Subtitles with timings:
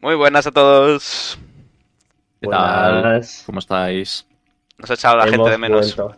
[0.00, 1.38] Muy buenas a todos.
[2.40, 3.20] ¿Qué tal?
[3.46, 4.26] ¿Cómo estáis?
[4.78, 5.94] Nos ha echado la gente de menos.
[5.96, 6.16] vuelto.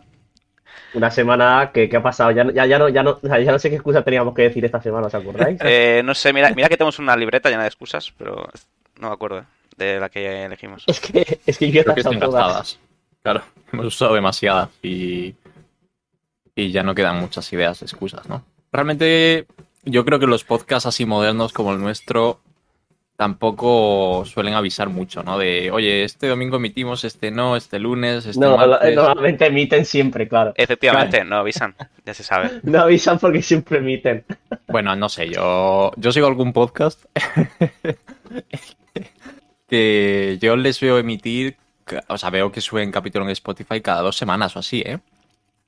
[0.93, 2.31] Una semana que, ¿qué ha pasado?
[2.31, 4.33] Ya, no- ya, ya, no, ya, no, o sea, ya no sé qué excusa teníamos
[4.35, 5.59] que decir esta semana, ¿os acordáis?
[5.63, 8.47] Eh, no sé, mira, mira que tenemos una libreta llena de excusas, pero
[8.99, 9.43] no me acuerdo
[9.75, 10.83] de la que elegimos.
[10.87, 12.79] Es que, es que yo he Creo que todas.
[13.23, 13.41] Claro,
[13.71, 15.33] hemos usado demasiadas y,
[16.55, 18.45] y ya no quedan muchas ideas de excusas, ¿no?
[18.71, 19.47] Realmente
[19.83, 22.39] yo creo que los podcasts así modernos como el nuestro
[23.23, 25.37] tampoco suelen avisar mucho, ¿no?
[25.37, 28.93] De, oye, este domingo emitimos, este no, este lunes, este No, martes.
[28.93, 30.51] normalmente emiten siempre, claro.
[30.57, 31.73] Efectivamente, no avisan,
[32.05, 32.49] ya se sabe.
[32.63, 34.25] No avisan porque siempre emiten.
[34.67, 37.05] Bueno, no sé, yo, yo sigo algún podcast
[39.69, 41.55] que yo les veo emitir,
[42.09, 44.99] o sea, veo que suben capítulo en Spotify cada dos semanas o así, ¿eh?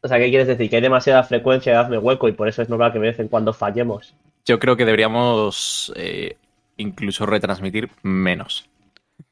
[0.01, 0.69] O sea, ¿qué quieres decir?
[0.69, 3.19] Que hay demasiada frecuencia de hazme hueco y por eso es normal que de vez
[3.19, 4.13] en cuando fallemos.
[4.45, 6.35] Yo creo que deberíamos eh,
[6.77, 8.67] incluso retransmitir menos.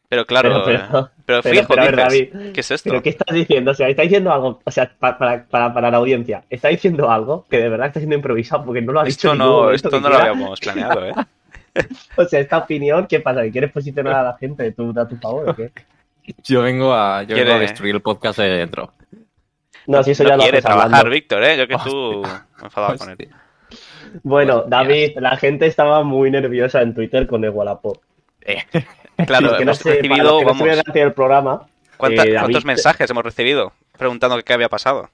[0.09, 2.89] Pero claro, Pero- pero- pero, pero- fijo, pero a ver, dices, David, ¿qué es esto?
[2.89, 3.71] ¿Pero qué estás diciendo?
[3.71, 7.09] O sea, está diciendo algo, o sea, pa- para, para, para la audiencia, está diciendo
[7.09, 9.71] algo que de verdad está siendo improvisado porque no lo ha dicho Esto ningún no,
[9.71, 10.29] esto no lo quiera.
[10.31, 11.13] habíamos planeado, ¿eh?
[12.17, 13.41] O sea, esta opinión, ¿qué pasa?
[13.41, 15.71] ¿Que quieres posicionar a la gente de tu, a tu favor o qué?
[16.43, 18.93] Yo vengo a, yo vengo a Quiere- destruir el podcast de dentro.
[19.87, 21.09] No, si eso no ya lo quiere trabajar, hablando.
[21.09, 21.57] Víctor, ¿eh?
[21.57, 22.21] Yo que tú
[22.59, 23.29] me enfadaba con él.
[24.21, 24.69] Bueno, Hostia.
[24.77, 27.97] David, la gente estaba muy nerviosa en Twitter con el Wallapop.
[28.41, 28.57] Eh,
[29.27, 32.31] Claro, que no hemos sé- para los recibido, que no vamos, del programa, ¿cuánta- eh,
[32.33, 35.09] ¿cuántos David- mensajes hemos recibido preguntando qué había pasado?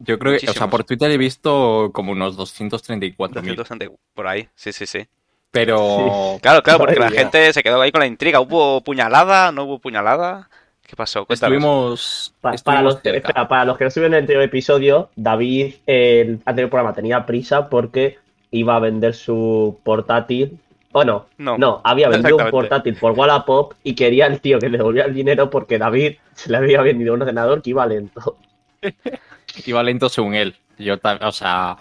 [0.00, 3.16] yo creo que, o sea, por Twitter he visto como unos 234.000.
[3.56, 5.06] 260, por ahí, sí, sí, sí.
[5.50, 7.18] Pero Claro, claro, porque Madre la mía.
[7.20, 8.40] gente se quedó ahí con la intriga.
[8.40, 9.50] ¿Hubo puñalada?
[9.50, 10.50] ¿No hubo puñalada?
[10.88, 11.26] ¿Qué pasó?
[11.26, 11.52] Cuéntanos.
[11.54, 13.18] estuvimos, pa- para, estuvimos los, cerca.
[13.18, 16.94] espera, para los que no estuvieron en el anterior episodio, David, eh, el anterior programa,
[16.94, 18.18] tenía prisa porque
[18.50, 20.58] iba a vender su portátil.
[20.92, 21.58] O no, No.
[21.58, 25.12] no, había vendido un portátil por Wallapop y quería el tío que le devolvía el
[25.14, 28.38] dinero porque David se le había vendido un ordenador que iba lento.
[29.66, 30.54] Iba lento según él.
[30.78, 31.76] Yo, o sea,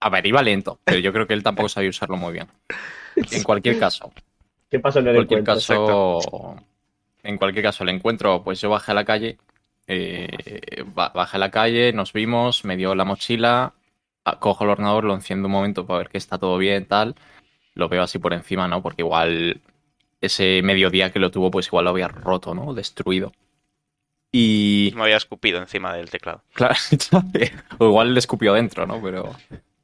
[0.00, 2.46] a ver, iba lento, pero yo creo que él tampoco sabía usarlo muy bien.
[3.16, 4.12] En cualquier caso,
[4.70, 6.18] ¿Qué pasó en en el cualquier encuentro?
[6.20, 6.56] caso,
[7.28, 9.38] en cualquier caso, el encuentro, pues yo bajé a la calle,
[9.86, 10.28] eh,
[10.94, 13.74] ba- bajé a la calle, nos vimos, me dio la mochila,
[14.40, 17.14] cojo el ordenador, lo enciendo un momento para ver que está todo bien, tal,
[17.74, 18.82] lo veo así por encima, ¿no?
[18.82, 19.60] Porque igual
[20.20, 22.74] ese mediodía que lo tuvo, pues igual lo había roto, ¿no?
[22.74, 23.32] Destruido.
[24.32, 26.42] Y Me había escupido encima del teclado.
[26.52, 26.74] Claro,
[27.78, 29.00] o igual le escupió dentro, ¿no?
[29.02, 29.34] Pero,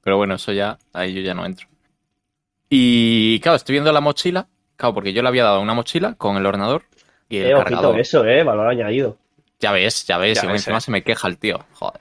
[0.03, 1.66] pero bueno, eso ya, ahí yo ya no entro.
[2.69, 6.37] Y claro, estoy viendo la mochila, claro, porque yo le había dado una mochila con
[6.37, 6.84] el ordenador
[7.29, 8.01] y el Eh, ojito cargador.
[8.01, 9.17] eso, eh, valor añadido.
[9.61, 10.81] Ya ves, ya ves, Ya y ves, encima eh.
[10.81, 11.65] se me queja el tío.
[11.75, 12.01] Joder.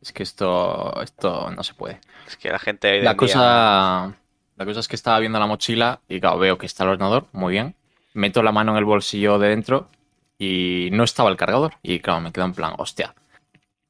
[0.00, 2.00] Es que esto, esto no se puede.
[2.26, 2.90] Es que la gente.
[2.92, 4.14] hoy La día- cosa,
[4.56, 7.26] la cosa es que estaba viendo la mochila y claro, veo que está el ordenador,
[7.32, 7.74] muy bien.
[8.14, 9.88] Meto la mano en el bolsillo de dentro
[10.38, 11.74] y no estaba el cargador.
[11.82, 13.14] Y claro, me quedo en plan, hostia,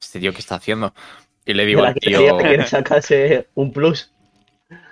[0.01, 0.95] este tío qué está haciendo.
[1.45, 2.37] Y le digo al que tío.
[2.39, 4.11] que sacarse un plus.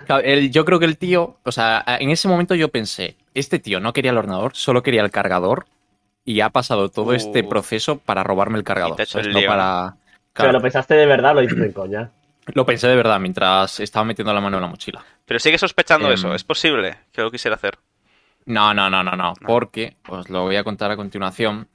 [0.05, 3.59] Claro, el- yo creo que el tío, o sea, en ese momento yo pensé, este
[3.59, 5.65] tío no quería el ordenador, solo quería el cargador
[6.25, 7.13] y ha pasado todo Uh.
[7.13, 8.99] este proceso para robarme el cargador.
[8.99, 9.95] el No para...
[10.33, 12.11] Pero lo pensaste de verdad, lo dices en coña.
[12.47, 15.03] lo pensé de verdad mientras estaba metiendo la mano en la mochila.
[15.25, 16.13] Pero sigue sospechando Em.
[16.13, 16.33] eso.
[16.35, 17.77] Es posible que lo quisiera hacer.
[18.45, 21.67] No, no, no, no, no, porque os lo voy a contar a continuación.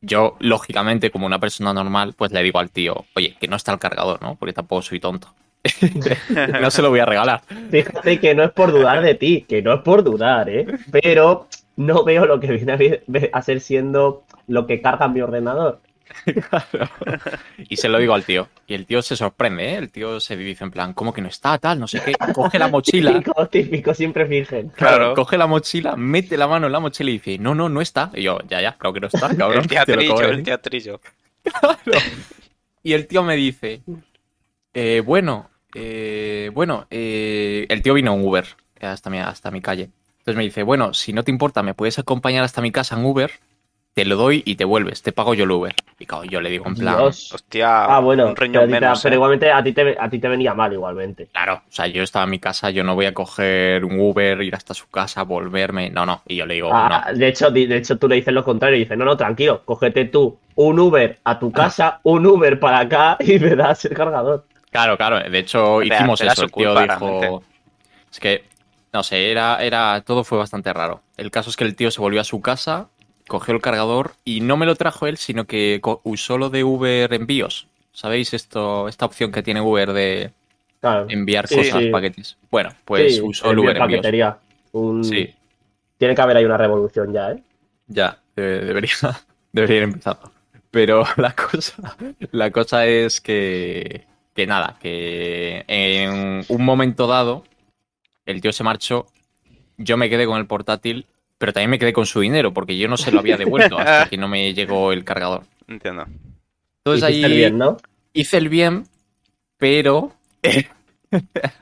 [0.00, 3.72] Yo, lógicamente, como una persona normal, pues le digo al tío, oye, que no está
[3.72, 4.36] el cargador, ¿no?
[4.36, 5.34] Porque tampoco soy tonto.
[6.60, 7.42] no se lo voy a regalar.
[7.70, 10.66] Fíjate que no es por dudar de ti, que no es por dudar, ¿eh?
[10.90, 13.00] Pero no veo lo que viene
[13.32, 15.80] a ser siendo lo que carga mi ordenador.
[17.68, 18.48] Y se lo digo al tío.
[18.66, 19.76] Y el tío se sorprende, ¿eh?
[19.76, 21.58] El tío se dice en plan, ¿cómo que no está?
[21.58, 22.12] Tal, no sé qué.
[22.32, 23.12] Coge la mochila.
[23.18, 24.68] Típico, típico, siempre fingen.
[24.70, 25.14] Claro.
[25.14, 28.10] Coge la mochila, mete la mano en la mochila y dice, no, no, no está.
[28.14, 29.64] Y yo, ya, ya, claro que no está, cabrón.
[29.64, 30.44] el te lo acabo teatrillo, de el decir".
[30.44, 31.00] teatrillo.
[32.82, 33.82] Y el tío me dice,
[34.72, 38.44] eh, bueno, eh, bueno, eh, el tío vino en Uber
[38.80, 39.90] hasta mi, hasta mi calle.
[40.18, 43.04] Entonces me dice, bueno, si no te importa, me puedes acompañar hasta mi casa en
[43.04, 43.30] Uber,
[43.94, 45.74] te lo doy y te vuelves, te pago yo el Uber.
[45.98, 47.32] Y claro, yo le digo en plan, Dios.
[47.32, 49.02] Hostia, Ah, bueno, un pero, riñón te- menos.
[49.02, 49.16] pero ¿eh?
[49.16, 51.28] igualmente a ti, te, a ti te venía mal igualmente.
[51.32, 54.42] claro, o sea, yo estaba en mi casa, yo no voy a coger un Uber,
[54.42, 56.22] ir hasta su casa, volverme, no, no.
[56.26, 58.76] Y yo le digo, Ah, no, de, hecho, de hecho, tú le dices lo contrario
[58.76, 62.80] y dices, no, no, tranquilo, cógete tú un Uber a tu casa, un Uber para
[62.80, 64.44] acá y me das el cargador.
[64.76, 65.30] Claro, claro.
[65.30, 66.44] De hecho, Era- hicimos era eso.
[66.44, 67.20] El tío culpa, dijo.
[67.20, 67.46] realmente.
[68.12, 68.44] Es que,
[68.92, 70.02] no sé, era, era.
[70.02, 71.02] Todo fue bastante raro.
[71.16, 72.88] El caso es que el tío se volvió a su casa,
[73.28, 77.12] cogió el cargador y no me lo trajo él, sino que usó lo de Uber
[77.14, 77.68] envíos.
[77.92, 80.30] ¿Sabéis esto, esta opción que tiene Uber de
[80.80, 81.06] Claro.
[81.08, 81.88] enviar Sí, cosas, sí.
[81.90, 82.36] paquetes?
[82.50, 83.88] Bueno, pues Sí, usó el Uber envíos.
[83.98, 84.36] paquetería.
[84.72, 85.34] Un, Sí.
[85.98, 87.42] Tiene que haber ahí una revolución ya, ¿eh?
[87.86, 88.90] Ya, de- debería,
[89.52, 90.30] debería ir empezando.
[90.70, 91.96] Pero la cosa,
[92.32, 94.04] la cosa es que,
[94.36, 97.42] que nada, que en un momento dado
[98.26, 99.06] el tío se marchó,
[99.78, 101.06] yo me quedé con el portátil,
[101.38, 104.08] pero también me quedé con su dinero porque yo no se lo había devuelto hasta
[104.08, 105.44] que no me llegó el cargador.
[105.66, 106.06] Entiendo.
[106.84, 107.78] Entonces ahí el bien, ¿no?
[108.12, 108.86] hice el bien,
[109.56, 110.12] pero,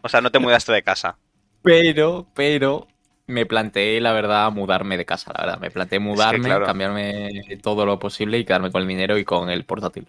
[0.03, 1.17] O sea, no te mudaste de casa.
[1.63, 2.89] pero, pero
[3.27, 5.61] me planteé, la verdad, mudarme de casa, la verdad.
[5.61, 6.67] Me planteé mudarme, claro.
[6.67, 7.31] cambiarme
[7.63, 10.09] todo lo posible y quedarme con el dinero y con el portátil.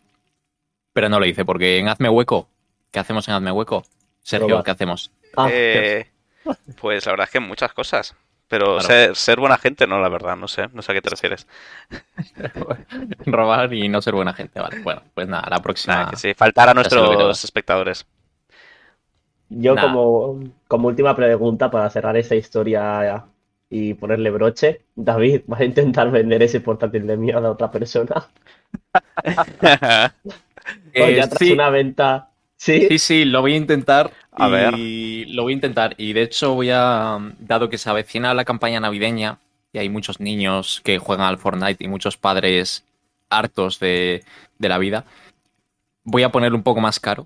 [0.94, 2.48] Pero no lo hice, porque en Hazme Hueco,
[2.96, 3.84] ¿qué hacemos en Hazme Hueco?
[4.22, 4.64] Sergio.
[4.64, 5.12] ¿qué hacemos?
[5.36, 6.10] Ah, Eh,
[6.80, 8.16] pues la verdad es que muchas cosas.
[8.48, 8.82] Pero Claro.
[8.82, 11.48] ser, ser buena gente, no, la verdad, no sé, no sé a qué te refieres.
[13.26, 14.80] Robar y no ser buena gente, vale.
[14.82, 15.96] Bueno, pues nada, la próxima.
[15.96, 18.06] Nada, que sí, faltar a nuestros espectadores.
[19.50, 19.88] Yo Nada.
[19.88, 23.26] como, como última pregunta para cerrar esa historia
[23.70, 28.28] y ponerle broche, David, ¿vas a intentar vender ese portátil de mierda a otra persona?
[30.94, 32.32] Eh, o ya tras sí, una venta...
[32.66, 32.88] ¿Sí?
[32.90, 34.12] Sí, sí, lo voy a intentar.
[34.32, 35.94] A y lo voy a intentar.
[36.00, 39.38] Y de hecho voy a, dado que se avecina la campaña navideña
[39.72, 42.84] y hay muchos niños que juegan al Fortnite y muchos padres
[43.30, 44.24] hartos de,
[44.58, 45.06] de la vida,
[46.04, 47.26] voy a ponerlo un poco más caro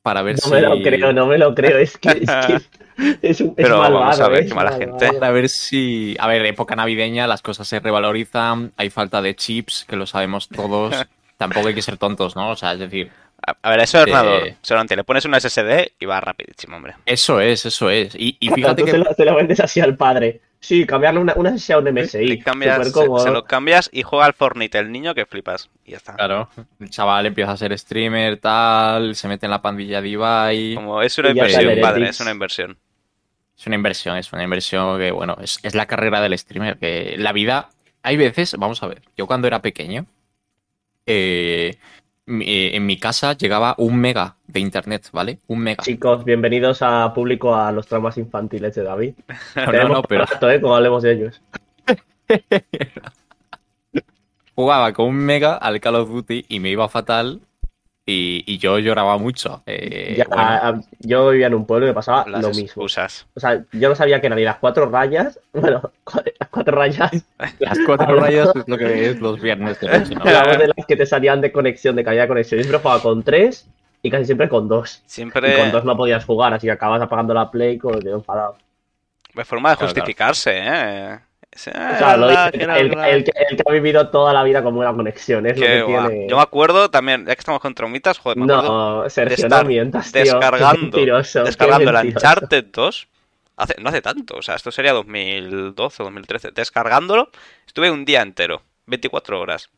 [0.00, 0.50] para ver No si...
[0.50, 1.76] me lo creo, no me lo creo.
[1.76, 2.62] Es que es, que
[3.20, 4.98] es un es Pero vamos malvado, a ver, es qué mala malvado.
[4.98, 5.12] gente.
[5.18, 6.16] Para ver si...
[6.18, 10.48] A ver, época navideña, las cosas se revalorizan, hay falta de chips, que lo sabemos
[10.48, 11.06] todos.
[11.36, 12.50] Tampoco hay que ser tontos, ¿no?
[12.50, 13.10] O sea, es decir,
[13.46, 14.54] A, a ver, eso es Eh, ordenador.
[14.62, 16.94] Solamente le pones una SSD y va rapidísimo, hombre.
[17.06, 18.14] eso es, eso es.
[18.14, 18.90] Y, y fíjate tú que...
[18.92, 20.40] se, lo, se lo vendes así al padre.
[20.62, 22.38] Sí, cambiarle una, una SSD a un MSI.
[22.44, 25.70] Cambias, se, se lo cambias y juega al Fortnite el niño que flipas.
[25.86, 26.14] Y ya está.
[26.14, 30.74] Claro, el chaval empieza a ser streamer, tal, se mete en la pandilla de Ibai.
[30.74, 32.76] Como es una Y inversión, padre, es una inversión.
[33.56, 36.78] Es una inversión, es una inversión que, bueno, es, es la carrera del streamer.
[36.78, 37.70] Que la vida,
[38.02, 40.04] hay veces, vamos a ver, yo cuando era pequeño,
[41.06, 41.76] eh,
[42.42, 45.38] eh, en mi casa llegaba un mega de internet, ¿vale?
[45.48, 45.82] Un mega.
[45.82, 49.14] Chicos, bienvenidos a público a los traumas infantiles de David.
[49.56, 50.60] No, no, Tenemos no, pero rato, ¿eh?
[50.60, 51.42] Como hablemos de ellos.
[54.60, 57.40] jugaba con un mega al Call of Duty y me iba fatal
[58.10, 59.62] y, y yo lloraba mucho.
[59.66, 62.48] Eh, Ya, bueno, a- a- yo vivía en un pueblo y me pasaba Las lo
[62.48, 62.64] mismo.
[62.64, 63.26] excusas.
[63.34, 65.38] O sea, yo no sabía que eran ni las cuatro rayas.
[65.52, 65.90] Bueno,
[66.38, 67.10] las cuatro rayas.
[67.58, 71.06] las cuatro rayas es lo que es los viernes de noche, de las que te
[71.06, 72.58] salían de conexión, de calidad de conexión.
[72.58, 73.66] Yo siempre jugaba con tres
[74.02, 75.02] y casi siempre con dos.
[75.06, 78.06] Y Siempre con dos no podías jugar, así que acabas apagando la play con el
[78.08, 78.56] enfadado.
[79.34, 81.18] de forma de Claro, justificarse, ¿eh?
[81.68, 84.94] O sea, lo dice el, que, el que ha vivido toda la vida con buena
[84.94, 85.46] conexión.
[85.46, 86.28] Es Que, lo que tiene.
[86.28, 89.68] Yo me acuerdo también, ya que estamos con traumitas, joder, me No, Sergio, estar no
[89.68, 90.40] mientas, tío.
[90.40, 92.08] descargando, Qué mentiroso, qué descargando el.
[92.08, 93.08] Uncharted 2.
[93.56, 96.50] Hace, no hace tanto, o sea, esto sería 2012 o 2013.
[96.52, 97.30] Descargándolo,
[97.66, 99.68] estuve un día entero, 24 horas.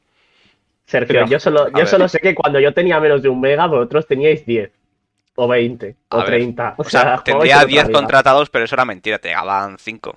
[0.86, 1.86] Sergio, Pero, yo solo, yo ver.
[1.86, 4.72] solo sé que cuando yo tenía menos de un mega, vosotros teníais 10.
[5.36, 5.96] O 20.
[6.10, 6.74] A O ver, 30.
[6.76, 7.92] O sea, jugabais tendría en otra 10 liga.
[7.92, 10.16] contratados, pero eso era mentira, te llegaban 5.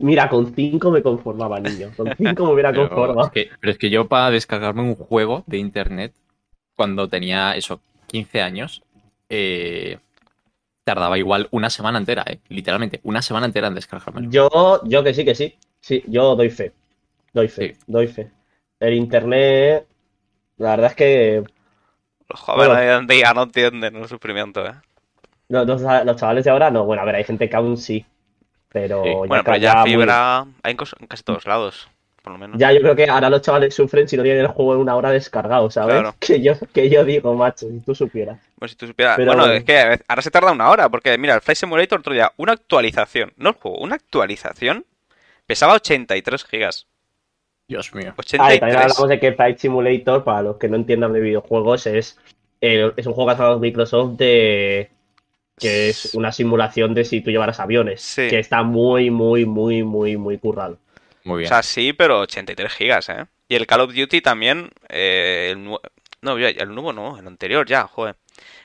[0.00, 1.90] Mira, con 5 me conformaba, niño.
[1.96, 3.30] Con 5 me hubiera Pero es, conformado.
[3.30, 6.12] que, pero es que yo para descargarme un juego de internet,
[6.76, 8.82] cuando tenía eso, 15 años,
[9.28, 9.98] eh,
[10.84, 12.40] tardaba igual una semana entera, ¿eh?
[12.48, 14.30] Literalmente, una semana entera en descargármelo.
[14.30, 15.58] Yo, yo que sí, que sí.
[15.80, 16.72] Sí, yo doy fe.
[17.32, 17.78] Doy fe, Sí.
[17.86, 18.30] doy fe.
[18.80, 19.86] El internet,
[20.58, 21.44] la verdad es que
[22.28, 22.80] Los jóvenes Bueno.
[22.80, 24.72] hoy en día no entienden el sufrimiento, ¿eh?
[25.48, 26.84] los, los- los chavales de ahora no.
[26.84, 28.04] Bueno, a ver, hay gente que aún sí.
[28.72, 29.10] Pero Sí.
[29.10, 31.88] ya Bueno, pero ya muy- fibra hay en, casi todos lados,
[32.22, 32.56] por lo menos.
[32.58, 34.94] Ya yo creo que ahora los chavales sufren si no tienen el juego en una
[34.94, 35.94] hora descargado, ¿sabes?
[35.96, 36.14] Claro.
[36.20, 38.38] Que yo, que yo digo, macho, si tú supieras.
[38.58, 39.54] Pues si tú supieras- Pero Bueno, bueno.
[39.58, 42.52] es que ahora se tarda una hora, porque mira, el Flight Simulator otro día, una
[42.52, 44.84] actualización, no el juego, una actualización,
[45.46, 46.86] pesaba 83 gigas.
[47.66, 48.14] Dios mío.
[48.16, 48.82] Ah, y también 83.
[48.82, 52.18] hablamos de que Flight Simulator, para los que no entiendan de videojuegos, es,
[52.60, 54.90] eh, es un juego que ha sacado Microsoft de
[55.60, 58.00] que es una simulación de si tú llevaras aviones.
[58.00, 58.28] Sí.
[58.28, 60.78] Que está muy, muy, muy, muy, muy currado.
[61.24, 61.48] Muy O bien.
[61.48, 63.26] sea, sí, pero 83 gigas, ¿eh?
[63.48, 65.80] Y el Call of Duty también, eh, el nuevo...
[66.22, 68.16] No, el nuevo no, el anterior ya, joder.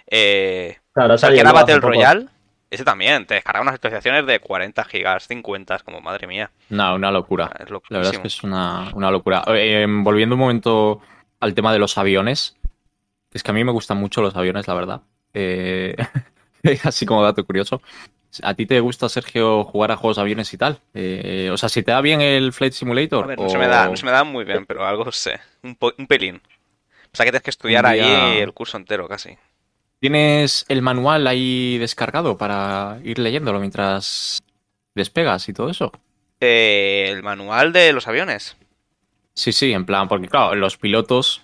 [0.07, 1.79] Eh, Claro, o sea, el que era Battle.
[1.79, 2.27] Royale,
[2.71, 6.51] ese también, te descarga unas actualizaciones de 40 gigas, 50, es como madre mía.
[6.69, 7.51] No, una locura.
[7.59, 9.43] Es La verdad es que es una, una locura.
[9.49, 11.01] Eh, volviendo un momento
[11.39, 12.55] al tema de los aviones,
[13.31, 15.01] es que a mí me gustan mucho los aviones, la verdad.
[15.33, 15.95] Eh,
[16.83, 17.81] así como dato curioso.
[18.43, 20.81] ¿A ti te gusta, Sergio, jugar a juegos de aviones y tal?
[20.93, 23.23] Eh, o sea, si te da bien el Flight Simulator.
[23.23, 25.09] A ver, no o- se me da, no se me da muy bien, pero algo
[25.11, 25.39] sé.
[25.63, 26.41] Un, po- un pelín.
[27.13, 28.01] O sea que tienes que estudiar ahí
[28.39, 29.37] el curso entero casi.
[30.01, 34.43] ¿Tienes el manual ahí descargado para ir leyéndolo mientras
[34.93, 35.93] despegas y todo eso?
[36.41, 38.57] Eh, el manual de los aviones.
[39.33, 41.41] Sí, sí, en plan, porque claro, los pilotos,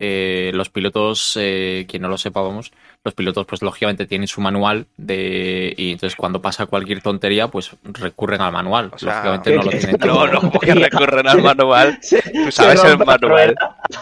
[0.00, 2.72] eh, los pilotos, eh, quien no lo sepa, vamos,
[3.04, 7.70] los pilotos pues lógicamente tienen su manual de y entonces cuando pasa cualquier tontería pues
[7.84, 8.90] recurren al manual.
[8.92, 11.98] O sea, lógicamente no lo ¿qué- tienen No, no, porque recurren al manual.
[12.44, 13.54] Tú sabes el manual.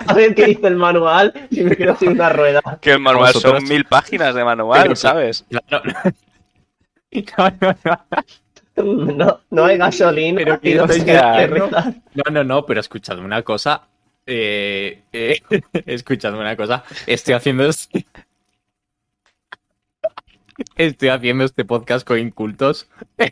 [0.07, 2.61] A ver qué dice el manual y me quedo sin una rueda.
[2.81, 5.45] Que el manual Vosotros- son mil páginas de manual, Pero- ¿sabes?
[5.50, 6.12] No, no, no.
[8.81, 10.37] No, no hay gasolina.
[10.45, 10.93] Pero que no no ¿no?
[10.95, 11.95] rezar.
[12.14, 13.83] No, no, no, pero escuchadme una cosa.
[14.30, 15.40] Eh, eh,
[15.87, 16.85] escuchadme una cosa.
[17.06, 18.04] Estoy haciendo este...
[20.76, 22.88] Estoy haciendo este podcast con incultos.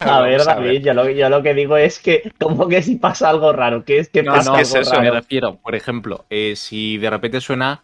[0.00, 2.94] A ver, a David, yo lo, yo lo que digo es que, como que si
[2.94, 5.00] pasa algo raro, que es que No, pasa no, ¿qué algo es eso?
[5.00, 7.82] me refiero, por ejemplo, eh, si de repente suena,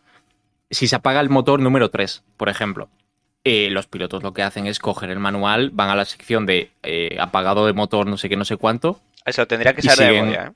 [0.71, 2.88] si se apaga el motor número 3, por ejemplo,
[3.42, 6.71] eh, los pilotos lo que hacen es coger el manual, van a la sección de
[6.85, 10.12] eh, apagado de motor no sé qué, no sé cuánto, Eso tendría que ser de
[10.12, 10.52] memoria, ¿eh?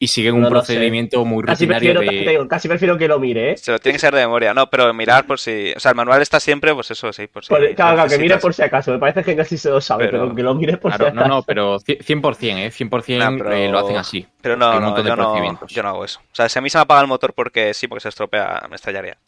[0.00, 0.52] Y siguen un No sé.
[0.52, 2.48] procedimiento muy Casi rutinario prefiero, de...
[2.48, 3.56] casi prefiero que lo mire, ¿eh?
[3.56, 4.54] Se lo tiene que ser de memoria.
[4.54, 5.72] No, pero mirar por si.
[5.76, 7.48] O sea, el manual está siempre, pues eso, sí, por si.
[7.48, 8.92] Por- claro, claro, que mire por si acaso.
[8.92, 11.12] Me parece que casi se lo sabe, Pero- pero, que lo mire por Claro, si
[11.16, 11.34] no, acaso.
[11.36, 12.70] no, pero ci- 100%, ¿eh?
[12.70, 14.24] 100% No, pero- eh, lo hacen así.
[14.40, 16.20] Pero Hay no, no, de yo no, yo no hago eso.
[16.20, 18.66] O sea, si a mí se me apaga el motor porque sí, porque se estropea,
[18.70, 19.18] me estrellaría.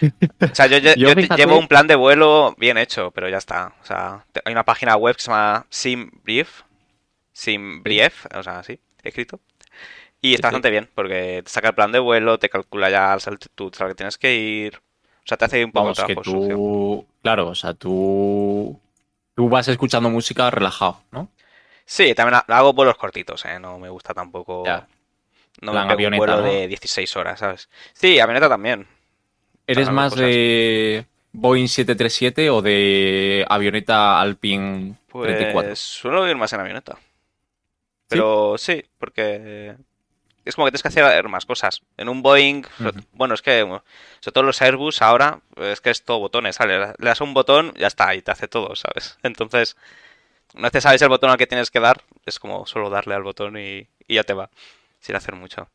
[0.50, 3.74] O sea, yo, yo- llevo un plan de vuelo bien hecho, pero ya está.
[3.82, 6.62] O sea, hay una página web que se llama SimBrief.
[7.32, 9.40] SimBrief, o sea, así, escrito.
[10.20, 10.54] Y está Sí, sí.
[10.54, 13.84] bastante bien, porque te saca el plan de vuelo, te calcula ya las altitudes a
[13.84, 14.76] las que tienes que ir.
[14.76, 17.06] O sea, te hace un poco de que trabajo tú...
[17.22, 18.80] Claro, o sea, tú...
[19.34, 21.28] Tú vas escuchando música relajado, ¿no?
[21.84, 23.58] Sí, también ha- hago vuelos cortitos, ¿eh?
[23.60, 24.64] No me gusta tampoco.
[24.64, 24.86] Ya.
[25.60, 26.42] No Plan me pego un vuelo ¿no?
[26.42, 27.68] de 16 horas, ¿sabes?
[27.92, 28.86] Sí, avioneta también.
[29.66, 35.52] ¿Eres más de Boeing 737 o de avioneta Alpine 34?
[35.52, 36.98] Pues suelo ir más en avioneta.
[38.08, 39.76] Pero sí, porque
[40.44, 41.82] es como que tienes que hacer más cosas.
[41.96, 42.62] En un Boeing,
[43.12, 46.94] bueno, es que sobre todo los Airbus ahora, es que es todo botones, ¿sabes?
[46.98, 49.18] Le das un botón, ya está, y te hace todo, ¿sabes?
[49.22, 49.76] Entonces,
[50.54, 53.14] una vez te sabes el botón al que tienes que dar, es como solo darle
[53.14, 54.50] al botón y, y ya te va,
[55.00, 55.68] sin hacer mucho.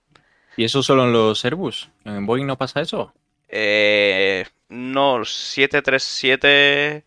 [0.55, 1.89] ¿Y eso solo en los Airbus?
[2.05, 3.13] ¿En Boeing no pasa eso?
[3.49, 7.03] Eh, no, los 737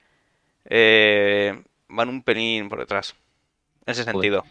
[0.67, 3.15] eh, van un pelín por detrás.
[3.87, 4.43] En ese Joder.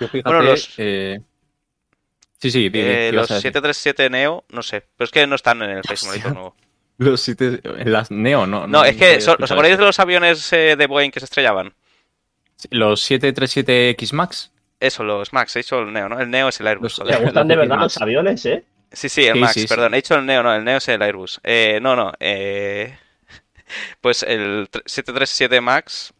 [0.00, 1.20] Yo fíjate, Bueno, los- eh,
[2.40, 3.48] Sí, sí, di- di, Eh, ¿qué ibas los a decir?
[3.52, 4.84] 737 Neo, no sé.
[4.96, 6.12] Pero es que no están en el Face Hostia.
[6.12, 6.56] Simulator nuevo.
[6.98, 7.60] Los siete...
[7.64, 8.66] en Las Neo, ¿no?
[8.68, 11.24] No, es no que, son- ¿os acordáis de los aviones eh, de Boeing que se
[11.26, 11.74] estrellaban?
[12.70, 14.52] Los 737X Max.
[14.80, 16.20] Eso, los Max, he dicho el Neo, ¿no?
[16.20, 16.98] El Neo es el Airbus.
[16.98, 17.08] Los-.
[17.08, 17.82] Me gustan de verdad Max.
[17.96, 18.64] los aviones, ¿eh?
[18.92, 19.66] Sí, sí, el Sí, Max, sí, sí.
[19.68, 19.94] perdón.
[19.94, 21.40] He dicho el Neo, no, el Neo es el Airbus.
[21.42, 22.12] Eh, no, no.
[22.20, 22.96] eh,
[24.00, 26.14] Pues el tre- 737 Max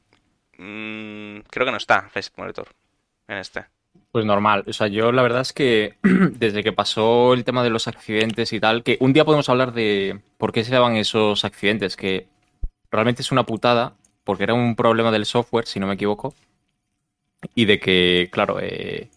[0.58, 2.68] mm, creo que no está en Simulator.
[3.28, 3.66] En este.
[4.10, 4.64] Pues normal.
[4.66, 8.52] O sea, yo la verdad es que desde que pasó el tema de los accidentes
[8.52, 12.26] y tal, que un día podemos hablar de por qué se daban esos accidentes, que
[12.90, 13.94] realmente es una putada,
[14.24, 16.34] porque era un problema del software, si no me equivoco,
[17.54, 19.08] y de que, claro, eh,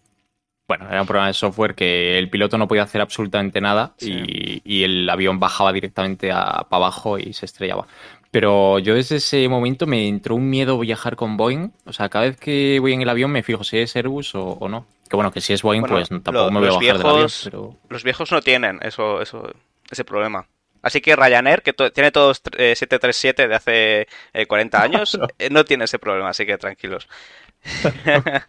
[0.67, 4.61] bueno, era un problema de software que el piloto no podía hacer absolutamente nada y,
[4.63, 7.87] y el avión bajaba directamente para abajo y se estrellaba.
[8.31, 11.71] Pero yo desde ese momento me entró un miedo viajar con Boeing.
[11.85, 14.43] O sea, cada vez que voy en el avión me fijo si es Airbus o,
[14.53, 14.87] o no.
[15.09, 17.05] Que bueno, que si es Boeing, Bueno, pues tampoco lo- me voy a bajar del
[17.07, 17.17] avión.
[17.17, 17.75] viejos- Pero...
[17.89, 19.51] Los viejos no tienen eso, eso,
[19.89, 20.47] ese problema.
[20.81, 25.49] Así que Ryanair, que to- tiene todos eh, 737 de hace eh, 40 años, eh,
[25.51, 27.07] no tiene ese problema, así que tranquilos.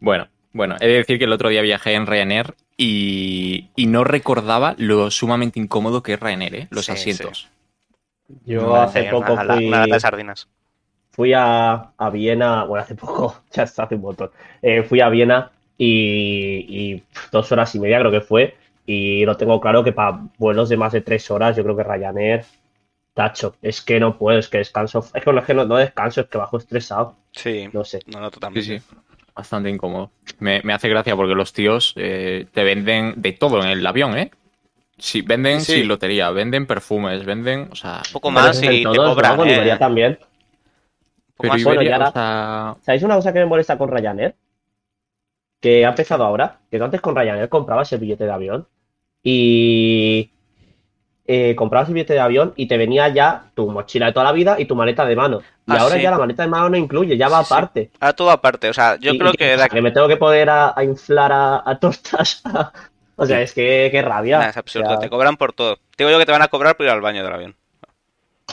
[0.00, 4.04] Bueno, bueno, he de decir que el otro día viajé en Ryanair y, y no
[4.04, 6.68] recordaba lo sumamente incómodo que es Ryanair, ¿eh?
[6.70, 7.48] Los Sí, asientos.
[8.44, 10.48] Yo No hace poco la- fui, de sardinas.
[11.10, 14.30] fui a, a Viena, bueno, hace poco, ya está hace un montón.
[14.62, 18.56] Eh, fui a Viena y, y, dos horas y media creo que fue.
[18.86, 21.82] Y lo tengo claro que para vuelos de más de tres horas, yo creo que
[21.84, 22.44] Ryanair,
[23.14, 25.00] tacho, es que no puedo, es que descanso.
[25.00, 28.00] Es que, bueno, es que no, no descanso, es que bajo estresado, Sí, no sé.
[28.06, 28.80] no, no, Sí, totalmente.
[28.80, 28.82] sí.
[29.34, 30.10] Bastante incómodo.
[30.40, 34.16] Me, me hace gracia porque los tíos eh, te venden de todo en el avión,
[34.18, 34.30] ¿eh?
[34.98, 35.74] Sí, venden Sí.
[35.76, 38.02] sin lotería, venden perfumes, venden, o sea...
[38.06, 39.14] Un poco más y te todos, ¿no?
[39.14, 39.76] cobran, Con eh.
[39.78, 40.18] También.
[41.40, 43.90] Pero más- bueno, Iberia, y ahora- o sea, ¿Sabéis una cosa que me molesta con
[43.90, 44.34] Ryanair?
[45.60, 48.66] Que ha empezado ahora, que tú antes con Ryanair comprabas el billete de avión
[49.22, 50.30] y
[51.26, 54.32] eh, comprabas el billete de avión y te venía ya tu mochila de toda la
[54.32, 55.40] vida y tu maleta de mano.
[55.66, 56.02] Y Ah, ahora sí.
[56.02, 57.54] ya la maleta de mano no incluye, ya va Sí, sí.
[57.54, 57.90] aparte.
[58.00, 60.48] Ahora todo aparte, o sea, yo Y- creo y que que me tengo que poder
[60.50, 62.42] a, a inflar a, a tortas.
[63.20, 64.38] O sea, es que qué rabia.
[64.38, 65.76] Nah, es absurdo, O sea, te cobran por todo.
[65.76, 67.56] Te digo yo que te van a cobrar por ir al baño del avión.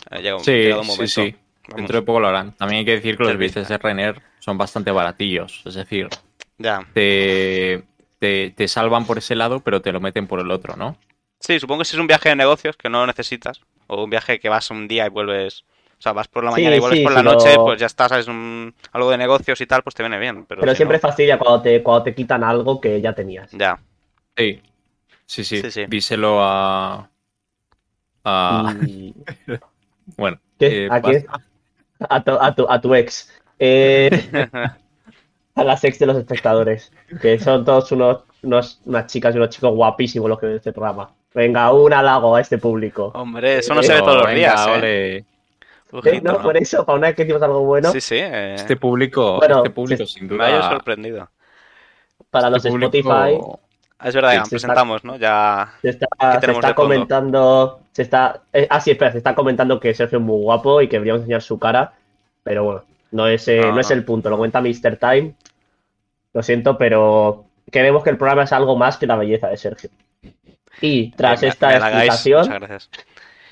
[0.10, 1.14] Ha llegado, sí, llegado un sí, momento.
[1.14, 1.36] sí.
[1.68, 1.78] Vamos.
[1.78, 2.52] Dentro de poco lo harán.
[2.54, 5.62] También hay que decir que los billetes de Ryanair son bastante baratillos.
[5.66, 6.10] Es decir,
[6.58, 6.86] Ya.
[6.94, 7.84] te,
[8.20, 10.98] te, te salvan por ese lado, pero te lo meten por el otro, ¿no?
[11.40, 14.40] Sí, supongo que si es un viaje de negocios que no necesitas, o un viaje
[14.40, 15.64] que vas un día y vuelves,
[15.98, 17.86] o sea, vas por la Sí, mañana y vuelves sí, por la noche, pues ya
[17.88, 20.46] estás, sabes, un- algo de negocios y tal, pues te viene bien.
[20.46, 23.52] Pero, Pero si siempre no- fastidia cuando te, cuando te quitan algo que ya tenías.
[23.52, 23.80] Ya.
[24.38, 24.62] Sí.
[25.26, 25.62] Sí, sí.
[25.62, 25.86] Sí, sí.
[25.88, 27.10] Díselo a.
[28.24, 29.14] a- Y-
[30.18, 30.40] Bueno.
[30.60, 30.86] ¿Qué?
[30.86, 30.98] eh, ¿A.
[32.10, 33.32] A tu, a tu, a tu ex.
[33.58, 34.10] Eh,
[35.56, 36.92] a las ex de los espectadores.
[37.22, 40.74] Que son todos unos, unos- unas chicas y unos chicos guapísimos los que ven este
[40.74, 41.10] programa.
[41.34, 43.12] Venga, un halago a este público.
[43.16, 44.72] Hombre, eso no se ve todos los venga, días, ¿eh?
[44.72, 45.16] ole.
[45.18, 46.22] ¿Eh?
[46.22, 46.42] No, ¿no?
[46.42, 49.58] por eso, para una vez que decimos algo bueno, Sí, sí, eh, Este público, Bueno,
[49.58, 50.70] este público sí, sin me ha duda.
[50.72, 51.30] sorprendido.
[52.30, 53.40] para los este público- Spotify,
[54.04, 55.16] Es verdad, ya se presentamos, ¿no?
[55.16, 55.74] Ya.
[55.82, 56.08] se está,
[56.76, 57.80] comentando.
[57.92, 60.88] Se está, eh, ah, sí, espera, se está comentando que Sergio es muy guapo y
[60.88, 61.94] que deberíamos enseñar su cara.
[62.44, 63.96] Pero bueno, no es, eh, No, no es no.
[63.96, 64.30] el punto.
[64.30, 64.98] Lo cuenta Mr.
[64.98, 65.34] Time.
[66.34, 69.90] Lo siento, pero queremos que el programa es algo más que la belleza de Sergio.
[70.82, 72.90] Y tras me- esta me explicación, Muchas gracias.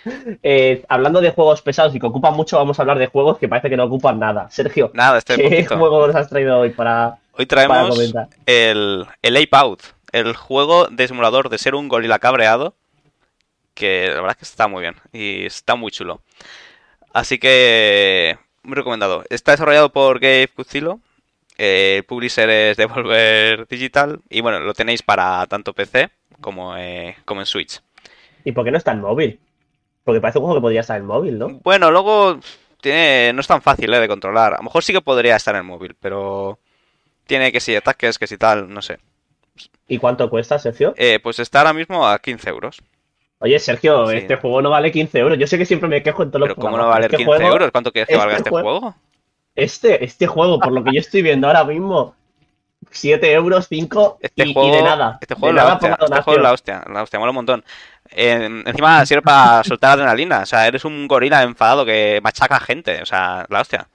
[0.43, 3.47] eh, hablando de juegos pesados y que ocupan mucho, vamos a hablar de juegos que
[3.47, 4.49] parece que no ocupan nada.
[4.49, 5.77] Sergio, Nada, este ¿qué poquito.
[5.77, 7.97] juego nos has traído hoy para, Hoy traemos
[8.45, 9.81] el, el Ape Out,
[10.13, 12.75] el juego de simulador de ser un gorila cabreado,
[13.73, 16.21] que la verdad es que está muy bien y está muy chulo.
[17.11, 19.23] Así que, muy recomendado.
[19.29, 20.99] Está desarrollado por Gabe Cucilo,
[21.57, 27.17] eh, el publisher es Devolver Digital, y bueno, lo tenéis para tanto PC como, eh,
[27.25, 27.81] como en Switch.
[28.45, 29.39] ¿Y por qué no está en móvil?
[30.03, 31.49] Porque parece un juego que podría estar en móvil, ¿no?
[31.63, 32.39] Bueno, luego
[32.81, 34.53] tiene, no es tan fácil eh, de controlar.
[34.53, 36.59] A lo mejor sí que podría estar en el móvil, pero
[37.25, 38.99] tiene que si ataques, que si tal, no sé.
[39.87, 40.93] ¿Y cuánto cuesta, Sergio?
[40.97, 42.81] Eh, pues está ahora mismo a 15 euros.
[43.39, 44.17] Oye, Sergio, Sí.
[44.17, 45.37] este juego no vale 15 euros.
[45.37, 46.95] Yo sé que siempre me quejo en todos Pero los ¿cómo no va a programas,
[46.95, 47.71] valer pero 15 este juego- euros?
[47.71, 48.95] ¿Cuánto quieres que este valga este juego- juego?
[49.55, 52.15] Este, este juego, por lo que yo estoy viendo ahora mismo,
[52.89, 55.17] 7 euros, 5 Este y, de nada.
[55.21, 55.97] este juego de la nada hostia.
[56.01, 56.83] Este juego la hostia.
[56.91, 57.63] La hostia, mola un montón.
[58.09, 60.39] Eh, encima sirve para soltar adrenalina.
[60.39, 63.01] O sea, eres un gorila enfadado que machaca gente.
[63.01, 63.87] O sea, la hostia.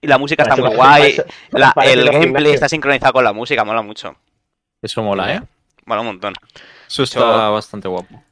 [0.00, 1.16] Y la música está muy guay.
[1.52, 4.14] La- el gameplay está sincronizado con la música, mola mucho.
[4.82, 5.42] Eso mola, ¿eh?
[5.86, 6.34] Mola un montón.
[6.86, 8.22] Eso está Yo- bastante guapo.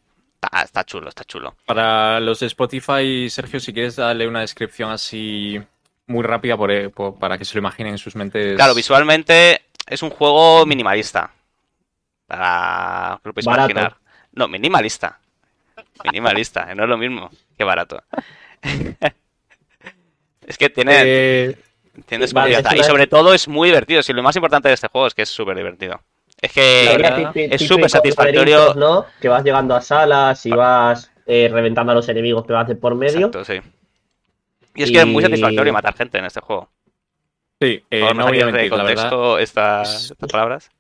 [0.42, 1.54] Está, está chulo, está chulo.
[1.66, 5.60] Para los de Spotify, Sergio, si quieres darle una descripción así
[6.06, 8.56] muy rápida por- eh, por- para que se lo imaginen en sus mentes.
[8.56, 11.30] Claro, visualmente es un juego minimalista.
[12.26, 13.70] Para que lo podéis Barato.
[13.70, 13.96] imaginar.
[14.32, 15.18] No, minimalista.
[16.04, 17.30] Minimalista, eh, no es lo mismo.
[17.58, 18.02] Qué barato.
[20.46, 21.58] es que tiene, Eh,
[22.06, 24.02] tiene vale, Y sobre todo es muy divertido.
[24.02, 26.00] Si lo más importante de este juego es que es súper divertido.
[26.42, 28.74] Es que verdad, es súper satisfactorio.
[28.74, 29.04] ¿no?
[29.20, 32.76] Que vas llegando a salas y vas eh, reventando a los enemigos que vas de
[32.76, 33.26] por medio.
[33.26, 33.60] Exacto, sí.
[34.74, 36.68] Y es que es muy satisfactorio matar gente en este juego.
[37.60, 39.10] sí, eh, no voy a mentir, la verdad.
[39.10, 40.70] contexto estas, es- estas palabras.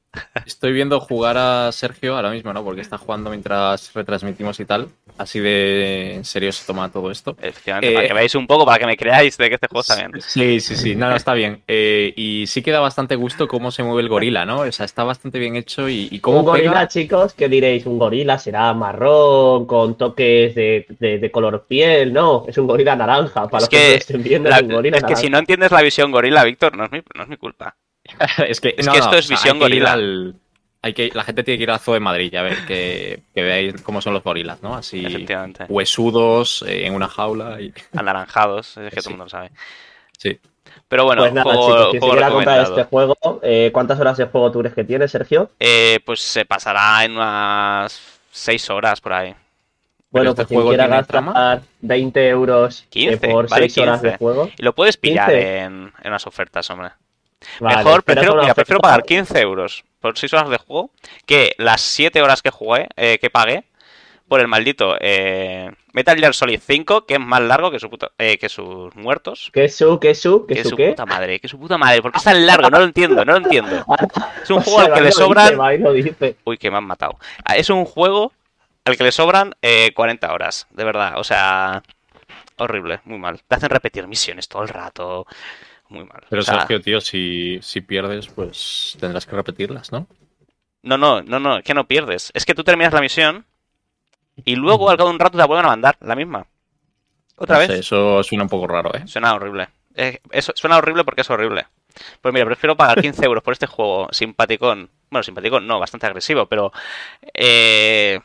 [0.44, 2.64] Estoy viendo jugar a Sergio ahora mismo, ¿no?
[2.64, 4.88] Porque está jugando mientras retransmitimos y tal.
[5.16, 7.36] Así de en serio se toma todo esto.
[7.40, 9.82] Efectivamente, Eh, para que veáis un poco, para que me creáis de que este juego
[9.82, 10.12] está bien.
[10.20, 11.62] Sí, sí, sí, no, no, está bien.
[11.68, 14.60] Eh, y sí que da bastante gusto cómo se mueve el gorila, ¿no?
[14.60, 16.88] O sea, está bastante bien hecho y, y cómo Un gorila, pega.
[16.88, 17.86] chicos, ¿qué diréis?
[17.86, 22.96] Un gorila será marrón, con toques de, de- de color piel, no, es un gorila
[22.96, 25.16] naranja, para Es los que, que no estén viendo, La- es un gorila es que
[25.16, 27.76] si no entiendes la visión gorila, Víctor, no es mi, no es mi culpa.
[28.48, 29.92] es que, es no, que no, esto es o sea, visión hay que ir gorila.
[29.92, 30.34] al-
[30.82, 33.42] hay que, la gente tiene que ir al Zoo de Madrid a ver que, que
[33.42, 34.74] veáis cómo son los gorilas, ¿no?
[34.74, 35.66] Así Efectivamente.
[35.68, 39.50] huesudos eh, en una jaula y Anaranjados, es que todo el mundo lo sabe.
[40.18, 40.38] sí.
[40.88, 44.24] Pero bueno, pues nada, juego, chicos, juego quiera comprar este juego, eh, ¿cuántas horas de
[44.26, 45.50] juego tú crees que tiene, Sergio?
[45.60, 48.00] Eh, pues se pasará en unas
[48.32, 49.34] 6 horas por ahí.
[50.10, 51.62] Bueno, este pues quien juego quiera gastar trama.
[51.80, 54.18] 20 euros eh, 15, por vale 6 horas de 15.
[54.18, 54.50] juego.
[54.58, 55.58] Y lo puedes pillar 15.
[55.58, 56.90] en, en las ofertas, hombre.
[57.60, 60.90] Vale, Mejor, prefiero, mira, pagar 15 euros por 6 horas de juego
[61.26, 63.64] que las 7 horas que jugué, eh, que pagué
[64.28, 68.12] por el maldito eh, Metal Gear Solid 5, que es más largo que, su puta-
[68.18, 69.50] eh, que sus muertos.
[69.52, 70.88] ¿Qué su, qué su, Que qué es su su qué?
[70.90, 72.00] puta madre, que su puta madre.
[72.00, 72.70] ¿Por qué es tan largo?
[72.70, 73.84] No lo entiendo, no lo entiendo.
[74.42, 75.58] Es un O juego sea, al que le sobran.
[75.94, 76.36] dice.
[76.44, 77.18] Uy, que me han matado.
[77.44, 78.32] Ah, Es un juego
[78.84, 81.14] al que le sobran eh, 40 horas, de verdad.
[81.18, 81.82] O sea,
[82.56, 83.40] horrible, muy mal.
[83.46, 85.26] Te hacen repetir misiones todo el rato.
[85.90, 86.22] Muy mal.
[86.28, 90.06] Pero O sea, Sergio, tío, si, si pierdes, pues tendrás que repetirlas, ¿no?
[90.82, 92.30] No, no, no, no, es que no pierdes.
[92.34, 93.44] Es que tú terminas la misión
[94.44, 96.46] y luego al cabo de un rato te la vuelven a mandar, la misma.
[97.36, 97.68] ¿Otra No vez?
[97.68, 99.06] sé, eso suena un poco raro, ¿eh?
[99.06, 99.68] Suena horrible.
[99.94, 101.66] Eh, eso, suena horrible porque es horrible.
[102.20, 104.90] Pues mira, prefiero pagar 15 euros por este juego simpaticón.
[105.10, 106.72] Bueno, simpaticón no, bastante agresivo, pero...
[107.34, 108.20] eh,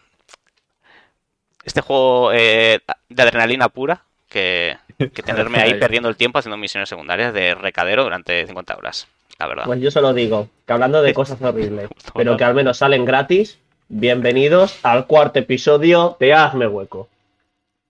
[1.64, 6.90] este juego eh, de adrenalina pura que, que tenerme ahí perdiendo el tiempo haciendo misiones
[6.90, 9.08] secundarias de recadero durante 50 horas,
[9.40, 9.64] la verdad.
[9.66, 13.60] Pues yo solo digo que hablando de cosas horribles, pero que al menos salen gratis,
[13.88, 17.10] bienvenidos al cuarto episodio de Hazme Hueco.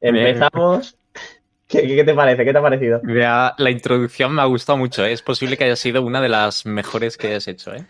[0.01, 0.95] Empezamos.
[1.67, 2.45] ¿Qué, qué te parece?
[2.45, 2.99] ¿Qué te ha parecido?
[3.03, 5.11] Mira, la introducción me ha gustado mucho, ¿eh?
[5.11, 7.85] Es posible que haya sido una de las mejores que hayas hecho, ¿eh?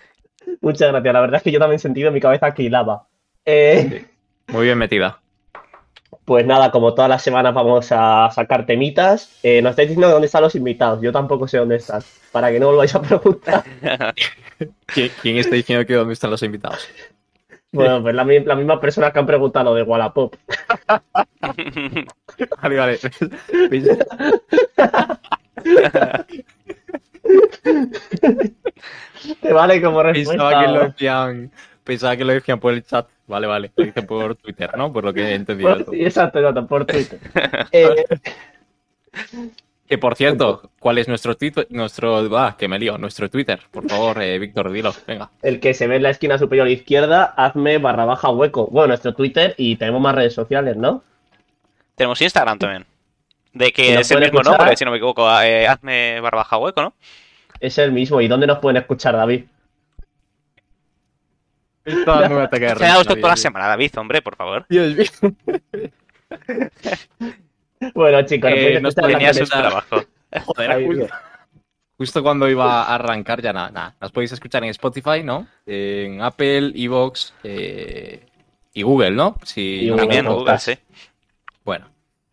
[0.61, 1.13] Muchas gracias.
[1.13, 3.07] La verdad es que yo también he sentido en mi cabeza que hilaba.
[3.45, 4.05] Eh,
[4.47, 5.19] Muy bien metida.
[6.25, 9.37] Pues nada, como todas las semanas vamos a sacar temitas.
[9.43, 10.99] Eh, nos estáis diciendo dónde están los invitados.
[11.01, 12.01] Yo tampoco sé dónde están.
[12.31, 13.63] Para que no volváis a preguntar.
[14.87, 16.87] ¿Qui- ¿Quién está diciendo que dónde están los invitados?
[17.71, 20.33] Bueno, pues la, la misma persona que han preguntado lo de Wallapop.
[22.61, 22.99] Vale, vale.
[29.41, 30.31] Te vale como respuesta.
[30.43, 30.95] Pensaba que lo
[31.85, 33.07] pensaba que lo decían por el chat.
[33.27, 33.71] Vale, vale.
[33.77, 34.91] Lo dicen por Twitter, ¿no?
[34.91, 35.69] Por lo que he entendido.
[35.85, 37.19] Por- Exacto, exacto, por Twitter.
[37.71, 38.05] Eh,
[39.87, 41.67] Que por cierto, ¿cuál es nuestro Twitter?
[41.69, 42.17] Nuestro.
[42.37, 42.97] Ah, que me lío.
[42.97, 43.59] Nuestro Twitter.
[43.71, 44.91] Por favor, eh, Víctor, dilo.
[45.07, 45.29] Venga.
[45.43, 48.65] el que se ve en la esquina superior izquierda, hazme barra baja hueco.
[48.67, 51.03] Bueno, nuestro Twitter y tenemos más redes sociales, ¿no?
[51.95, 52.85] Tenemos Instagram también.
[53.53, 54.41] De ¿Y que es el mismo, ¿no?
[54.41, 54.57] escuchar?
[54.57, 56.93] Porque si no me equivoco, eh, hazme barra baja hueco, ¿no?
[57.59, 58.19] Es el mismo.
[58.21, 59.45] ¿Y dónde nos pueden escuchar, David?
[61.85, 64.35] Está dando un ataque de Se ha dado esto toda la semana, David, hombre, por
[64.35, 64.65] favor.
[64.69, 65.33] Dios mío.
[67.93, 69.97] Bueno, chicos, Eh, Tenías un está- trabajo.
[70.45, 71.09] Joder,
[71.97, 73.95] justo, cuando iba a arrancar, ya nada, nada.
[74.01, 75.47] Nos podéis escuchar en Spotify, ¿no?
[75.65, 78.25] En Apple, Evox eh,
[78.73, 79.35] y Google, ¿no?
[79.43, 80.39] Si Y no Google También equivoco.
[80.45, 80.73] Google, sí.
[81.63, 81.87] Bueno,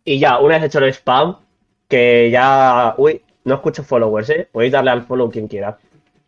[0.04, 1.36] Y ya, una vez hecho el spam,
[1.88, 2.94] que ya.
[2.96, 4.48] Uy, no escucho followers, ¿eh?
[4.50, 5.76] Podéis darle al follow quien quiera.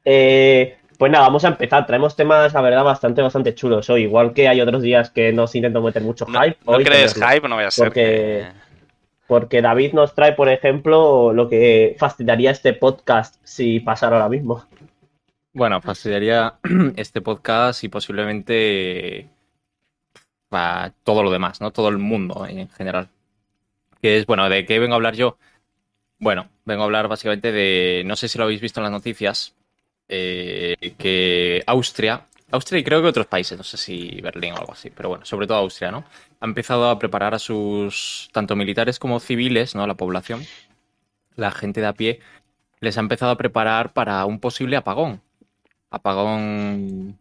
[0.05, 1.87] Eh, pues nada, vamos a empezar.
[1.87, 4.03] Traemos temas, la verdad, bastante, bastante chulos hoy.
[4.03, 6.57] Igual que hay otros días que nos intento meter mucho No, hype.
[6.65, 7.87] no hoy crees hype, no vaya a ser.
[7.87, 8.65] Porque- que-
[9.27, 14.67] Porque David nos trae, por ejemplo, lo que fastidiaría este podcast si pasara ahora mismo.
[15.55, 16.55] bueno, fastidiaría
[16.97, 19.29] este podcast y posiblemente
[20.49, 21.71] para todo lo demás, ¿no?
[21.73, 23.09] Todo el mundo en general.
[24.01, 25.39] Que es, bueno, ¿de qué vengo a hablar yo?
[26.19, 29.55] Bueno, vengo a hablar básicamente de, no sé si lo habéis visto en las noticias,
[30.17, 34.73] eh, que Austria, Austria y creo que otros países, no sé si Berlín o algo
[34.73, 36.05] así, pero bueno, sobre todo Austria, ¿no?
[36.41, 39.87] Ha empezado a preparar a sus, tanto militares como civiles, ¿no?
[39.87, 40.45] La población,
[41.35, 42.21] la gente de a pie,
[42.81, 45.21] les ha empezado a preparar para un posible apagón.
[45.91, 47.19] Apagón,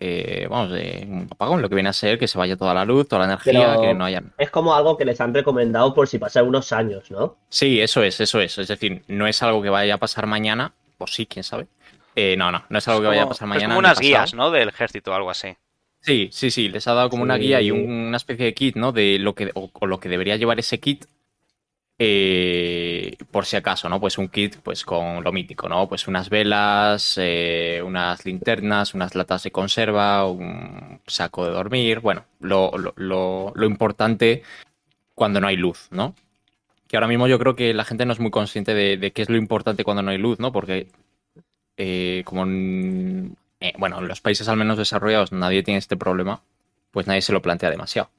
[0.00, 2.84] eh, vamos, eh, un apagón, lo que viene a ser que se vaya toda la
[2.84, 5.94] luz, toda la energía, Pero- que no haya Es como algo que les han recomendado
[5.94, 7.36] por si pasan unos años, ¿no?
[7.50, 8.58] Sí, eso es, eso es.
[8.58, 11.68] Es decir, no es algo que vaya a pasar mañana, o sí, quién sabe.
[12.14, 13.68] Eh, no, no, no es algo que vaya a como- pasar es mañana.
[13.74, 14.50] como ni unas guías, ¿no?
[14.50, 15.56] Del ejército o algo así.
[16.00, 18.76] Sí, sí, sí, les ha dado como una guía y un- una especie de kit,
[18.76, 18.92] ¿no?
[18.92, 21.04] De lo que, o, o lo que debería llevar ese kit,
[21.98, 24.00] eh, por si acaso, ¿no?
[24.00, 25.88] Pues un kit, pues con lo mítico, ¿no?
[25.88, 32.24] Pues unas velas, eh, unas linternas, unas latas de conserva, un saco de dormir, bueno,
[32.40, 34.42] lo, lo- lo- lo importante
[35.14, 36.14] cuando no hay luz, ¿no?
[36.88, 39.22] Que ahora mismo yo creo que la gente no es muy consciente de, de qué
[39.22, 40.50] es lo importante cuando no hay luz, ¿no?
[40.52, 40.88] Porque
[41.76, 46.42] eh, como en, eh, bueno, en los países al menos desarrollados nadie tiene este problema,
[46.90, 48.10] pues nadie se lo plantea demasiado.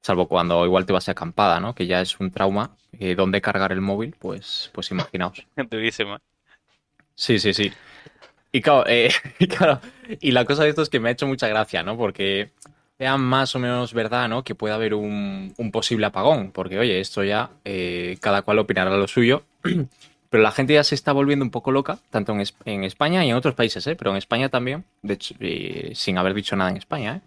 [0.00, 1.74] Salvo cuando igual te vas a acampada, ¿no?
[1.74, 2.76] Que ya es un trauma.
[2.98, 4.14] Eh, ¿Dónde cargar el móvil?
[4.18, 5.44] Pues, pues imaginaos.
[5.70, 6.20] Durísima.
[7.14, 7.72] Sí, sí, sí.
[8.52, 9.80] Y claro, eh, y claro,
[10.20, 11.96] y la cosa de esto es que me ha hecho mucha gracia, ¿no?
[11.96, 12.50] Porque
[12.96, 14.44] sea más o menos verdad, ¿no?
[14.44, 16.52] Que puede haber un, un posible apagón.
[16.52, 19.42] Porque, oye, esto ya eh, cada cual opinará lo suyo.
[20.30, 23.24] Pero la gente ya se está volviendo un poco loca, tanto en, Es- en España
[23.24, 23.96] y en otros países, ¿eh?
[23.96, 27.20] Pero en España también, de hecho, eh, sin haber dicho nada en España, ¿eh?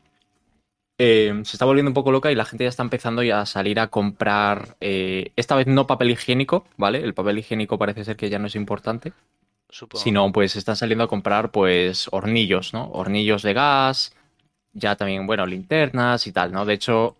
[1.03, 3.45] Eh, se está volviendo un poco loca y la gente ya está empezando ya a
[3.47, 6.99] salir a comprar, eh, esta vez no papel higiénico, ¿vale?
[6.99, 9.11] El papel higiénico parece ser que ya no es importante,
[9.69, 10.03] Supongo.
[10.03, 12.89] sino pues están saliendo a comprar pues hornillos, ¿no?
[12.91, 14.13] Hornillos de gas,
[14.73, 16.65] ya también, bueno, linternas y tal, ¿no?
[16.65, 17.17] De hecho,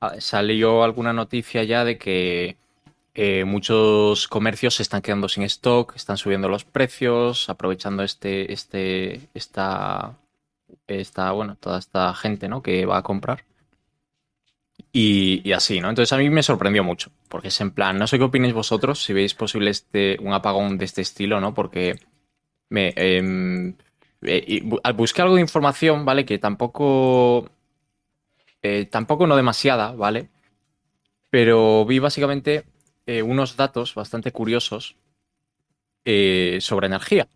[0.00, 2.56] ah, salió alguna noticia ya de que
[3.14, 9.28] eh, muchos comercios se están quedando sin stock, están subiendo los precios, aprovechando este, este,
[9.34, 10.18] esta,
[10.86, 12.62] esta, bueno, toda esta gente, ¿no?
[12.62, 13.44] Que va a comprar.
[14.92, 15.88] Y, así, ¿no?
[15.90, 19.02] Entonces a mí me sorprendió mucho, porque es en plan, no sé qué opináis vosotros,
[19.02, 21.54] si veis posible este, un apagón de este estilo, ¿no?
[21.54, 21.98] Porque
[22.68, 23.74] me, em,
[24.22, 24.62] eh,
[24.94, 26.24] buscar algo de información, ¿vale?
[26.24, 27.50] Que tampoco,
[28.62, 30.28] eh, tampoco no demasiada, ¿vale?
[31.30, 32.64] Pero vi básicamente
[33.06, 34.96] eh, unos datos bastante curiosos
[36.04, 37.28] eh, sobre energía,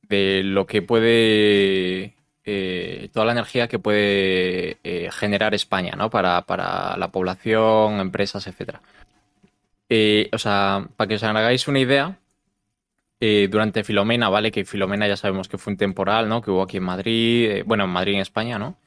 [0.00, 4.78] de lo que puede, eh, toda la energía que puede
[5.12, 6.08] generar España, ¿no?
[6.08, 8.48] Para, para la población, empresas.
[9.90, 12.18] Eh, o sea, para que os hagáis una idea,
[13.20, 14.50] durante Filomena, ¿vale?
[14.50, 16.40] Que Filomena ya sabemos que fue un temporal, ¿no?
[16.40, 18.78] Que hubo aquí en Madrid, bueno, en Madrid en España, ¿no?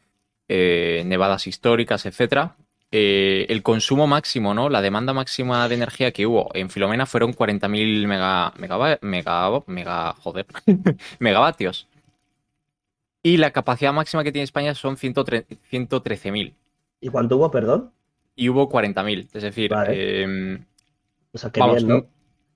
[0.47, 2.55] Nevadas históricas, etcétera.
[2.93, 4.69] Eh, el consumo máximo, ¿no?
[4.69, 10.13] La demanda máxima de energía que hubo en Filomena fueron 40.000 mega, mega, mega, mega,
[10.15, 10.45] joder,
[11.19, 11.87] megavatios.
[13.23, 16.53] Y la capacidad máxima que tiene España son 103 113.000.
[17.01, 17.91] ¿Y cuánto hubo, perdón?
[18.35, 19.27] Y hubo 40.000.
[19.33, 20.23] Es decir, Vale.
[20.23, 20.65] em,
[21.33, 22.09] O sea, que vamos, bien, ¿no?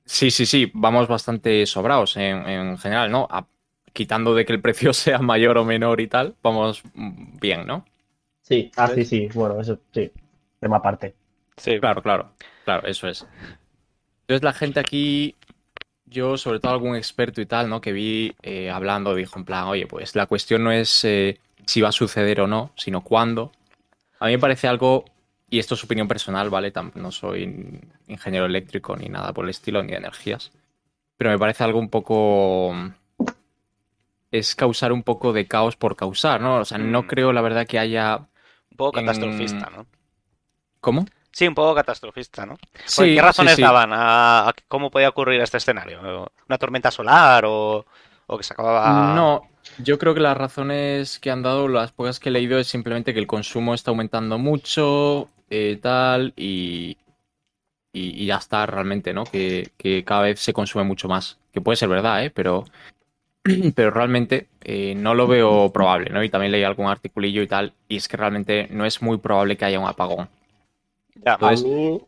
[0.05, 3.27] sí, sí, sí, vamos bastante sobrados en, en general, ¿no?
[3.31, 3.47] A-
[3.93, 7.85] quitando de que el precio sea mayor o menor y tal, vamos mm, bien, ¿no?
[8.41, 10.11] Sí, ah, sí, sí, bueno, eso sí,
[10.65, 11.15] tema aparte.
[11.57, 12.31] Sí, Claro, claro,
[12.63, 13.25] claro, eso es.
[14.21, 15.35] Entonces la gente aquí,
[16.05, 17.79] yo sobre todo algún experto y tal, ¿no?
[17.81, 21.81] Que vi eh, hablando, dijo en plan, oye, pues la cuestión no es eh, si
[21.81, 23.51] va a suceder o no, sino cuándo.
[24.19, 25.05] A mí me parece algo,
[25.49, 26.73] y esto es opinión personal, ¿vale?
[26.95, 30.51] No soy ingeniero eléctrico ni nada por el estilo, ni de energías,
[31.17, 32.73] pero me parece algo un poco...
[34.31, 36.57] Es causar un poco de caos por causar, ¿no?
[36.57, 37.05] O sea, no Mm.
[37.07, 38.17] creo la verdad que haya...
[38.71, 39.85] un poco en- catastrofista, ¿no?
[40.85, 41.03] ¿Cómo?
[41.31, 42.57] Sí, un poco catastrofista, ¿no?
[42.57, 43.61] ¿Por Sí, ¿Qué razones sí, sí.
[43.63, 46.29] daban a, a cómo podía ocurrir este escenario?
[46.47, 47.83] ¿Una tormenta solar o,
[48.27, 49.15] o que se acababa...?
[49.15, 52.67] No, yo creo que las razones que han dado, las pocas que he leído, es
[52.67, 56.97] simplemente que el consumo está aumentando mucho, eh, tal, y,
[57.91, 59.23] y, y ya está realmente, ¿no?
[59.23, 61.39] Que, que cada vez se consume mucho más.
[61.51, 62.29] Que puede ser verdad, ¿eh?
[62.29, 62.63] Pero,
[63.75, 66.23] pero realmente eh, no lo veo probable, ¿no?
[66.23, 69.57] Y también leí algún articulillo y tal, y es que realmente no es muy probable
[69.57, 70.29] que haya un apagón.
[71.23, 72.01] Ya, A Entonces- mí,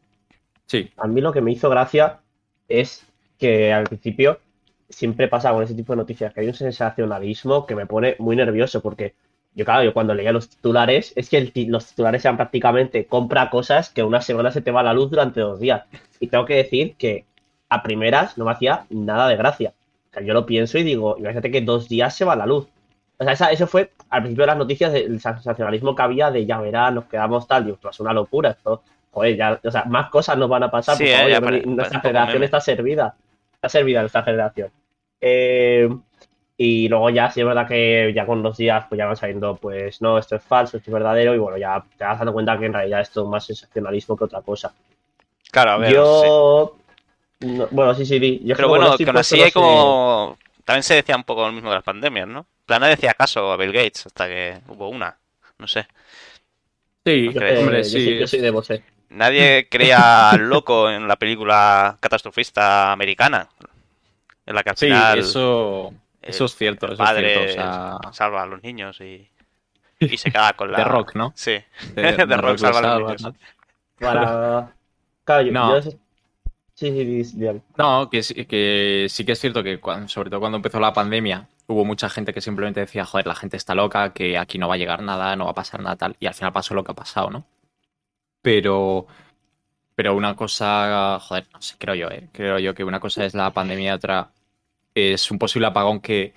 [0.65, 2.19] Sí, a mí lo que me hizo gracia
[2.67, 3.05] es
[3.39, 4.39] que al principio
[4.89, 8.35] siempre pasa con ese tipo de noticias, que hay un sensacionalismo que me pone muy
[8.35, 9.15] nervioso, porque
[9.55, 13.49] yo, claro, yo cuando leía los titulares, es que el los titulares eran prácticamente compra
[13.49, 15.83] cosas que una semana se te va la luz durante dos días.
[16.19, 17.23] Y tengo que decir que
[17.69, 19.73] a primeras no me hacía nada de gracia.
[20.11, 22.67] O sea, yo lo pienso y digo, imagínate que dos días se va la luz.
[23.19, 26.45] O sea, esa- eso fue al principio de las noticias el sensacionalismo que había de
[26.45, 28.83] ya verás, nos quedamos tal, y esto es una locura, esto,
[29.17, 31.63] joder, ya, o sea, más cosas nos van a pasar, Sí, por eh, ya pare-
[31.65, 33.15] nuestra generación está servida,
[33.53, 34.69] está servida nuestra generación.
[35.19, 35.89] Eh,
[36.57, 39.55] y luego ya, sí es verdad que ya con los días pues ya van sabiendo,
[39.55, 42.57] pues no, esto es falso, esto es verdadero, y bueno, ya te vas dando cuenta
[42.57, 44.73] que en realidad esto es más sensacionalismo que otra cosa.
[45.51, 45.95] Claro, a ver, sí.
[45.95, 46.77] Yo,
[47.41, 48.41] no- bueno, sí, sí, di.
[48.43, 50.37] Yo Pero bueno, que aún así hay como...
[50.65, 52.39] También se decía un poco lo mismo de las pandemias, ¿no?
[52.39, 55.17] En plan, nadie decía caso a Bill Gates hasta que hubo una.
[55.59, 55.87] No sé.
[57.05, 58.03] sí, Yo, Eh, hombre, yo sí.
[58.05, 58.83] soy- yo soy de Bosé.
[59.09, 63.49] Nadie creía al loco en la película catastrofista americana.
[64.45, 65.89] En la que al Sí, final eso,
[66.21, 67.51] el- eso es cierto, el eso es padre cierto.
[67.51, 69.29] O sea, salva a los niños y,
[69.99, 70.79] y se queda con la...
[70.79, 71.33] de rock, ¿no?
[71.35, 71.57] Sí,
[71.95, 73.23] De, rock rock salva a los salva, niños.
[73.23, 73.35] ¿no?
[73.99, 74.73] Para...
[75.25, 75.79] Claro, yo, No.
[75.81, 75.91] yo
[76.75, 77.37] Sí, sí.
[77.75, 81.47] No, que, sí- que sí que es cierto que sobre todo cuando empezó la pandemia
[81.65, 84.75] hubo mucha gente que simplemente decía, joder, la gente está loca, que aquí no va
[84.75, 86.91] a llegar nada, no va a pasar nada tal, y al final pasó lo que
[86.91, 87.45] ha pasado, ¿no?
[88.41, 89.07] Pero,
[89.95, 92.27] pero una cosa, joder, no sé, creo yo, ¿eh?
[92.31, 94.29] Creo yo que una cosa es la pandemia otra
[94.95, 96.33] es un posible apagón que,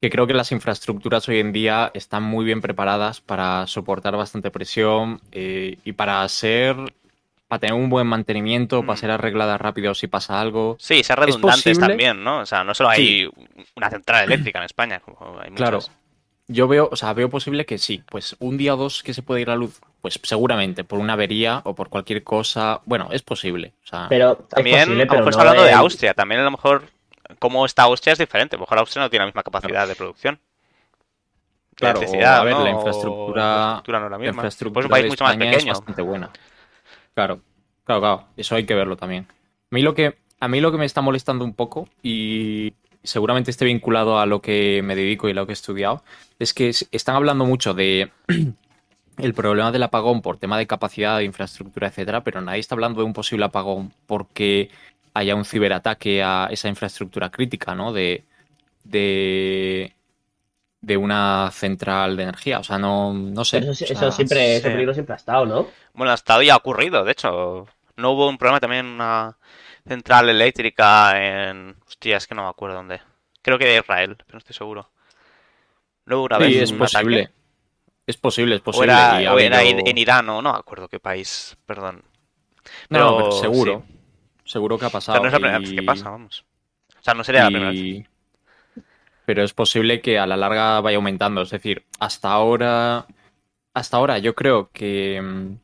[0.00, 4.50] que creo que las infraestructuras hoy en día están muy bien preparadas para soportar bastante
[4.50, 6.76] presión eh, y para ser,
[7.48, 9.00] para tener un buen mantenimiento, para Mm.
[9.00, 10.76] ser arregladas rápido si pasa algo.
[10.78, 12.40] Sí, ser redundantes también, ¿no?
[12.40, 13.30] O sea, no solo hay
[13.76, 15.78] una central eléctrica en España, como hay Claro.
[15.78, 15.92] muchas.
[16.48, 19.22] Yo veo, o sea, veo posible que sí, pues un día o dos que se
[19.22, 19.80] puede ir la luz,
[20.14, 24.32] pues seguramente por una avería o por cualquier cosa, bueno, es posible, o sea, Pero
[24.40, 26.14] es También, posible, a lo pero mejor está no hablando de Austria.
[26.14, 26.82] También a lo mejor
[27.38, 28.56] cómo está Austria es diferente.
[28.56, 30.38] A lo mejor Austria no tiene la misma capacidad de producción.
[31.74, 32.64] Claro, electricidad, a ver, ¿no?
[32.64, 34.32] la O infraestructura- la infraestructura no es la la misma.
[34.32, 35.72] infraestructura Pues es un país de mucho más España es pequeño.
[35.74, 36.30] bastante buena.
[37.14, 37.40] Claro,
[37.84, 39.26] claro, claro, eso hay que verlo también.
[39.28, 43.50] A mí lo que, a mí lo que me está molestando un poco y seguramente
[43.50, 46.02] esté vinculado a lo que me dedico y lo que he estudiado,
[46.38, 48.10] es que están hablando mucho de
[49.18, 53.00] el problema del apagón por tema de capacidad de infraestructura, etcétera, pero nadie está hablando
[53.00, 54.70] de un posible apagón porque
[55.14, 57.92] haya un ciberataque a esa infraestructura crítica, ¿no?
[57.92, 58.24] De,
[58.84, 59.94] de,
[60.80, 62.60] de una central de energía.
[62.60, 63.58] O sea, no, no sé.
[63.58, 65.66] Eso, sí- O sea, eso siempre, ese peligro siempre ha estado, ¿no?
[65.94, 67.66] Bueno, hasta hoy ha ocurrido, de hecho.
[67.96, 69.36] No hubo un problema también en una
[69.88, 71.14] central eléctrica
[71.50, 71.76] en...
[71.88, 73.00] Hostia, es que no me acuerdo dónde.
[73.42, 74.90] Creo que de Israel, pero no estoy seguro.
[76.06, 77.22] No hubo una Sí, vez es un posible.
[77.22, 77.34] ataque.
[78.06, 78.92] Es posible, es O posible.
[78.92, 82.02] era, y ha o era en Irán o no acuerdo qué país, perdón.
[82.88, 83.82] No, no, pero seguro.
[83.86, 83.94] sí.
[84.44, 85.20] Seguro que ha O sea, pasado.
[85.20, 86.44] no es la primera vez y- que pasa, vamos.
[86.98, 88.06] O sea, no sería la primera vez.
[89.24, 91.42] Pero es posible que a la larga vaya aumentando.
[91.42, 93.06] Es decir, hasta ahora.
[93.74, 95.20] Hasta ahora yo creo que.
[95.20, 95.56] mm,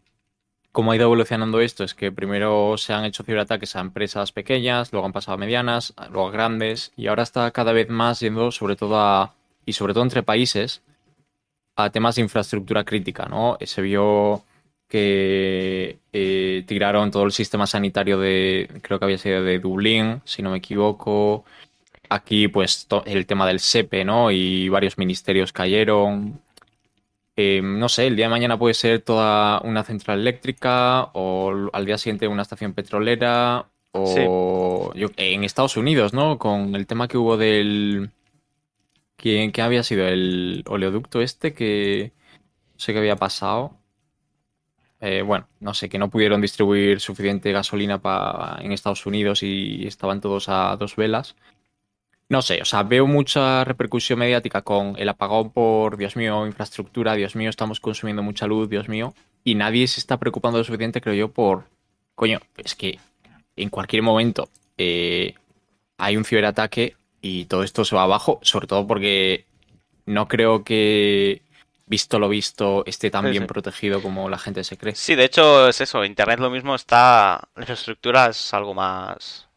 [0.72, 4.90] cómo ha ido evolucionando esto es que primero se han hecho ciberataques a empresas pequeñas,
[4.90, 8.50] luego han pasado a medianas, luego a grandes, y ahora está cada vez más yendo
[8.50, 9.34] sobre todo a,
[9.66, 10.80] y sobre todo entre países,
[11.76, 13.56] a temas de infraestructura crítica, ¿no?
[13.60, 14.42] Se vio
[14.88, 20.42] que eh, tiraron todo el sistema sanitario de, creo que había sido de Dublín, si
[20.42, 21.44] no me equivoco.
[22.10, 24.30] Aquí, pues, el tema del SEPE, ¿no?
[24.30, 26.40] Y varios ministerios cayeron.
[27.36, 31.86] Eh, no sé, el día de mañana puede ser toda una central eléctrica o al
[31.86, 36.38] día siguiente una estación petrolera o en Estados Unidos, ¿no?
[36.38, 38.10] Con el tema que hubo del...
[39.22, 40.08] ¿Quién, había sido?
[40.08, 42.12] El oleoducto este que
[42.74, 43.78] no sé qué había pasado.
[45.00, 48.00] Eh, bueno, no sé, que no pudieron distribuir suficiente gasolina
[48.60, 51.36] en Estados Unidos y estaban todos a dos velas.
[52.28, 57.14] No sé, o sea, veo mucha repercusión mediática con el apagón por, Dios mío, infraestructura,
[57.14, 61.00] Dios mío, estamos consumiendo mucha luz, Dios mío, y nadie se está preocupando lo suficiente,
[61.00, 61.66] creo yo, por,
[62.16, 62.98] coño, es que
[63.54, 65.34] en cualquier momento eh,
[65.98, 69.46] hay un ciberataque y todo esto se va abajo, sobre todo porque
[70.04, 71.42] no creo que
[71.86, 74.94] visto lo visto, esté tan bien protegido como la gente se cree.
[74.94, 79.48] Sí, de hecho es eso, Internet lo mismo está, la infraestructura es algo más...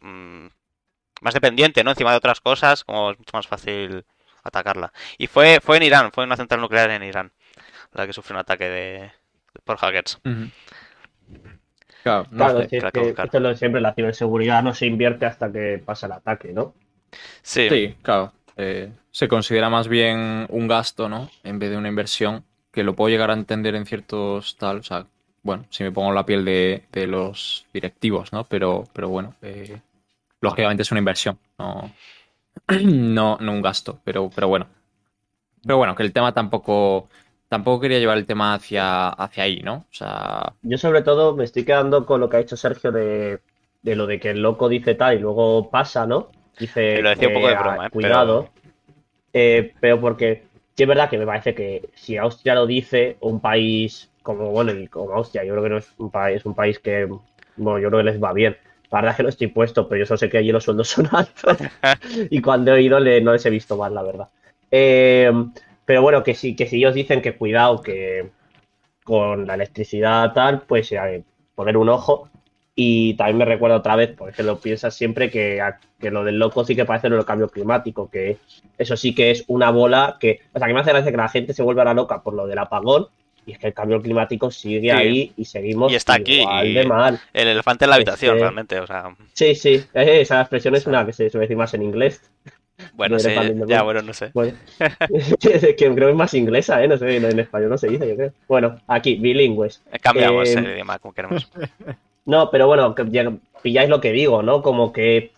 [0.00, 0.46] Mm,
[1.20, 1.90] más dependiente, ¿no?
[1.90, 4.04] Encima de otras cosas, como es mucho más fácil
[4.42, 4.92] atacarla.
[5.16, 7.32] Y fue, fue en Irán, fue en una central nuclear en Irán,
[7.92, 9.12] la que sufrió un ataque de
[9.64, 10.18] por hackers.
[12.02, 15.82] Claro, claro es que esto lo de siempre, la ciberseguridad no se invierte hasta que
[15.84, 16.74] pasa el ataque, ¿no?
[17.42, 18.32] Sí, sí claro.
[18.56, 21.30] Eh, se considera más bien un gasto, ¿no?
[21.44, 24.82] En vez de una inversión, que lo puedo llegar a entender en ciertos tal, o
[24.82, 25.06] sea,
[25.42, 28.44] bueno, si me pongo la piel de, los directivos, ¿no?
[28.44, 29.80] Pero, pero bueno, eh,
[30.40, 31.92] lógicamente es una inversión, no,
[32.82, 34.66] no, no un gasto, pero, pero bueno.
[35.62, 37.08] Pero bueno, que el tema tampoco,
[37.48, 39.86] tampoco quería llevar el tema hacia, hacia ahí, ¿no?
[39.90, 40.54] O sea...
[40.62, 43.40] Yo sobre todo me estoy quedando con lo que ha dicho Sergio de,
[43.82, 46.30] de lo de que el loco dice tal y luego pasa, ¿no?
[46.58, 47.90] Dice, lo decía un poco de broma, ¿eh?
[47.90, 48.48] cuidado.
[49.32, 53.40] Eh, pero porque sí es verdad que me parece que si Austria lo dice, un
[53.40, 56.78] país como, bueno, como Austria, yo creo que no es un país, es un país
[56.78, 57.08] que,
[57.56, 58.56] bueno, yo creo que les va bien.
[58.90, 60.88] La verdad es que no estoy puesto, pero yo solo sé que allí los sueldos
[60.88, 61.58] son altos.
[62.30, 64.28] y cuando he ido no les he visto mal, la verdad.
[64.70, 65.32] Eh,
[65.88, 68.28] pero bueno, que sí, que si ellos dicen que cuidado, que
[69.04, 71.22] con la electricidad tal, pues eh,
[71.54, 72.28] poner un ojo.
[72.74, 75.62] Y también me recuerda otra vez, porque lo piensas siempre, que,
[75.98, 78.36] que lo del loco sí que parece lo del cambio climático, que
[78.76, 80.40] eso sí que es una bola que.
[80.52, 82.34] O sea, que me hace gracia que la gente se vuelva a la loca por
[82.34, 83.06] lo del apagón,
[83.46, 86.84] y es que el cambio climático sigue ahí y seguimos y está aquí, igual de
[86.84, 87.20] mal.
[87.32, 89.16] El elefante en la habitación, realmente, o sea.
[89.32, 92.20] Sí, sí, esa expresión es una que se suele decir más en inglés.
[92.98, 93.30] Bueno, sí,
[93.68, 94.32] ya, bueno, no sé.
[94.34, 94.58] Bueno,
[95.40, 96.88] que creo que es más inglesa, ¿eh?
[96.88, 98.32] No sé, en español no se dice, yo creo.
[98.48, 99.84] Bueno, aquí, bilingües.
[100.02, 101.50] Cambiamos eh, el idioma como queremos.
[102.26, 103.06] No, pero bueno, que
[103.62, 104.60] pilláis lo que digo, ¿no?
[104.60, 105.32] Como que,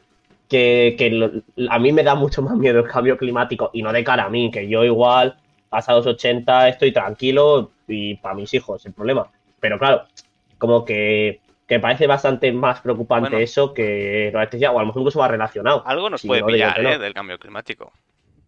[0.48, 4.24] que, a mí me da mucho más miedo el cambio climático y no de cara
[4.24, 5.36] a mí, que yo igual,
[5.68, 9.30] pasados 80, estoy tranquilo y para mis hijos, el problema.
[9.60, 10.02] Pero claro,
[10.58, 11.38] como que,
[11.70, 15.28] que parece bastante más preocupante eso que la electricidad, o a lo mejor incluso va
[15.28, 15.86] relacionado.
[15.86, 16.98] Algo nos puede pillar, ¿eh?
[16.98, 17.92] Del cambio climático.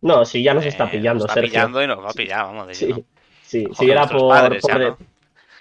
[0.01, 2.47] No, sí, ya nos está eh, pillando, nos está pillando y nos va a pillar,
[2.47, 2.67] vamos.
[2.67, 2.93] De sí,
[3.43, 4.59] sí, sí, era por,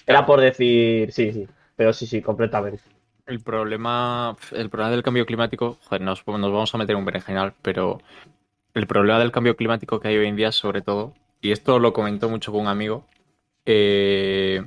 [0.07, 1.47] era por decir, sí, sí.
[1.75, 2.81] Pero sí, sí, completamente.
[3.27, 7.99] El problema, el problema del cambio climático, joder, nos, vamos a meter un berenjenal, pero
[8.73, 11.93] el problema del cambio climático que hay hoy en día, sobre todo, y esto lo
[11.93, 13.05] comentó mucho con un amigo,
[13.67, 14.65] eh,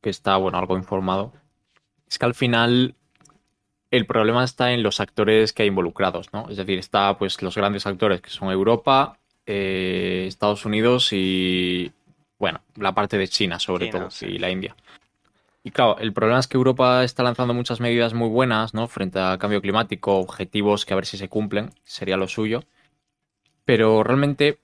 [0.00, 1.32] que está, bueno, algo informado,
[2.10, 2.94] es que al final
[3.90, 6.48] el problema está en los actores que hay involucrados, ¿no?
[6.48, 11.92] Es decir, está pues los grandes actores que son Europa, eh, Estados Unidos y,
[12.38, 14.76] bueno, la parte de China sobre todo, y la India.
[15.62, 18.88] Y claro, el problema es que Europa está lanzando muchas medidas muy buenas, ¿no?
[18.88, 22.64] Frente al cambio climático, objetivos que a ver si se cumplen, sería lo suyo.
[23.64, 24.58] Pero realmente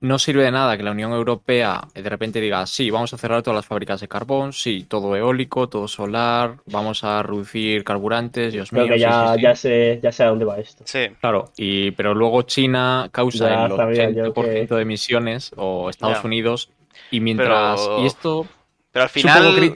[0.00, 3.42] no sirve de nada que la Unión Europea de repente diga, sí, vamos a cerrar
[3.42, 8.72] todas las fábricas de carbón, sí, todo eólico, todo solar, vamos a reducir carburantes, Dios
[8.72, 8.84] mío.
[8.84, 10.84] Creo que ya, ya, sé, ya sé a dónde va esto.
[10.86, 11.08] Sí.
[11.20, 16.70] Claro, y, pero luego China causa el 80% de emisiones, o Estados Unidos,
[17.10, 17.88] y mientras...
[18.00, 18.46] Y esto
[18.92, 19.74] pero al final,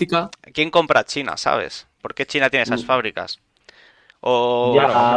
[0.52, 1.86] ¿quién compra China, sabes?
[2.00, 2.86] ¿Por qué China tiene esas mm.
[2.86, 3.40] fábricas?
[4.24, 4.76] O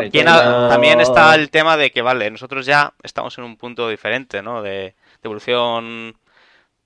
[0.09, 4.63] también está el tema de que, vale, nosotros ya estamos en un punto diferente, ¿no?
[4.63, 6.15] De, evolución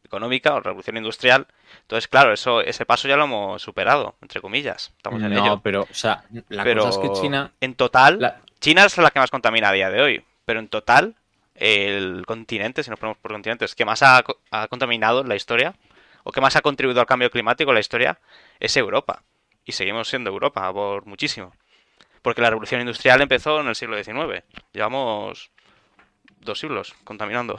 [0.04, 1.48] económica o revolución industrial.
[1.82, 4.94] Entonces, claro, eso, ese paso ya lo hemos superado, entre comillas.
[4.98, 7.52] Estamos en no, pero, o sea, la cosa es que China.
[7.62, 10.24] En total, China es la que más contamina a día de hoy.
[10.44, 11.16] Pero en total,
[11.56, 15.76] el continente, si nos ponemos por continentes, que más ha, ha contaminado en la historia
[16.24, 18.20] o que más ha contribuido al cambio climático en la historia
[18.60, 19.24] es Europa.
[19.64, 21.54] Y seguimos siendo Europa por muchísimo.
[22.22, 24.44] Porque la revolución industrial empezó en el siglo XIX.
[24.74, 25.52] Llevamos
[26.42, 27.58] dos siglos contaminando.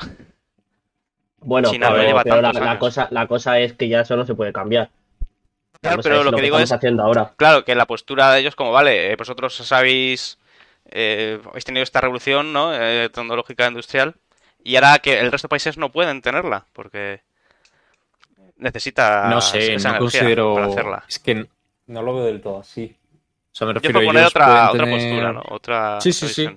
[1.43, 4.27] Bueno, China pero, lleva pero la, la cosa, la cosa es que ya eso no
[4.27, 4.91] se puede cambiar.
[5.83, 7.33] La Claro, pero es lo que digo estamos es, haciendo ahora.
[7.37, 10.39] claro, que la postura de ellos como, vale, eh, vosotros habéis,
[10.91, 12.75] eh, habéis tenido esta revolución, ¿no?
[12.75, 14.15] Eh, tecnológica industrial,
[14.63, 17.23] y ahora que el resto de países no pueden tenerla, porque
[18.57, 20.55] necesita No sé, esa no energía considero.
[20.55, 21.05] para hacerla.
[21.09, 21.47] Es que
[21.87, 22.95] no lo veo del todo así.
[23.53, 25.43] O sea, me Yo refiero ellos otra, pueden otra tener- postura, ¿no?
[25.51, 26.49] Otra, Sí, sí, sí.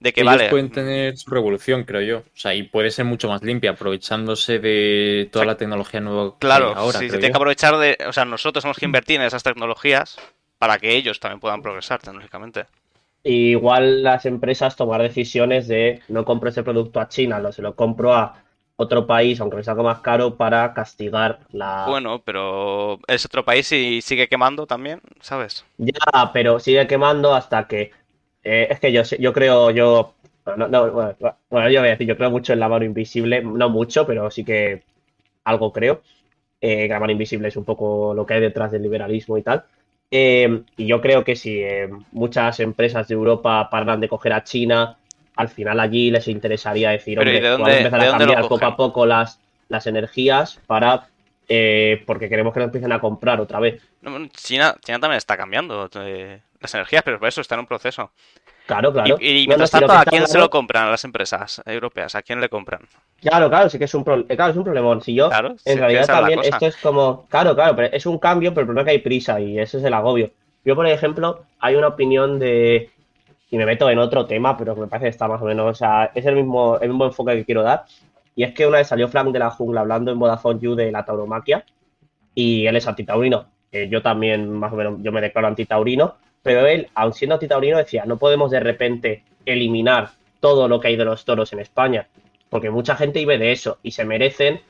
[0.00, 2.18] De que ellos vale, pueden tener su revolución, creo yo.
[2.18, 6.00] O sea, y puede ser mucho más limpia, aprovechándose de toda O sea, la tecnología
[6.00, 6.98] nueva que claro, hay ahora.
[6.98, 7.32] sí, se tiene yo.
[7.32, 10.16] que aprovechar de, o sea, nosotros tenemos que invertir en esas tecnologías
[10.58, 12.66] para que ellos también puedan progresar tecnológicamente.
[13.24, 17.62] Y igual las empresas tomar decisiones de no compro ese producto a China, lo, se
[17.62, 18.42] lo compro a
[18.76, 21.86] otro país, aunque me salga más caro, para castigar la...
[21.88, 25.64] Bueno, pero es otro país y sigue quemando también, ¿sabes?
[25.78, 25.92] Ya,
[26.32, 27.92] pero sigue quemando hasta que...
[28.42, 30.14] eh, es que yo, yo creo, yo...
[30.56, 31.14] No, no, bueno,
[31.50, 34.28] bueno, yo voy a decir, yo creo mucho en la mano invisible, no mucho, pero
[34.30, 34.82] sí que
[35.44, 36.02] algo creo.
[36.60, 39.64] Eh, la mano invisible es un poco lo que hay detrás del liberalismo y tal.
[40.10, 44.44] Eh, y yo creo que si eh, muchas empresas de Europa paran de coger a
[44.44, 44.98] China,
[45.36, 48.66] al final allí les interesaría decir, Pero, ¿y hombre, dónde- a empezar a cambiar poco
[48.66, 51.08] a poco las, las energías para...
[51.48, 53.82] eh, porque queremos que nos empiecen a comprar otra vez.
[54.34, 58.10] China, China también está cambiando eh, las energías, pero por eso está en un proceso.
[58.66, 59.16] Claro, claro.
[59.20, 62.14] Y, mientras tanto, ¿a quién se lo compran las empresas europeas?
[62.14, 62.82] ¿A quién le compran?
[63.20, 64.28] Claro, claro, sí que es un problema.
[64.34, 65.02] Claro, es un problemón.
[65.02, 68.50] Si yo, Claro, en realidad también, esto es como, claro, claro, pero es un cambio,
[68.54, 70.30] pero el problema es que hay prisa y ese es el agobio.
[70.64, 72.90] Yo, por ejemplo, hay una opinión de,
[73.52, 75.70] y me meto en otro tema, pero que me parece que está más o menos,
[75.70, 77.84] o sea, es el mismo, el mismo enfoque que quiero dar.
[78.34, 80.90] Y es que una vez salió Frank de la Jungla hablando en Vodafone You de
[80.90, 81.62] la tauromaquia,
[82.34, 83.44] y él es antitaurino.
[83.70, 87.76] Eh, yo también, más o menos, yo me declaro antitaurino, pero él, aun siendo antitaurino,
[87.76, 90.08] decía, no podemos de repente eliminar
[90.40, 92.08] todo lo que hay de los toros en España,
[92.48, 94.62] porque mucha gente vive de eso y se merecen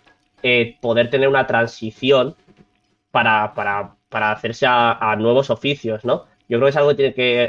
[0.42, 2.34] eh, poder tener una transición
[3.12, 6.31] para, para, para hacerse a, a nuevos oficios, ¿no?
[6.48, 7.44] Yo creo que es algo que tiene que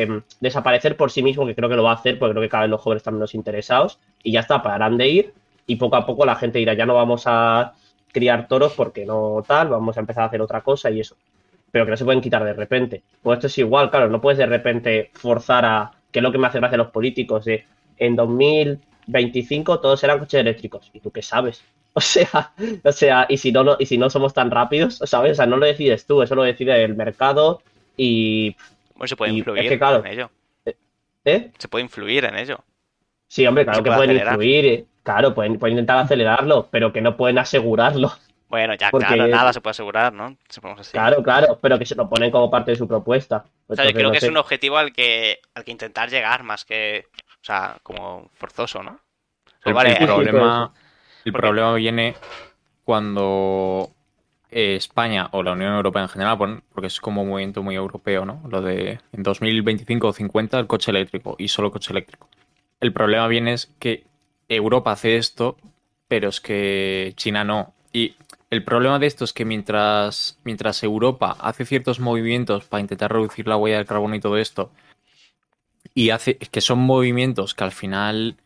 [0.00, 2.48] em, desaparecer por sí mismo, que creo que lo va a hacer, porque creo que
[2.48, 5.34] cada vez los jóvenes están menos interesados, y ya está, pararán de ir,
[5.66, 7.74] y poco a poco la gente dirá, ya no vamos a
[8.12, 11.16] criar toros porque no tal, vamos a empezar a hacer otra cosa y eso.
[11.70, 13.02] Pero que no se pueden quitar de repente.
[13.22, 16.38] Pues esto es igual, claro, no puedes de repente forzar a, que es lo que
[16.38, 17.64] me hace gracia los políticos, de
[17.98, 20.90] en 2025 todos serán coches eléctricos.
[20.92, 21.62] ¿Y tú qué sabes?
[21.96, 25.30] O sea, o sea, y si no, no- y si no somos tan rápidos, ¿sabes?
[25.32, 27.62] O sea, no lo decides tú, eso lo decide el mercado
[27.96, 28.56] y
[28.94, 30.30] Bueno, se puede Y es influir que, claro, en ello.
[31.24, 31.50] ¿eh?
[31.58, 32.58] Se puede influir en ello.
[33.28, 34.34] Sí, hombre, claro Se que puede pueden acelerar.
[34.34, 38.12] influir, eh, claro, pueden, pueden intentar acelerarlo, pero que no pueden asegurarlo.
[38.48, 40.36] Bueno, ya, Porque- claro, nada se puede asegurar, ¿no?
[40.78, 40.92] Así.
[40.92, 43.44] Claro, claro, pero que se lo ponen como parte de su propuesta.
[43.66, 44.26] O sea, yo creo no que sé.
[44.26, 47.06] es un objetivo al que, al que intentar llegar más que,
[47.40, 48.92] o sea, como forzoso, ¿no?
[48.92, 50.72] O sea, El, vale, problema,
[51.24, 52.14] el problema viene
[52.84, 53.93] cuando
[54.56, 58.24] eh, España o la Unión Europea en general, porque es como un movimiento muy europeo,
[58.24, 58.40] ¿no?
[58.48, 62.28] Lo de en 2025 o 50 el coche eléctrico y solo coche eléctrico.
[62.78, 64.04] El problema viene es que
[64.48, 65.56] Europa hace esto,
[66.06, 67.74] pero es que China no.
[67.92, 68.14] Y
[68.48, 73.48] el problema de esto es que mientras, mientras Europa hace ciertos movimientos para intentar reducir
[73.48, 74.70] la huella de carbono y todo esto,
[75.94, 78.36] y hace que son movimientos que al final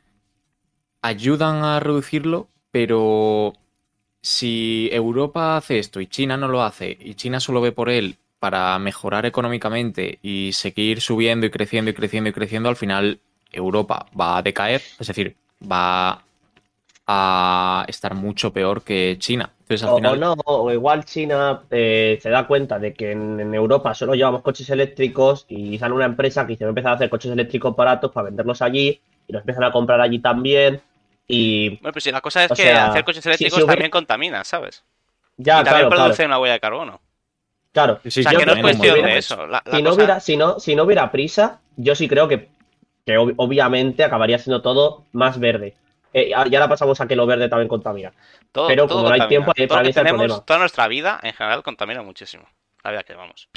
[1.03, 3.53] ayudan a reducirlo, pero
[4.23, 8.17] si Europa hace esto y China no lo hace, y China solo ve por él
[8.39, 13.21] para mejorar económicamente y seguir subiendo y creciendo y creciendo y creciendo, al final
[13.53, 15.37] Europa va a decaer, es decir,
[15.71, 16.23] va
[17.07, 19.51] a estar mucho peor que China.
[19.61, 23.13] Entonces, al O, final, o no, o igual China eh, se da cuenta de que
[23.13, 26.71] en, en Europa solo llevamos coches eléctricos y sale una empresa que dice, voy a
[26.71, 30.19] empezar a hacer coches eléctricos baratos para venderlos allí y los empiezan a comprar allí
[30.19, 30.81] también
[31.29, 33.91] y Bueno, pues si la cosa es que sea, hacer coches eléctricos si hubiera- también
[33.91, 34.85] contamina, ¿sabes?
[35.37, 37.01] ya, y también claro, produce claro, una huella de carbono.
[37.73, 38.01] claro.
[38.03, 39.47] Sí, o sea, yo que no es cuestión de eso.
[39.47, 42.49] La, la Si no, hubiera, si, no, si no hubiera prisa, yo sí creo que,
[43.07, 45.77] que ob- obviamente acabaría siendo todo más verde.
[46.15, 48.13] Eh, y ahora pasamos a que lo verde también contamina.
[48.51, 50.45] todo- pero todo como no hay tiempo, ahí Todo para mí está el tenemos, problema.
[50.47, 52.45] toda nuestra vida en general contamina muchísimo.
[52.83, 53.49] La vida que llevamos.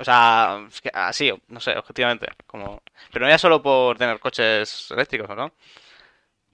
[0.00, 2.28] O sea, es que así, no sé, objetivamente.
[2.46, 2.82] Como...
[3.12, 5.52] Pero no ya solo por tener coches eléctricos, ¿no?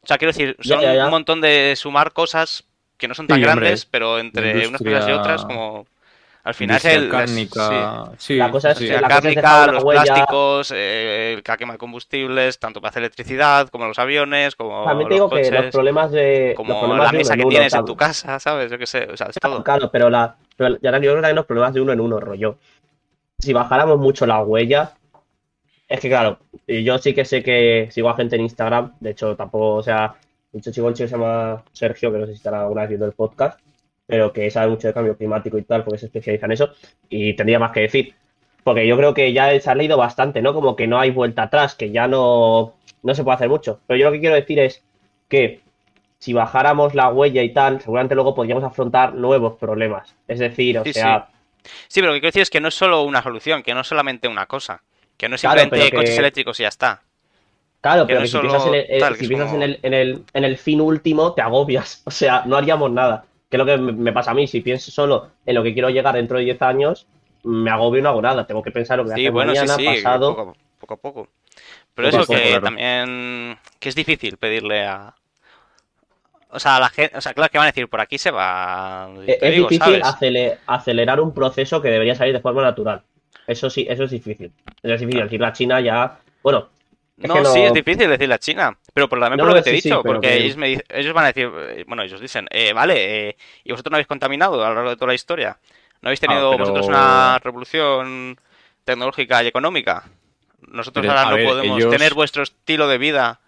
[0.05, 1.05] O sea, quiero decir, son ya, ya.
[1.07, 2.65] un montón de sumar cosas
[2.97, 5.87] que no son tan Sí, grandes, pero entre unas cosas y otras, como
[6.45, 7.09] Al final es el...
[7.09, 8.11] cárnica.
[8.19, 10.03] Sí, La cosa es La la cárnica, los huella.
[10.05, 15.09] plásticos, eh, el que quema combustibles, tanto para hacer electricidad como los aviones, como También
[15.09, 16.53] te digo que los problemas de.
[16.55, 18.71] como problemas la de mesa que tienes en tu casa, ¿sabes?
[18.71, 19.65] Yo qué sé, o sea, es todo.
[19.65, 20.37] Claro, pero la.
[20.57, 22.59] Pero ya yo creo que también los problemas de uno en uno, rollo.
[23.39, 24.93] Si bajáramos mucho la huella.
[25.89, 28.95] Es que claro, yo sí que sé que sigo a gente en Instagram.
[29.01, 30.14] De hecho, tampoco, o sea,
[30.53, 33.07] un chico un chico se llama Sergio, que no sé si estará alguna vez viendo
[33.07, 33.61] el podcast,
[34.07, 36.70] pero que sabe mucho de cambio climático y tal, porque se especializa en eso,
[37.09, 38.14] y tendría más que decir.
[38.62, 40.55] Porque yo creo que ya se ha leído bastante, ¿no?
[40.55, 43.80] Como que no hay vuelta atrás, que ya no, no se puede hacer mucho.
[43.87, 44.82] Pero yo lo que quiero decir es
[45.28, 45.61] que
[46.18, 50.14] si bajáramos la huella y tal, seguramente luego podríamos afrontar nuevos problemas.
[50.26, 51.28] Es decir, o Sí, sea,
[51.89, 53.80] Sí, pero lo que quiero decir es que no es solo una solución, que no
[53.80, 54.82] es solamente una cosa,
[55.17, 57.03] que no es Claro, simplemente que- coches eléctricos y ya está.
[57.81, 59.79] claro, pero que si piensas, en el, tal, si que es piensas como- en, el,
[59.83, 62.03] en, el, en el fin último, te agobias.
[62.07, 63.25] O sea, no haríamos nada.
[63.51, 64.47] Que es lo que me pasa a mí.
[64.49, 67.07] Si pienso solo en lo que quiero llegar dentro de 10 años,
[67.45, 68.47] me agobio y no hago nada.
[68.47, 70.35] Tengo que pensar lo que Sí, hacer bueno, mañana, sí, sí, pasado.
[70.35, 71.29] poco, poco a poco.
[71.95, 72.62] Pero Poco eso poco, que claro.
[72.65, 75.15] también que es difícil pedirle a
[76.51, 78.31] o sea, a la gente, o sea, claro que van a decir por aquí se
[78.31, 80.01] va, te Es digo, difícil
[80.67, 83.03] acelerar un proceso que debería salir de forma natural.
[83.47, 84.53] Eso sí, eso es difícil.
[84.82, 85.22] Eso es difícil.
[85.24, 86.18] Decir la China ya.
[86.42, 86.68] Bueno,
[87.18, 89.51] es No, que no- sí, es difícil decirle a China, pero por, también No, por
[89.51, 91.51] lo que te he sí, dicho, porque que- ellos, me dic- ellos van a decir,
[91.55, 94.90] eh, bueno, ellos dicen, eh, vale, eh, y vosotros no habéis contaminado a lo largo
[94.90, 95.59] de toda la historia,
[96.03, 98.38] no habéis tenido pero- vosotros una revolución
[98.84, 100.05] tecnológica y económica.
[100.68, 103.40] Nosotros Pero, ahora no ver, podemos ellos- tener vuestro estilo de vida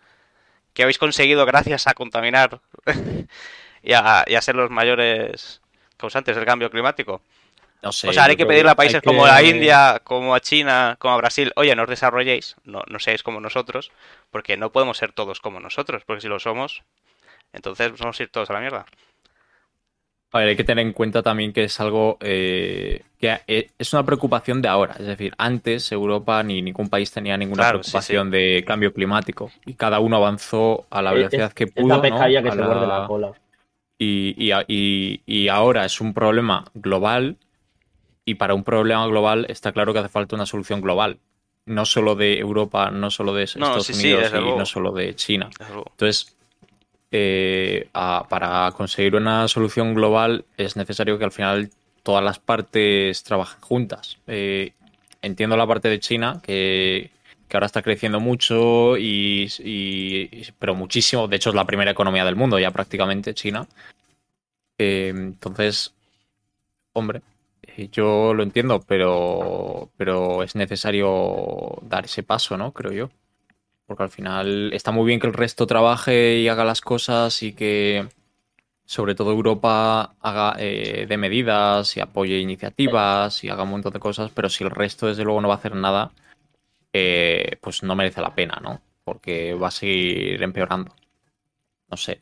[0.75, 2.61] que habéis conseguido gracias a contaminar
[3.83, 5.61] y, a, y a ser los mayores
[5.97, 7.23] causantes del cambio climático.
[7.83, 10.41] No sé, O sea, hay que pedirle a países que- como la India, como a
[10.41, 13.93] China, como a Brasil, oye, no os desarrolléis, no, no seáis como nosotros,
[14.31, 16.83] porque no podemos ser todos como nosotros, porque si lo somos,
[17.53, 18.87] entonces vamos a ir todos a la mierda.
[20.33, 23.93] A ver, hay que tener en cuenta también que es algo eh, que eh, es
[23.93, 24.95] una preocupación de ahora.
[24.99, 29.51] Es decir, antes Europa ni ningún país tenía ninguna Claro, sí, preocupación de cambio climático
[29.65, 31.89] y cada uno avanzó a la es- velocidad que es pudo.
[32.03, 32.19] la ¿no?
[32.19, 33.33] que A se la- muerde la cola.
[33.99, 34.35] Y,
[34.69, 37.37] y- y ahora es un problema global
[38.27, 41.19] y para un problema global está claro que hace falta una solución global.
[41.65, 45.49] No solo de Europa, no solo de Estados sí, Unidos y no solo de China.
[45.93, 46.37] Entonces,
[47.11, 51.71] eh, a- para conseguir una solución global es necesario que al final
[52.03, 54.19] todas las partes trabajen juntas.
[54.27, 54.73] Eh,
[55.23, 57.11] entiendo la parte de China, que,
[57.49, 61.27] que ahora está creciendo mucho, y, y- pero muchísimo.
[61.29, 63.67] De hecho, es la primera economía del mundo ya prácticamente, China.
[64.79, 65.95] Eh, entonces,
[66.93, 67.23] hombre,
[67.93, 72.73] yo lo entiendo, pero, pero es necesario dar ese paso, ¿no?
[72.73, 73.11] Creo yo.
[73.87, 77.55] Porque al final está muy bien que el resto trabaje y haga las cosas y
[77.55, 78.09] que
[78.85, 84.01] sobre todo Europa haga eh, de medidas y apoye iniciativas y haga un montón de
[84.01, 86.13] cosas, pero si el resto desde luego no va a hacer nada,
[86.93, 88.81] eh, pues no merece la pena, ¿no?
[89.05, 90.95] Porque va a seguir empeorando.
[91.91, 92.21] No sé,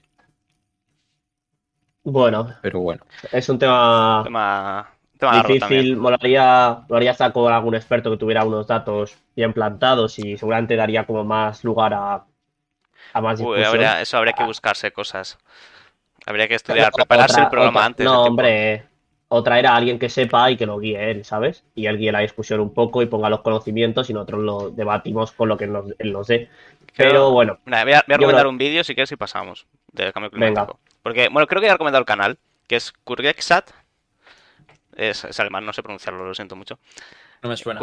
[2.04, 3.04] Bueno, pero bueno.
[3.32, 4.93] es un tema Tema, tema.
[5.20, 5.96] Difícil.
[5.96, 11.04] Molaría, molaría estar con algún experto que tuviera unos datos bien plantados y seguramente daría
[11.06, 12.24] como más lugar a,
[13.12, 15.38] a más Uy, habría- eso habría que buscarse cosas.
[16.26, 18.04] Habría que estudiar, Otra- prepararse el otra- programa otra- antes.
[18.06, 18.84] No, hombre.
[19.28, 21.64] O traer a alguien que sepa y que lo guíe él, ¿sabes?
[21.74, 25.32] Y él guíe la discusión un poco y ponga los conocimientos y nosotros lo debatimos
[25.32, 26.48] con lo que nos, él nos dé.
[26.96, 30.12] Pero bueno, Mira, voy a, voy a recomendar un vídeo si quieres y pasamos del
[30.12, 30.46] cambio Venga.
[30.46, 30.78] climático.
[31.02, 32.38] Porque, bueno, creo que ya he recomendado el canal,
[32.68, 33.70] que es Kurgexat.
[34.96, 36.78] Es, es alemán, no sé pronunciarlo, lo siento mucho.
[37.42, 37.80] No me suena.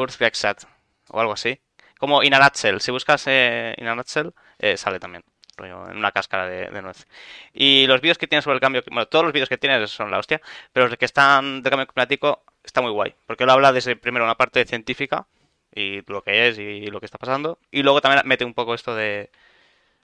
[1.09, 1.59] O algo así.
[1.99, 2.81] Como In a Nutshell.
[2.81, 5.23] Si buscas eh, eh, sale también.
[5.57, 7.05] En una cáscara de, de nuez.
[7.53, 8.83] Y los vídeos que tiene sobre el cambio.
[8.87, 10.41] Bueno, todos los vídeos que tiene son la hostia.
[10.73, 13.13] Pero los que están del cambio climático está muy guay.
[13.27, 15.27] Porque él habla desde primero una parte científica
[15.73, 17.59] y lo que es y lo que está pasando.
[17.69, 19.29] Y luego también mete un poco esto de.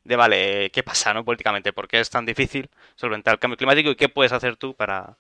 [0.04, 1.26] De vale, ¿qué pasa, no?
[1.26, 4.76] Políticamente, ¿por qué es tan difícil solventar el cambio climático y qué puedes hacer tú
[4.76, 5.18] para.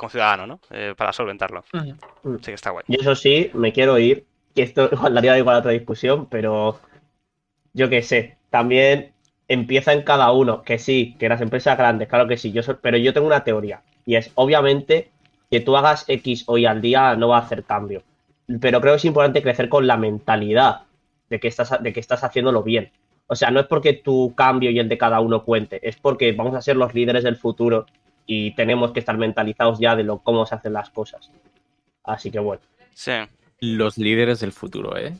[0.00, 0.60] Mm, como ciudadano, ¿no?
[0.70, 1.64] Eh, para solventarlo.
[1.72, 2.38] Ujú.
[2.38, 2.84] Sí que está guay.
[2.88, 4.26] y eso sí, me quiero ir.
[4.54, 6.80] Que esto igual daría igual a otra discusión, pero
[7.72, 8.36] yo qué sé.
[8.50, 9.12] También
[9.48, 10.62] empieza en cada uno.
[10.62, 12.52] Que sí, que las empresas grandes, claro que sí.
[12.52, 13.82] Yo so- pero yo tengo una teoría.
[14.06, 15.10] Y es, obviamente,
[15.50, 18.02] que tú hagas X hoy al día no va a hacer cambio.
[18.60, 20.82] Pero creo que es importante crecer con la mentalidad
[21.28, 22.90] de que estás, de que estás haciéndolo bien.
[23.28, 26.32] O sea, no es porque tu cambio y el de cada uno cuente, es porque
[26.32, 27.86] vamos a ser los líderes del futuro
[28.26, 31.30] y tenemos que estar mentalizados ya de lo, cómo se hacen las cosas.
[32.04, 32.62] Así que bueno.
[32.94, 33.12] Sí.
[33.60, 35.12] Los líderes del futuro, ¿eh?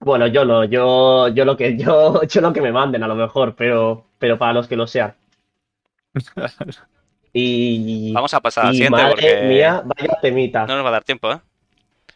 [0.00, 3.14] Bueno, yo no, yo, yo lo que yo, yo lo que me manden a lo
[3.14, 5.14] mejor, pero, pero para los que lo sean.
[7.32, 10.66] Y, Vamos a pasar a la siguiente madre porque mía, vaya temita.
[10.66, 11.38] no nos va a dar tiempo, ¿eh?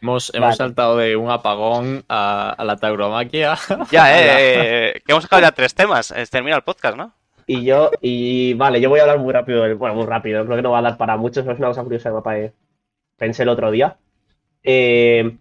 [0.01, 0.57] Hemos, hemos Vale.
[0.57, 3.55] saltado de un apagón a, a la tauromaquia.
[3.91, 6.11] Ya, eh, que hemos sacado ya tres temas.
[6.11, 7.13] Eh, Termina el podcast, ¿no?
[7.45, 10.61] Y yo, y vale, yo voy a hablar muy rápido, bueno, muy rápido, creo que
[10.63, 12.53] no va a dar para muchos, pero es una cosa curiosa que me pa-
[13.17, 13.97] pensé el otro día.
[14.63, 15.37] Eh,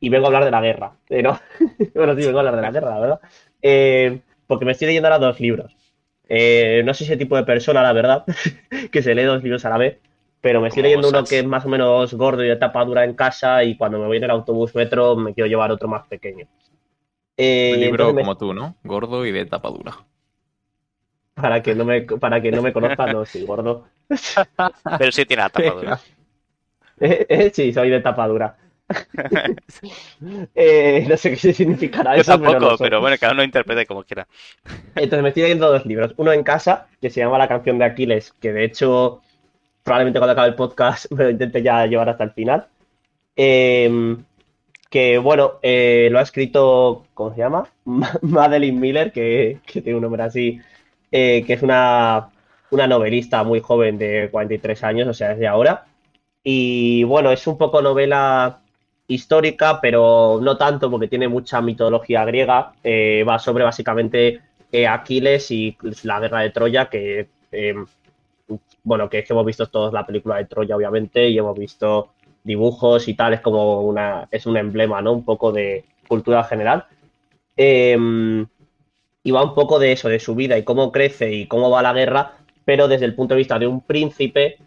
[0.00, 0.92] y vengo a hablar de la guerra.
[1.08, 1.38] Eh, no.
[1.94, 3.20] bueno, sí, vengo a hablar de la guerra, la verdad.
[3.62, 5.76] Eh, porque me estoy leyendo ahora dos libros.
[6.28, 8.24] Eh, no soy ese tipo de persona, la verdad,
[8.92, 9.98] que se lee dos libros a la vez,
[10.40, 13.04] pero me estoy leyendo uno que es más o menos gordo y de tapa dura
[13.04, 16.06] en casa y cuando me voy en el autobús metro me quiero llevar otro más
[16.08, 16.46] pequeño.
[17.70, 18.76] Un libro me- como tú, ¿no?
[18.84, 19.96] Gordo y de tapa dura.
[21.40, 23.86] Para que no me, para que no me conozcan, no, sí, gordo.
[24.98, 26.00] Pero sí tiene la tapadura.
[27.02, 28.56] Eh, eh, sí, soy de tapadura.
[30.54, 34.26] Eh, no sé qué significará Yo eso, tampoco, pero bueno, cada uno interprete como quiera.
[34.94, 36.12] Entonces me estoy leyendo dos libros.
[36.18, 39.22] Uno en casa, que se llama La canción de Aquiles, que de hecho
[39.82, 42.66] probablemente cuando acabe el podcast me lo intente ya llevar hasta el final.
[43.36, 44.16] Eh,
[44.90, 47.68] que bueno, eh, lo ha escrito, ¿cómo se llama?
[47.84, 50.60] Ma- Madeline Miller, que, que tiene un nombre así,
[51.10, 52.30] eh, que es una,
[52.70, 55.86] una novelista muy joven de 43 años, o sea, desde ahora.
[56.42, 58.60] Y bueno, es un poco novela
[59.06, 62.72] histórica, pero no tanto porque tiene mucha mitología griega.
[62.82, 64.40] Eh, va sobre básicamente
[64.72, 67.28] eh, Aquiles y la guerra de Troya, que
[68.82, 72.10] bueno, que que hemos visto todos la película de Troya, obviamente, y hemos visto
[72.42, 75.12] dibujos y tal, es como una, es un emblema, ¿no?
[75.12, 76.86] Un poco de cultura general.
[79.22, 81.82] Y va un poco de eso, de su vida y cómo crece y cómo va
[81.82, 82.32] la guerra,
[82.64, 84.58] pero desde el punto de vista de un príncipe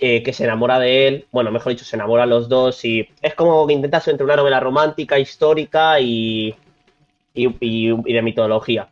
[0.00, 3.34] eh, que se enamora de él, bueno, mejor dicho, se enamoran los dos y es
[3.34, 6.56] como que intentas entre una novela romántica, histórica y,
[7.34, 8.88] y, y- y de mitología.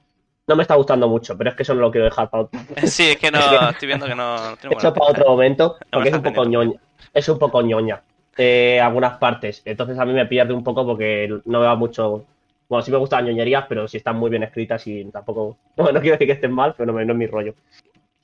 [0.46, 2.60] No me está gustando mucho, pero es que eso no lo quiero dejar para otro,
[2.86, 5.76] Sí, es que no, estoy viendo que no, no tiene buena eso para otro momento,
[5.90, 6.78] me porque es un poco ñoña.
[7.12, 8.02] Es un poco ñoña.
[8.36, 9.62] eh, algunas partes.
[9.64, 12.24] Entonces a mí me pierde un poco porque no me va mucho.
[12.70, 15.58] Bueno, sí me gustan las ñoñerías, pero si están muy bien escritas y tampoco.
[15.76, 17.54] No, no quiero decir que estén mal, pero no, es mi rollo.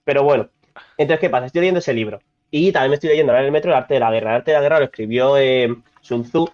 [0.05, 0.49] Pero bueno.
[0.97, 1.47] Entonces, ¿qué pasa?
[1.47, 2.21] Estoy leyendo ese libro.
[2.51, 4.31] Y también me estoy leyendo ahora en el metro El arte de la guerra.
[4.31, 6.49] El arte de la guerra lo escribió eh, Sun Tzu,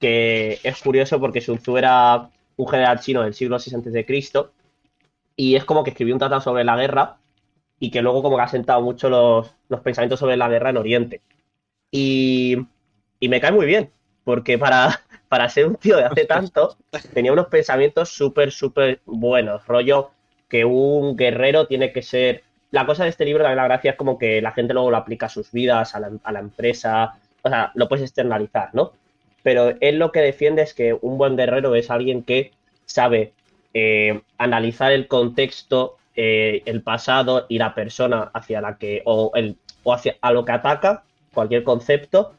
[0.00, 4.06] que es curioso porque Sun Tzu era un general chino del siglo VI a.C.
[5.36, 7.18] Y es como que escribió un tratado sobre la guerra
[7.78, 10.78] y que luego como que ha sentado mucho los, los pensamientos sobre la guerra en
[10.78, 11.22] Oriente.
[11.92, 12.56] Y,
[13.20, 13.92] y me cae muy bien,
[14.24, 15.03] porque para,
[15.34, 16.76] para ser un tío de hace tanto,
[17.12, 19.66] tenía unos pensamientos súper, súper buenos.
[19.66, 20.12] Rollo
[20.48, 22.44] que un guerrero tiene que ser...
[22.70, 24.96] La cosa de este libro, también la gracia es como que la gente luego lo
[24.96, 28.92] aplica a sus vidas, a la, empresa, o sea, lo puedes externalizar, ¿no?
[29.42, 32.52] Pero él lo que defiende es que un buen guerrero es alguien que
[32.84, 33.32] sabe
[33.72, 39.56] eh, analizar el contexto, eh, el pasado y la persona hacia la que, o, el,
[39.82, 42.34] o hacia a lo que ataca, cualquier concepto,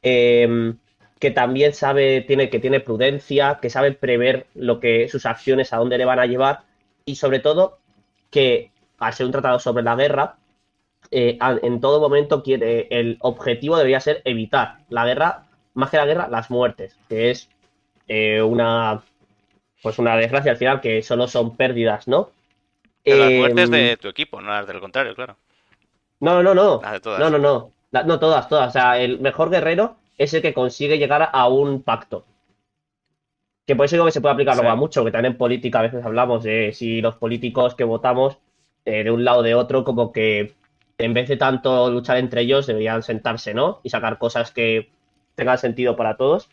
[0.00, 0.76] eh,
[1.18, 5.78] que también sabe, tiene, que tiene prudencia, que sabe prever lo que sus acciones, a
[5.78, 6.62] dónde le van a llevar,
[7.04, 7.78] y sobre todo
[8.30, 10.36] que al ser un tratado sobre la guerra,
[11.10, 16.06] eh, en todo momento quiere, el objetivo debería ser evitar la guerra, más que la
[16.06, 17.48] guerra, las muertes, que es
[18.08, 19.02] eh, una
[19.82, 22.30] pues una desgracia al final, que solo son pérdidas, ¿no?
[23.04, 25.36] Pero las Eh, muertes de tu equipo, no las del contrario, claro.
[26.20, 26.80] No, no, no.
[26.82, 27.20] Las de todas.
[27.20, 27.72] No, no, no.
[27.90, 28.68] La- no todas, todas.
[28.68, 32.24] O sea, el mejor guerrero es el que consigue llegar a un pacto.
[33.66, 34.72] Que por eso digo que se puede aplicar luego Sí.
[34.72, 38.38] a mucho, que también en política a veces hablamos de si los políticos que votamos
[38.84, 40.54] eh, de un lado o de otro, como que
[40.98, 43.80] en vez de tanto luchar entre ellos, deberían sentarse, ¿no?
[43.82, 44.90] Y sacar cosas que
[45.34, 46.48] tengan sentido para todos.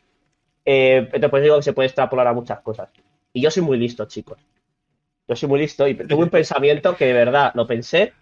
[0.66, 2.90] Eh, entonces, por eso digo que se puede extrapolar a muchas cosas.
[3.34, 4.40] Y yo soy muy listo, chicos.
[5.28, 8.14] Yo soy muy listo y tuve un pensamiento que de verdad lo pensé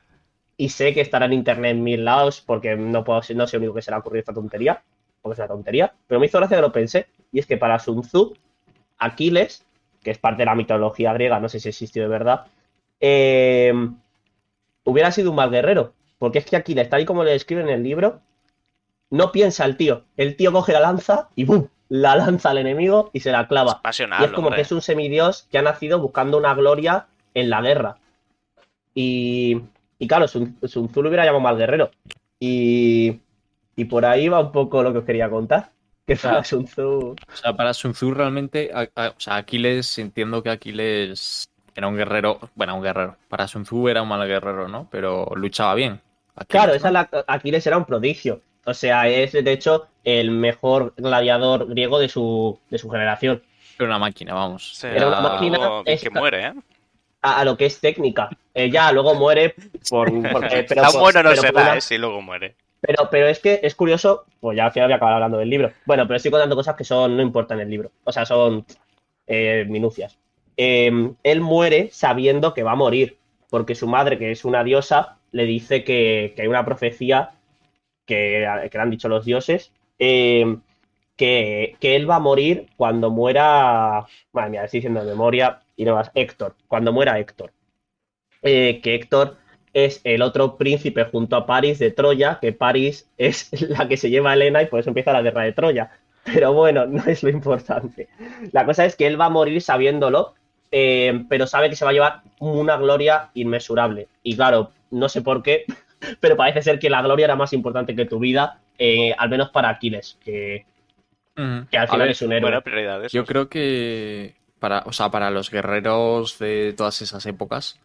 [0.57, 3.61] y sé que estará en internet en mil lados porque no puedo no sé lo
[3.61, 4.83] único que se le ha ocurrido esta tontería,
[5.21, 7.79] porque es una tontería, pero me hizo gracia que lo pensé y es que para
[7.79, 8.35] Sun Tzu,
[8.97, 9.63] Aquiles,
[10.03, 12.45] que es parte de la mitología griega, no sé si existió de verdad,
[12.99, 13.73] eh,
[14.83, 17.69] hubiera sido un mal guerrero, porque es que Aquiles, tal y como le describe en
[17.69, 18.21] el libro,
[19.09, 21.67] no piensa el tío, el tío coge la lanza y ¡bum!
[21.89, 23.73] la lanza al enemigo y se la clava.
[23.73, 24.57] Es pasional, Y es como hombre.
[24.57, 27.97] que es un semidios que ha nacido buscando una gloria en la guerra.
[28.93, 29.61] Y,
[29.99, 31.91] y claro, Sun, Sun Tzu lo hubiera llamado mal guerrero.
[32.39, 33.19] Y,
[33.81, 35.71] y por ahí va un poco lo que os quería contar.
[36.07, 36.43] Que para Claro.
[36.45, 36.81] Sun Tzu.
[37.11, 41.87] O sea, para Sun Tzu realmente, a- a- o sea, Aquiles, entiendo que Aquiles era
[41.87, 43.17] un guerrero, bueno, un guerrero.
[43.29, 44.87] Para Sun Tzu era un mal guerrero, ¿no?
[44.91, 46.01] Pero luchaba bien.
[46.35, 46.73] Aquiles, Claro, ¿no?
[46.75, 48.41] esa es la, Aquiles era un prodigio.
[48.65, 53.41] O sea, es de hecho el mejor gladiador griego de su, de su generación.
[53.77, 54.77] Era una máquina, vamos.
[54.77, 56.53] Sí, Era una máquina que muere, ¿eh?
[57.21, 58.29] a, a lo que es técnica.
[58.55, 59.53] Ella luego muere
[59.89, 60.11] por.
[60.31, 61.81] porque- pero Tan por- bueno no pero será, una- ¿eh?
[61.81, 62.55] Si luego muere.
[62.81, 65.49] Pero, pero es que es curioso, pues ya al final voy a acabar hablando del
[65.49, 65.71] libro.
[65.85, 67.91] Bueno, pero estoy contando cosas que son no importan el libro.
[68.03, 68.65] O sea, son
[69.27, 70.17] eh, minucias.
[70.57, 70.91] Eh,
[71.23, 73.17] él muere sabiendo que va a morir,
[73.49, 77.31] porque su madre, que es una diosa, le dice que, que hay una profecía
[78.05, 80.57] que, que le han dicho los dioses, eh,
[81.15, 84.05] que, que él va a morir cuando muera.
[84.33, 86.11] Madre mía, estoy diciendo de memoria y no más.
[86.15, 87.53] Héctor, cuando muera Héctor.
[88.43, 89.37] Eh, que Héctor
[89.73, 94.09] es el otro príncipe junto a París de Troya, que París es la que se
[94.09, 95.91] lleva a Helena y por eso empieza la guerra de Troya.
[96.23, 98.09] Pero bueno, no es lo importante.
[98.51, 100.35] La cosa es que él va a morir sabiéndolo,
[100.71, 104.07] eh, pero sabe que se va a llevar una gloria inmesurable.
[104.23, 105.65] Y claro, no sé por qué,
[106.19, 109.49] pero parece ser que la gloria era más importante que tu vida, eh, al menos
[109.49, 110.65] para Aquiles, que,
[111.35, 112.61] que al final ver, es un héroe.
[112.63, 113.07] Buena.
[113.07, 117.79] Yo creo que para, o sea, para los guerreros de todas esas épocas,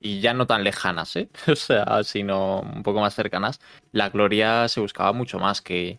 [0.00, 1.28] y ya no tan lejanas, ¿eh?
[1.48, 3.60] O sea, sino un poco más cercanas,
[3.92, 5.98] la gloria se buscaba mucho más que,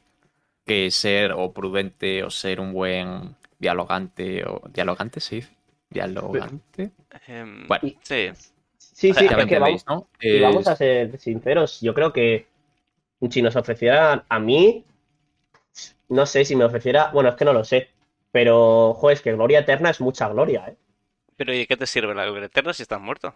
[0.65, 5.43] que ser o prudente o ser un buen dialogante o dialogante, sí.
[5.89, 6.91] Dialogante.
[7.27, 7.89] Em, Bueno.
[8.01, 8.29] sí.
[8.77, 10.09] Sí, sí, es que vamos, ¿no?
[10.19, 12.47] y vamos a ser sinceros, yo creo que
[13.29, 14.85] si nos ofrecieran a mí,
[16.09, 17.89] no sé si me ofreciera, bueno, es que no lo sé,
[18.31, 20.75] pero, joder, es que gloria eterna es mucha gloria, ¿eh?
[21.37, 23.33] Pero ¿y qué te sirve la gloria eterna si estás muerto?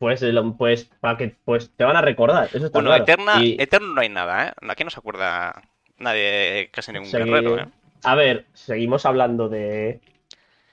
[0.00, 0.24] Pues,
[0.56, 3.02] pues, para que, pues te van a recordar, eso está Bueno, claro.
[3.04, 4.52] eterna, Y, eterno no hay nada, ¿eh?
[4.68, 5.60] Aquí no se acuerda
[5.98, 7.66] nadie, casi ningún Segui- guerrero, ¿eh?
[8.02, 10.00] a ver, seguimos hablando de,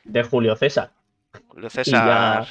[0.05, 0.91] de Julio César.
[1.49, 2.47] Julio César.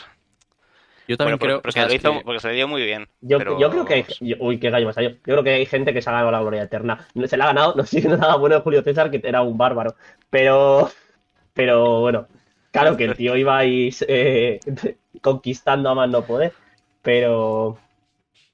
[1.08, 3.08] Yo también Bueno, creo porque, es hizo- que- porque se le dio muy bien.
[3.22, 5.10] Yo, pero- yo creo que hay, uy, qué gallo salió.
[5.12, 7.06] Yo creo que hay gente que se ha ganado la gloria eterna.
[7.14, 9.56] No se la ha ganado, no sigue nada bueno de Julio César, que era un
[9.56, 9.94] bárbaro.
[10.28, 10.90] Pero,
[11.54, 12.26] pero bueno,
[12.70, 14.60] claro que el tío iba ahí eh,
[15.22, 16.52] conquistando a más no poder.
[17.06, 17.78] Pero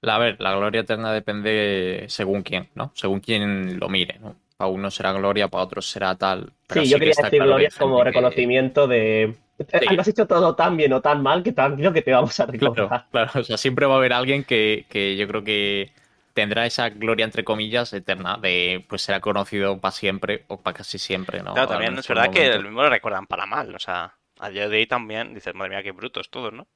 [0.03, 2.93] La- A ver, la gloria eterna depende según quién, ¿no?
[2.95, 4.37] Según quién lo mire, ¿no?
[4.59, 6.53] Para unos será gloria, para otros será tal.
[6.67, 9.35] Pero sí, sí yo que quería decir gloria como que- reconocimiento de.
[9.59, 9.95] Sí.
[9.95, 12.47] Lo has hecho todo tan bien o tan mal que tranquilo que te vamos a
[12.47, 13.07] recordar.
[13.11, 13.31] claro.
[13.41, 15.91] O sea, siempre va a haber alguien que, que yo creo que
[16.35, 20.99] tendrá esa gloria, entre comillas, eterna, de pues será conocido para siempre o para casi
[20.99, 21.53] siempre, ¿no?
[21.55, 23.75] Claro, también es verdad que el mismo lo recuerdan para mal.
[23.75, 26.67] O sea, a día de hoy también dices, madre mía, qué brutos todos, ¿no?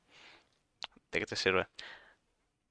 [1.16, 1.66] ¿De qué te sirve?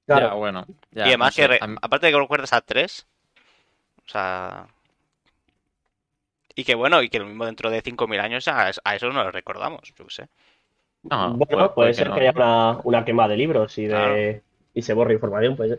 [0.06, 0.28] Claro.
[0.28, 0.64] Ya, bueno.
[0.92, 3.06] ya, y además no sé, que, re- a mí- aparte de que recuerdas a tres,
[4.04, 4.66] o sea...
[6.54, 9.22] Y que bueno, y que lo mismo dentro de 5.000 años es- a eso no
[9.22, 10.28] lo recordamos, yo qué sé.
[11.02, 13.86] no, bueno, puede- puede, puede ser no, que haya una, una quema de libros y
[13.86, 14.16] de Claro.
[14.74, 15.72] y se borre información, pues.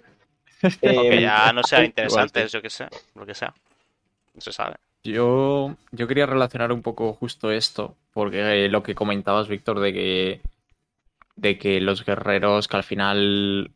[0.64, 0.70] O
[1.10, 2.54] que Eh, ya no sea igual interesante, sí.
[2.54, 3.54] yo qué sé, lo que sea.
[4.36, 4.76] No se sabe.
[5.04, 9.94] Yo, yo quería relacionar un poco justo esto, porque eh, lo que comentabas, Víctor, de
[9.94, 10.42] que,
[11.38, 13.72] de que los guerreros, que al final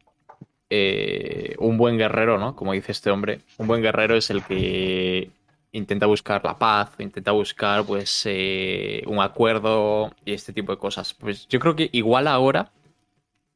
[0.69, 2.55] eh, un buen guerrero, ¿no?
[2.55, 5.29] Como dice este hombre, un buen guerrero es el que
[5.71, 11.13] intenta buscar la paz, intenta buscar pues eh, un acuerdo y este tipo de cosas.
[11.13, 12.71] Pues yo creo que igual ahora,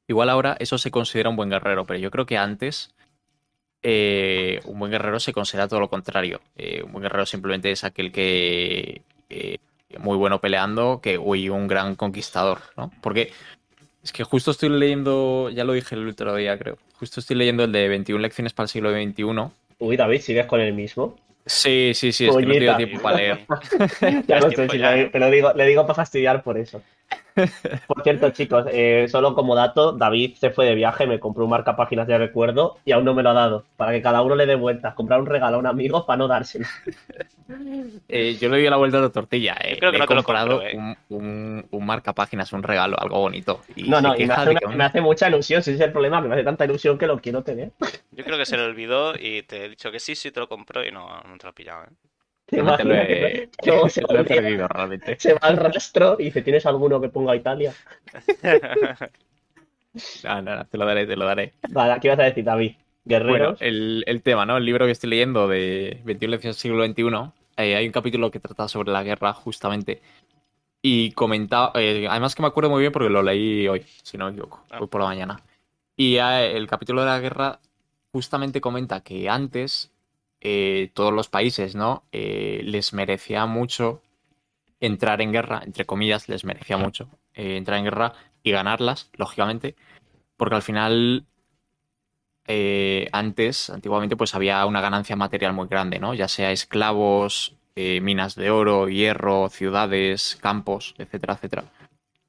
[0.08, 2.96] igual ahora eso se considera un buen guerrero, pero yo creo que antes
[3.88, 6.42] eh, un buen guerrero se considera todo lo contrario.
[6.56, 9.58] Eh, un buen guerrero simplemente es aquel que eh,
[10.00, 12.92] muy bueno peleando, que uy, un gran conquistador, ¿no?
[13.02, 13.32] Porque
[14.06, 16.78] es que justo estoy leyendo, ya lo dije el otro día, creo.
[17.00, 19.52] Justo estoy leyendo el de 21 lecciones para el siglo XXI.
[19.80, 21.16] Uy, David, ¿sigues con el mismo?
[21.48, 23.40] Sí, sí, sí, es que no tengo tiempo para leer.
[24.28, 26.84] Ya no sé pero digo, le digo para fastidiar por eso.
[27.88, 31.50] Por cierto, chicos, eh, solo como dato, David se fue de viaje, me compró un
[31.50, 33.66] marca páginas de recuerdo y aún no me lo ha dado.
[33.78, 36.28] Para que cada uno le dé vueltas, comprar un regalo a un amigo para no
[36.28, 36.66] dárselo.
[38.08, 39.56] Eh, yo le doy la vuelta a la tortilla.
[39.62, 39.74] eh.
[39.74, 40.78] Yo creo que Le no he te lo comprado compro, eh.
[40.78, 43.62] un, un, un marcapáginas, un regalo, algo bonito.
[43.76, 45.72] Y No, no, y me hace, de una- que aún- me hace mucha ilusión, si
[45.72, 47.72] ese es el problema, que me hace tanta ilusión que lo quiero tener.
[48.12, 50.48] Yo creo que se le olvidó y te he dicho que sí, sí te lo
[50.48, 51.90] compró y no, no te lo he pillado, ¿eh?
[52.46, 55.16] ¿Te Yo te lo imaginas he, que- que luego se, lo he olvida, perdido realmente.
[55.20, 57.74] se va al rastro y dice, ¿tienes alguno que ponga Italia?
[60.24, 61.54] No, no, no, te lo daré, te lo daré.
[61.70, 62.74] Vale, ¿qué ibas a decir, David?
[63.04, 63.62] Bueno, Guerreros.
[63.62, 64.58] el, el tema, ¿no?
[64.58, 68.32] El libro que estoy leyendo de 21 lecciones del siglo XXI, eh, hay un capítulo
[68.32, 70.02] que trata sobre la guerra, justamente.
[70.82, 74.26] Y comentaba, eh, además que me acuerdo muy bien porque lo leí hoy, si no
[74.26, 74.80] me equivoco, Ah.
[74.82, 75.40] hoy por la mañana.
[75.96, 77.60] Y eh, el capítulo de la guerra
[78.12, 79.92] justamente comenta que antes
[80.42, 82.04] eh, todos los países, ¿no?
[82.12, 84.02] Eh, les merecía mucho
[84.80, 88.14] entrar en guerra, entre comillas, les merecía mucho eh, entrar en guerra
[88.44, 89.76] y ganarlas, lógicamente,
[90.38, 91.26] porque al final
[93.12, 96.14] antes, antiguamente, pues había una ganancia material muy grande, ¿no?
[96.14, 101.64] Ya sea esclavos, minas de oro, hierro, ciudades, campos, etcétera, etcétera.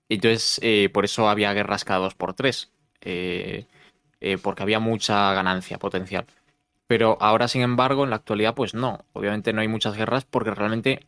[0.08, 2.72] Entonces, por eso había guerras cada dos por tres.
[4.42, 6.24] porque había mucha ganancia potencial.
[6.86, 9.04] Pero ahora, sin embargo, en la actualidad, pues no.
[9.12, 11.06] Obviamente no hay muchas guerras porque realmente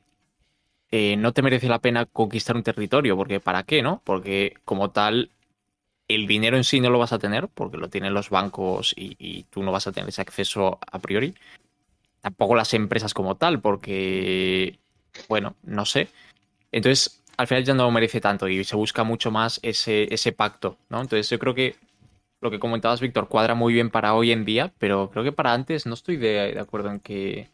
[0.90, 3.16] eh, no te merece la pena conquistar un territorio.
[3.16, 4.02] Porque ¿para qué, no?
[4.04, 5.30] Porque como tal,
[6.08, 9.44] el dinero en sí no lo vas a tener, porque lo tienen los bancos y,
[9.50, 11.34] tú no vas a tener ese acceso a priori.
[12.20, 14.78] Tampoco las empresas como tal, porque,
[15.28, 16.08] bueno, no sé.
[16.72, 20.32] Entonces, al final ya no lo merece tanto y se busca mucho más ese, ese
[20.32, 21.00] pacto, ¿no?
[21.00, 21.76] Entonces yo creo que
[22.40, 25.52] lo que comentabas, Víctor, cuadra muy bien para hoy en día, pero creo que para
[25.52, 27.48] antes no estoy de, de acuerdo en que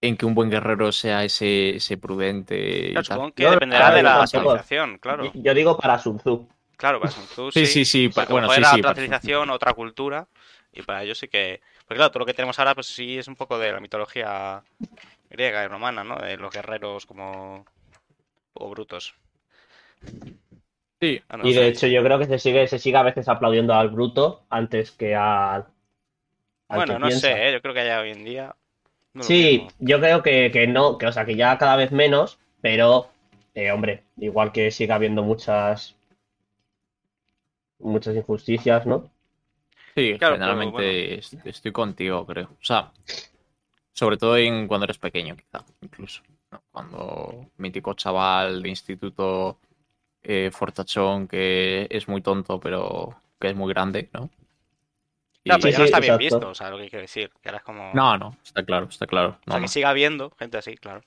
[0.00, 2.56] en que un buen guerrero sea ese, ese prudente
[2.90, 3.16] y Claro, tal.
[3.16, 5.32] supongo que dependerá no, de la civilización, claro.
[5.34, 6.48] Yo- digo para Sun Tzu.
[6.76, 8.76] Claro, para Sun Tzu Sí, sí, sí, O sea, pa- que bueno, sí, era sí,
[8.78, 10.28] otra para- civilización, otra cultura,
[10.72, 11.60] y para ellos sí que...
[11.80, 14.62] Porque claro, todo lo que tenemos ahora, pues sí es un poco de la mitología
[15.28, 16.14] griega y romana, ¿no?
[16.16, 17.66] De los guerreros como...
[18.54, 19.14] o brutos.
[21.00, 21.60] Sí, Ah, no Y sé.
[21.60, 24.90] de hecho yo creo que se sigue, se sigue a veces aplaudiendo al bruto antes
[24.92, 25.66] que al,
[26.68, 27.20] al Bueno, que no piensa.
[27.20, 27.52] sé, ¿eh?
[27.52, 28.56] yo creo que ya hoy en día...
[29.14, 32.38] no Sí, yo creo que, que no, que o sea que ya cada vez menos,
[32.62, 33.08] pero
[33.54, 35.96] eh, hombre, igual que sigue habiendo muchas
[37.80, 39.10] muchas injusticias, ¿no?
[39.94, 41.18] sí, Claro, generalmente bueno.
[41.44, 42.46] estoy contigo, creo.
[42.52, 42.92] O sea,
[43.92, 46.22] sobre todo en cuando eres pequeño, quizá, incluso.
[46.50, 46.62] ¿no?
[46.70, 49.58] Cuando mítico chaval de instituto
[50.22, 54.30] eh, fortachón que es muy tonto, pero que es muy grande, ¿no?
[55.44, 56.36] Y- Claro, pero Sí, ya no sí, está bien exacto.
[56.36, 57.30] visto, o sea, lo que quiero decir.
[57.40, 57.90] Que ahora es como...
[57.94, 59.38] No, no, está claro, está claro.
[59.46, 59.62] o sea, no.
[59.62, 61.02] que siga habiendo gente así, claro.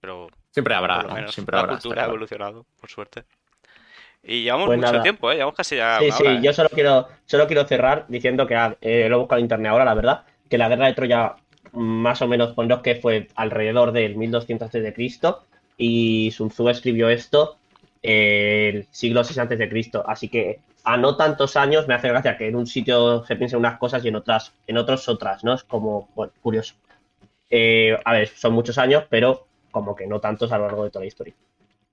[0.00, 1.14] Pero Siempre habrá, por lo ¿no?
[1.16, 1.72] menos Siempre la habrá.
[1.74, 2.10] cultura ha claro.
[2.12, 3.24] evolucionado, por suerte.
[4.22, 5.02] Y llevamos Pues mucho nada.
[5.02, 5.34] tiempo, ¿eh?
[5.36, 6.40] Llevamos casi ya Sí, una sí, hora, ¿eh?
[6.42, 9.70] yo solo quiero, solo quiero cerrar diciendo que ah, eh, lo he buscado en internet
[9.70, 11.36] ahora, la verdad, que la guerra de Troya
[11.72, 14.94] más o menos pondrás que fue alrededor del 1200 a.C.
[15.76, 17.56] y Sun Tzu escribió esto
[18.02, 22.36] el siglo VI antes de Cristo, así que a no tantos años me hace gracia
[22.36, 25.52] que en un sitio se piensen unas cosas y en otras, en otros otras, ¿no?
[25.54, 26.74] Es como, bueno, curioso.
[27.50, 30.90] Eh, a ver, son muchos años, pero como que no tantos a lo largo de
[30.90, 31.34] toda la historia.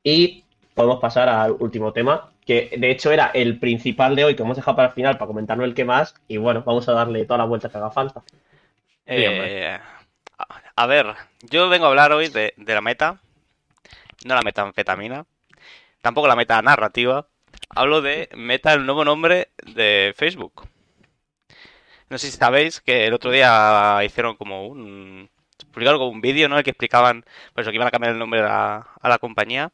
[0.04, 0.44] Y
[0.76, 4.58] podemos pasar al último tema, que de hecho era el principal de hoy, que hemos
[4.58, 7.40] dejado para el final para comentarlo el que más, y bueno, vamos a darle toda
[7.40, 8.22] la vuelta que haga falta.
[9.08, 9.78] Eh,
[10.38, 10.46] a,
[10.76, 11.08] a ver,
[11.42, 13.20] yo vengo a hablar hoy de, de la meta,
[14.24, 15.26] no la metanfetamina,
[16.04, 17.28] tampoco la meta narrativa.
[17.70, 20.68] Hablo de Meta, el nuevo nombre de Facebook.
[22.10, 25.30] No sé si sabéis que el otro día hicieron como un...
[25.72, 26.58] publicaron como un vídeo, ¿no?
[26.58, 29.72] El que explicaban pues, que iban a cambiar el nombre a la, compañía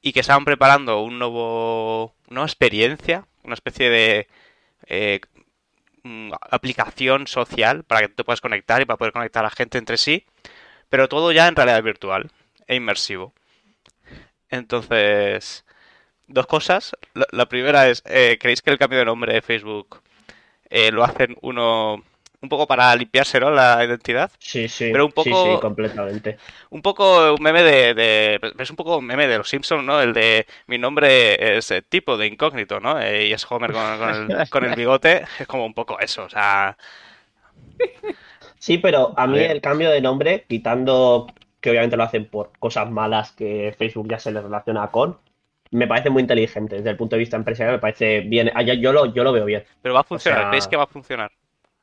[0.00, 2.14] y que estaban preparando un nuevo...
[2.30, 4.28] una experiencia, una especie de...
[4.86, 5.20] eh,
[6.50, 9.78] aplicación social para que tú te puedas conectar y para poder conectar a la gente
[9.78, 10.24] entre sí,
[10.88, 12.30] pero todo ya en realidad virtual
[12.68, 13.34] e inmersivo.
[14.50, 15.64] Entonces,
[16.28, 16.92] dos cosas.
[17.14, 20.02] La, la primera es, eh, ¿creéis que el cambio de nombre de Facebook
[20.70, 22.02] eh, lo hacen uno
[22.42, 23.50] un poco para limpiarse, ¿no?
[23.50, 24.30] La identidad?
[24.38, 26.38] Sí, sí, Pero un sí, poco- sí, completamente.
[26.70, 30.00] Un poco un meme de, de- Es un poco un meme de los Simpsons, ¿no?
[30.00, 33.00] El de mi nombre es eh, tipo de incógnito, ¿no?
[33.00, 35.24] Eh, y es Homer con, con el, con el bigote.
[35.40, 36.76] Es como un poco eso, o sea...
[38.58, 41.26] Sí, pero a mí el cambio de nombre, quitando
[41.66, 45.18] que obviamente lo hacen por cosas malas que Facebook ya se le relaciona con,
[45.72, 46.76] me parece muy inteligente.
[46.76, 48.52] Desde el punto de vista empresarial me parece bien.
[48.54, 49.64] Ah, Yo lo, yo lo veo bien.
[49.82, 51.32] Pero va a funcionar, sea- ¿creéis que va a funcionar?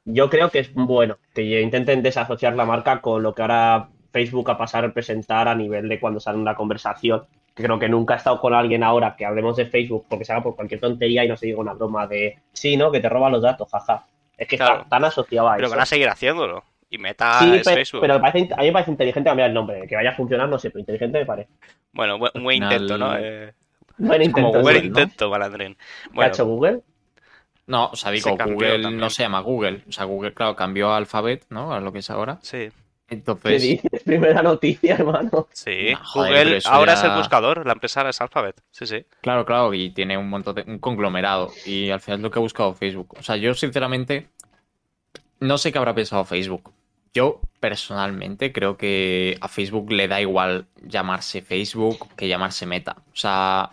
[0.05, 4.49] Yo creo que es bueno que intenten desasociar la marca con lo que ahora Facebook
[4.51, 7.23] ha pasado a representar a nivel de cuando sale una conversación.
[7.53, 10.43] Creo que nunca he estado con alguien ahora que hablemos de Facebook porque se haga
[10.43, 12.91] por cualquier tontería y no se diga una broma de sí, ¿no?
[12.91, 14.05] Que te roban los datos, jaja.
[14.37, 14.77] Es que Claro.
[14.77, 15.75] está tan asociado a Pero eso.
[15.75, 16.63] van a seguir haciéndolo.
[16.93, 18.01] Y Meta Sí, es pe- Facebook.
[18.01, 19.87] pero, me parece- a mí me parece inteligente cambiar el nombre.
[19.87, 21.49] Que vaya a funcionar, no sé, pero inteligente me parece.
[21.91, 23.17] Bueno, buen, un buen intento, ¿no?
[23.17, 23.53] Eh,
[23.97, 24.61] Buen como intento.
[24.61, 24.85] buen Google, ¿no?
[24.87, 25.73] intento, Malandrín.
[25.75, 26.81] ¿Qué ha Bueno, hecho Google?
[27.65, 28.97] No, o sea, digo, Se Google también.
[28.97, 29.83] no se llama Google.
[29.87, 31.73] O sea, Google, claro, cambió a Alphabet, ¿no?
[31.73, 32.37] A lo que es ahora.
[32.41, 32.69] sí,
[33.07, 34.03] ¿Qué Entonces, dices?
[34.05, 35.47] Primera noticia, hermano.
[35.51, 35.91] sí.
[35.93, 38.61] No, joder, Google pero ahora ya- es el buscador, la empresa es Alphabet.
[38.71, 39.05] Sí, sí.
[39.21, 41.49] claro, claro, y tiene un montón de un conglomerado.
[41.65, 43.15] Y al final es lo que ha buscado Facebook.
[43.19, 44.29] O sea, yo sinceramente
[45.39, 46.71] no sé qué habrá pensado Facebook.
[47.13, 52.97] Yo personalmente creo que a Facebook le da igual llamarse Facebook que llamarse Meta.
[53.13, 53.71] O sea,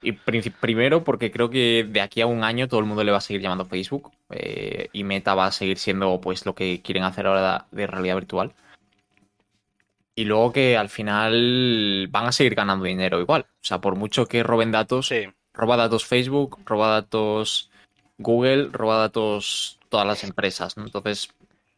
[0.00, 3.18] y primero porque creo que de aquí a un año todo el mundo le va
[3.18, 7.04] a seguir llamando Facebook eh, y Meta va a seguir siendo pues lo que quieren
[7.04, 8.52] hacer ahora de realidad virtual.
[10.14, 13.46] Y luego que al final van a seguir ganando dinero igual.
[13.50, 15.26] O sea, por mucho que roben datos, Sí.
[15.52, 17.70] roba datos Facebook, roba datos
[18.18, 20.84] Google, roba datos todas las empresas, ¿no?
[20.84, 21.30] Entonces,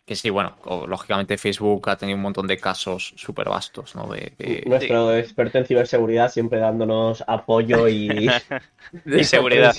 [0.07, 4.07] que sí, bueno, o- lógicamente Facebook ha tenido un montón de casos súper vastos, ¿no?
[4.07, 8.31] De, de- Nuestro experto en ciberseguridad siempre dándonos apoyo y,
[9.05, 9.75] Y seguridad.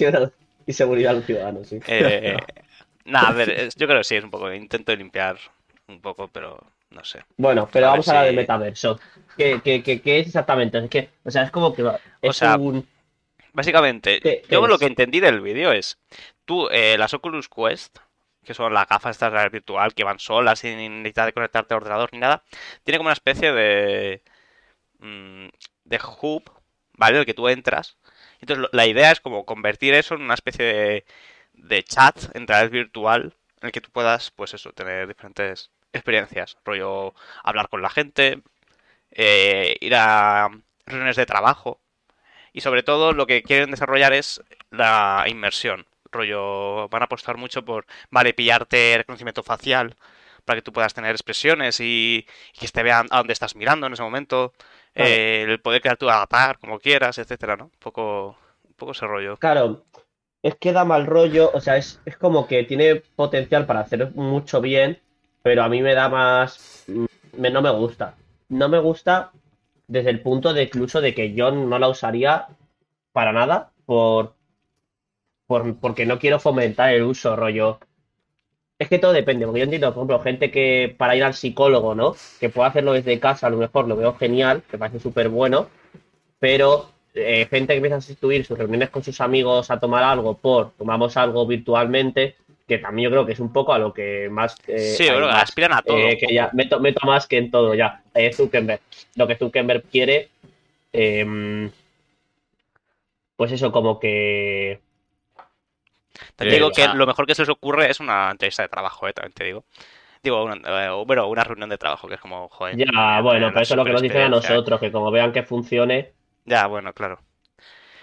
[0.65, 1.80] y seguridad a los ciudadanos, sí.
[1.88, 2.36] Eh,
[3.05, 4.53] nada, a ver, yo creo que sí, es un poco.
[4.53, 5.38] Intento limpiar
[5.88, 6.59] un poco, pero
[6.91, 7.23] no sé.
[7.38, 8.99] Bueno, pero A vamos a hablar si- del metaverso.
[9.38, 10.78] ¿Qué, qué, qué- qué es exactamente?
[10.80, 11.89] Es que, o sea, es como que
[12.21, 12.86] es sea, un...
[13.53, 15.97] Básicamente, ¿Qué- qué yo lo que entendí del vídeo es,
[16.45, 17.97] tú, eh, las Oculus Quest,
[18.48, 21.78] que son las gafas estas de virtual que van solas sin necesidad de conectarte a
[21.78, 22.43] ordenador ni nada,
[22.84, 24.24] tiene como una especie de
[25.00, 25.48] mm,
[25.86, 26.43] de hub,
[26.93, 27.20] ¿vale?
[27.20, 27.98] El que tú entras.
[28.41, 31.06] Entonces la idea es como convertir eso en una especie de,
[31.54, 36.58] de chat en realidad virtual en el que tú puedas, pues eso, tener diferentes experiencias,
[36.66, 38.41] rollo hablar con la gente,
[39.12, 40.50] eh, ir a
[40.86, 41.82] reuniones de trabajo.
[42.54, 44.41] Y sobre todo lo que quieren desarrollar es
[44.72, 45.88] la inmersión.
[46.12, 49.95] Rollo, van a apostar mucho por, vale, pillarte reconocimiento facial
[50.45, 53.88] para que tú puedas tener expresiones y, y que te vean a dónde estás mirando
[53.88, 54.53] en ese momento.
[54.95, 55.14] Claro.
[55.16, 57.66] Eh, el poder crear tu avatar como quieras, etcétera, ¿no?
[57.66, 58.38] Un poco,
[58.68, 59.39] un poco ese rollo.
[59.39, 59.86] Claro,
[60.43, 64.12] es que da mal rollo, o sea, es, es como que tiene potencial para hacer
[64.16, 64.99] mucho bien,
[65.43, 66.64] pero a mí me da más...
[66.88, 67.05] mm,
[67.38, 68.16] me- no me gusta.
[68.49, 69.32] No me gusta
[69.88, 72.47] desde el punto de incluso de que yo no la usaría
[73.14, 74.37] para nada por,
[75.48, 77.80] por porque no quiero fomentar el uso, rollo.
[78.80, 81.95] Es que todo depende, porque yo entiendo, por ejemplo, gente que para ir al psicólogo,
[81.95, 82.16] ¿no?
[82.39, 85.68] Que puede hacerlo desde casa, a lo mejor lo veo genial, que parece súper bueno,
[86.38, 90.38] pero eh, gente que empieza a sustituir sus reuniones con sus amigos a tomar algo
[90.38, 92.36] por tomamos algo virtualmente,
[92.68, 94.56] que también yo creo que es un poco a lo que más...
[94.68, 95.98] eh, sí, más, aspiran a todo.
[95.98, 98.04] eh, un que ya meto, meto más que en todo ya.
[98.34, 98.82] Zuckerberg.
[99.16, 100.30] Lo que Zuckerberg quiere,
[100.93, 101.72] em,
[103.36, 104.82] pues eso, como que...
[106.36, 108.63] Te Eh, digo o que sea- lo mejor que se les ocurre es una entrevista
[108.63, 109.65] de trabajo, eh, también te digo.
[110.24, 110.55] Digo, una,
[110.86, 112.78] eh, bueno, una reunión de trabajo, que es como, joder.
[112.78, 115.32] Ya, tener bueno, pero eso es lo que nos dicen a nosotros, que como vean
[115.32, 116.13] que funcione,
[116.45, 117.20] Ya, bueno, claro.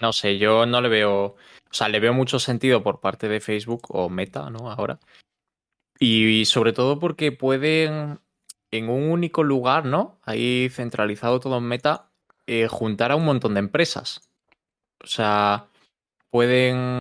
[0.01, 1.37] No sé, yo no le veo, o
[1.71, 4.71] sea, le veo mucho sentido por parte de Facebook o Meta, ¿no?
[4.71, 4.99] Ahora.
[5.99, 8.21] Y, sobre todo porque pueden,
[8.71, 10.19] en un único lugar, ¿no?
[10.25, 12.11] Ahí centralizado todo en Meta,
[12.47, 14.29] eh, juntar a un montón de empresas.
[15.03, 15.67] O sea,
[16.31, 16.99] pueden,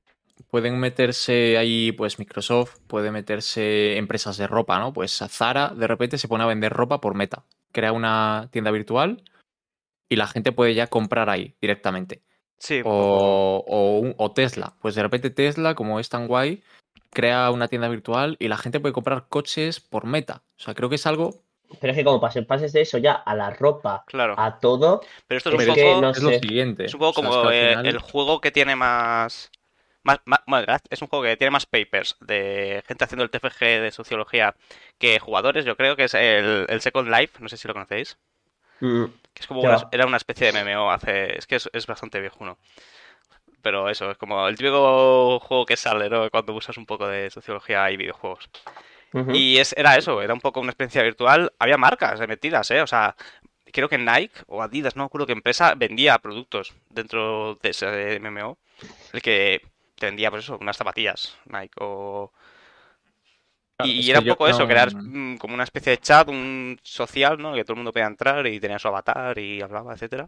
[0.50, 4.94] pueden meterse ahí, pues Microsoft, puede meterse empresas de ropa, ¿no?
[4.94, 7.44] Pues Zara de repente se pone a vender ropa por Meta.
[7.72, 9.24] Crea una tienda virtual
[10.10, 12.22] y la gente puede ya comprar ahí directamente.
[12.60, 12.82] Sí.
[12.86, 14.74] O, o Tesla.
[14.82, 16.64] Pues de repente Tesla, como es tan guay,
[17.10, 20.44] crea una tienda virtual y la gente puede comprar coches por meta.
[20.58, 21.42] O sea, creo que es algo.
[21.82, 24.36] pero es que como pases, pases de eso ya a la ropa, Claro.
[24.38, 26.86] a todo, Pero esto es un poco, que no Es lo siguiente.
[26.86, 28.76] es un poco O sea, como es que al eh, final- el juego que tiene
[28.76, 29.52] más...
[30.04, 30.20] Más,
[30.90, 34.56] es un juego que tiene más papers de gente haciendo el TFG de sociología
[35.00, 38.18] que jugadores, yo creo que es el, el Second Life, no sé si lo conocéis.
[38.82, 41.38] mm, Que es como una, era una especie de MMO hace.
[41.38, 42.58] Es que es, es bastante viejuno.
[43.62, 46.30] Pero eso, es como el típico juego que sale, ¿no?
[46.30, 48.50] Cuando usas un poco de sociología y videojuegos.
[49.30, 51.54] Y es, era eso, era un poco una experiencia virtual.
[51.60, 52.82] Había marcas metidas, ¿eh?
[52.82, 53.16] O sea,
[53.74, 58.20] creo que Nike o Adidas, no me acuerdo qué empresa, vendía productos dentro de ese
[58.22, 58.60] MMO.
[59.14, 59.62] El que
[60.04, 62.32] te vendía, pues eso, unas zapatillas, Nike o...
[63.78, 66.28] Claro, Y, era un yo poco eso, no- crear mm, como una especie de chat,
[66.28, 67.54] un social, ¿no?
[67.54, 70.28] Que todo el mundo podía entrar y tenía su avatar y hablaba, etcétera.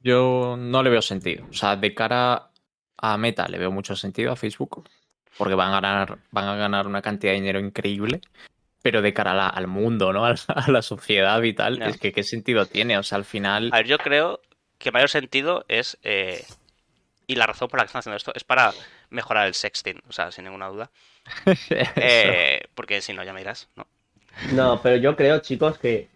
[0.00, 1.46] Yo no le veo sentido.
[1.50, 2.50] O sea, de cara
[2.98, 4.88] a Meta le veo mucho sentido a Facebook.
[5.36, 8.20] Porque van a ganar, van a ganar una cantidad de dinero increíble.
[8.82, 10.24] Pero de cara a la- al mundo, ¿no?
[10.26, 12.98] A la, a la sociedad y tal, es que qué sentido tiene.
[12.98, 13.70] O sea, al final.
[13.72, 14.40] A ver, yo creo
[14.78, 16.44] que mayor sentido es, eh,
[17.26, 18.72] y la razón por la que están haciendo esto, es para
[19.10, 20.90] mejorar el sexting, o sea, sin ninguna duda.
[21.96, 23.86] Eh, porque si no, ya me dirás, ¿no?
[24.48, 26.08] No, pero yo creo, chicos, que,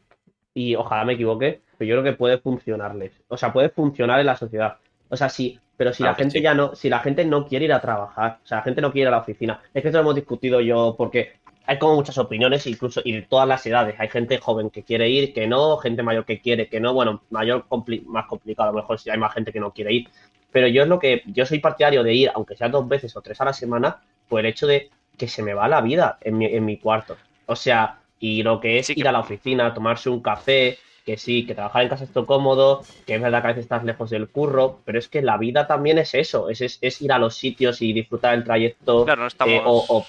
[0.54, 3.12] y ojalá me equivoque, pero yo creo que puede funcionarles.
[3.28, 4.78] O sea, puede funcionar en la sociedad.
[5.08, 6.42] O sea, sí, pero si la gente sí.
[6.42, 8.92] ya no, si la gente no quiere ir a trabajar, o sea, la gente no
[8.92, 9.62] quiere ir a la oficina.
[9.74, 13.22] Es que esto lo hemos discutido yo porque hay como muchas opiniones, incluso, y de
[13.22, 13.94] todas las edades.
[13.98, 16.92] Hay gente joven que quiere ir, que no, gente mayor que quiere, que no.
[16.94, 19.92] Bueno, mayor compli- más complicado, a lo mejor si hay más gente que no quiere
[19.92, 20.08] ir.
[20.52, 23.22] Pero yo es lo que, yo soy partidario de ir, aunque sea dos veces o
[23.22, 26.38] tres a la semana, por el hecho de que se me va la vida en
[26.38, 27.16] mi, en mi cuarto.
[27.46, 30.78] O sea, y lo que es Sí que- ir a la oficina, tomarse un café,
[31.04, 33.64] que sí, que trabajar en casa es todo cómodo, que es verdad que a veces
[33.64, 37.00] estás lejos del curro, pero es que la vida también es eso, es, es, es
[37.02, 39.04] ir a los sitios y disfrutar el trayecto.
[39.04, 39.54] Claro, no estamos...
[39.54, 40.06] eh, o, o-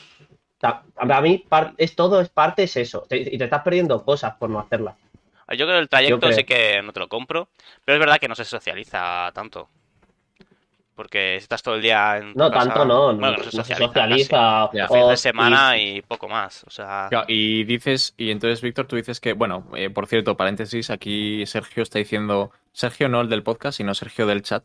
[0.64, 1.44] a mí
[1.78, 3.08] es todo, es parte, es eso.
[3.10, 4.96] Y te estás perdiendo cosas por no hacerlas.
[5.58, 7.48] Yo creo que el trayecto sí que no te lo compro,
[7.84, 9.70] pero es verdad que no se socializa tanto.
[11.02, 14.68] Porque estás todo el día en tu No, casa- tanto no, Bueno, no, se socializa.
[14.70, 16.02] Fin de semana y- y...
[16.04, 16.64] poco más.
[16.66, 20.38] O sea, Claro, y dices, y entonces, Víctor, tú dices que, bueno, eh, por cierto,
[20.38, 24.64] paréntesis, aquí Sergio está diciendo, Sergio no el del podcast, sino Sergio del chat,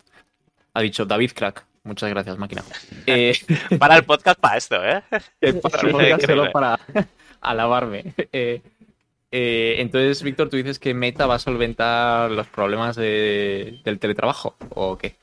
[0.75, 1.65] ha dicho David Crack.
[1.85, 2.63] Muchas gracias, máquina.
[3.07, 3.33] Eh,
[3.79, 5.03] para el podcast para esto, ¿eh?
[5.41, 6.79] el podcast solo para
[7.41, 8.13] alabarme.
[8.31, 8.61] Eh,
[9.31, 14.55] eh, entonces, Víctor, tú dices que Meta va a solventar los problemas de- del teletrabajo,
[14.75, 15.15] ¿o qué?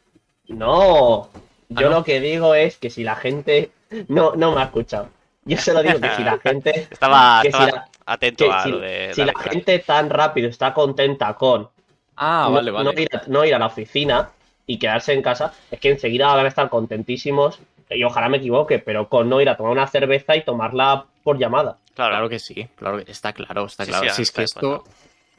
[0.57, 1.29] No,
[1.69, 1.89] yo Ah, ¿no?
[1.89, 3.71] lo que digo es que si la gente.
[4.07, 5.09] No, no me ha escuchado.
[5.45, 6.87] Yo solo digo que si la gente.
[6.89, 10.49] Estaba, que si la- atento que a si, lo de si la gente tan rápido
[10.49, 11.69] está contenta con
[12.15, 12.93] Ah, no, vale, vale.
[12.93, 14.29] no ir a, no ir a la oficina
[14.67, 18.79] y quedarse en casa, es que enseguida van a estar contentísimos, y ojalá me equivoque,
[18.79, 21.77] pero con no ir a tomar una cerveza y tomarla por llamada.
[21.95, 24.09] Claro, Claro que sí, claro que está claro, está Sí, claro.
[24.09, 24.83] sí, Si es que acuerdo.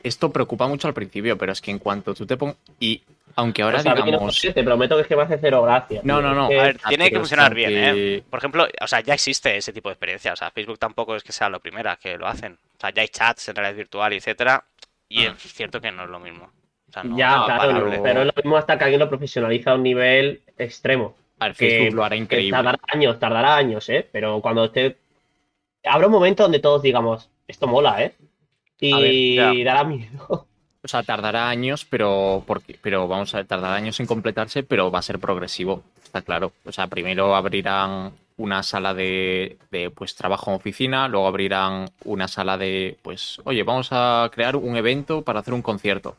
[0.05, 2.57] Esto, preocupa mucho al principio, pero es que en cuanto tú te pongas.
[2.79, 3.03] Y
[3.37, 4.41] aunque ahora O sea, a mí no digamos.
[4.41, 6.01] te prometo que es que me hace cero gracia.
[6.05, 6.45] No, no, no.
[6.45, 8.23] Es que- A ver, tiene que funcionar bien, ¿eh?
[8.31, 10.33] Por ejemplo, o sea, ya existe ese tipo de experiencia.
[10.33, 12.53] O sea, Facebook tampoco es que sea lo primera que lo hacen.
[12.77, 14.63] O sea, ya hay chats en realidad virtual, etcétera.
[15.09, 15.35] Y Ah.
[15.37, 16.51] es cierto que no es lo mismo.
[16.89, 19.73] O sea, no, ya, no claro, pero es lo mismo hasta que alguien lo profesionaliza
[19.73, 21.17] a un nivel extremo.
[21.41, 22.53] A ver, que- Facebook lo hará increíble.
[22.57, 24.09] Tardará años, tardará años, ¿eh?
[24.13, 24.97] Pero cuando esté...
[25.85, 28.15] Habrá un momento donde todos digamos, esto mola, ¿eh?
[28.89, 30.47] Y ver, dará miedo.
[30.83, 34.91] O sea, tardará años, pero porque, pero vamos a ver, tardará años en completarse, pero
[34.91, 36.53] va a ser progresivo, está claro.
[36.67, 42.29] O sea, primero abrirán una sala de, de, pues trabajo en oficina, luego abrirán una
[42.29, 46.17] sala de pues, oye, vamos a crear un evento para hacer un concierto.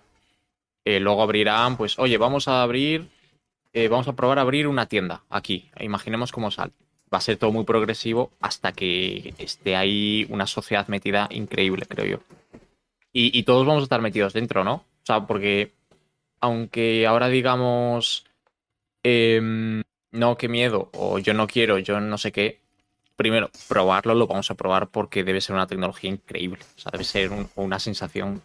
[0.86, 3.07] Eh, luego abrirán, pues, oye, vamos a abrir,
[3.74, 5.70] eh, vamos a probar a abrir una tienda aquí.
[5.80, 6.74] Imaginemos cómo sale.
[7.13, 12.05] Va a ser todo muy progresivo hasta que esté ahí una sociedad metida increíble, creo
[12.05, 12.20] yo.
[13.18, 14.74] Y, y todos vamos a estar metidos dentro, ¿no?
[14.74, 15.72] O sea, porque
[16.41, 18.26] aunque ahora digamos,
[19.03, 22.59] em, no, qué miedo, o yo no quiero, yo no sé qué,
[23.16, 26.59] primero, probarlo lo vamos a probar porque debe ser una tecnología increíble.
[26.76, 28.41] O sea, debe ser un- una sensación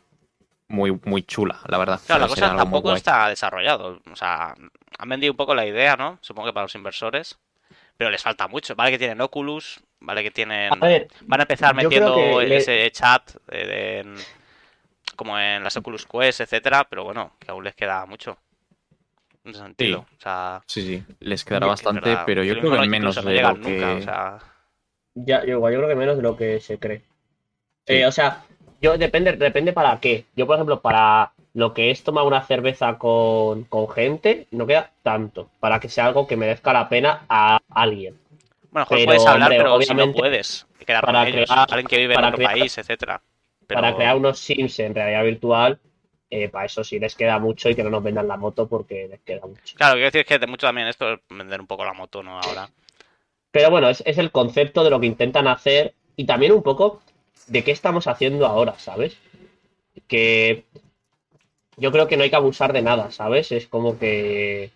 [0.69, 2.01] muy, muy chula, la verdad.
[2.07, 4.01] Claro, la cosa tampoco está desarrollado.
[4.13, 4.55] O sea,
[4.99, 6.19] han vendido un poco la idea, ¿no?
[6.21, 7.37] Supongo que para los inversores.
[7.97, 8.77] Pero les falta mucho.
[8.77, 10.73] Vale que tienen Oculus, vale que tienen...
[10.73, 14.15] A ver, Van a empezar metiendo que le- ese chat en-
[15.21, 18.39] como en las Oculus Quest, etcétera, pero bueno, que aún les queda mucho.
[19.45, 19.99] En ese sentido.
[20.17, 23.31] O sea, Sí, sí, les quedará bastante, verdad, pero yo creo que no- menos no
[23.31, 23.71] de lo que...
[23.71, 24.39] nunca, o sea,
[25.15, 27.01] Ya, yo igual, yo creo que menos de lo que se cree.
[27.87, 27.95] Sí.
[27.97, 28.45] Eh, o sea,
[28.81, 30.25] yo depende, depende para qué.
[30.37, 34.91] Yo, por ejemplo, para lo que es tomar una cerveza con, con gente, no queda
[35.03, 35.51] tanto.
[35.61, 38.19] Para que sea algo que merezca la pena a alguien.
[38.71, 41.51] bueno, mejor Pero, puedes hablar, hombre, pero si no obviamente, puedes quedar para con ellos.
[41.51, 43.21] crear- Alguien que vive en otro crear- país, etcétera.
[43.71, 45.79] Pero- Para crear unos Sims en realidad virtual,
[46.29, 49.09] eh, para eso sí les queda mucho y que no nos vendan la moto porque
[49.09, 49.77] les queda mucho.
[49.77, 52.39] Claro, quiero decir que de mucho también esto es vender un poco la moto, ¿no?
[52.41, 52.69] Ahora.
[53.51, 57.01] Pero bueno, es, es el concepto de lo que intentan hacer y también un poco
[57.49, 59.17] de qué estamos haciendo ahora, ¿sabes?
[60.07, 60.65] Que
[61.77, 63.51] yo creo que no hay que abusar de nada, ¿sabes?
[63.53, 64.71] Es como que.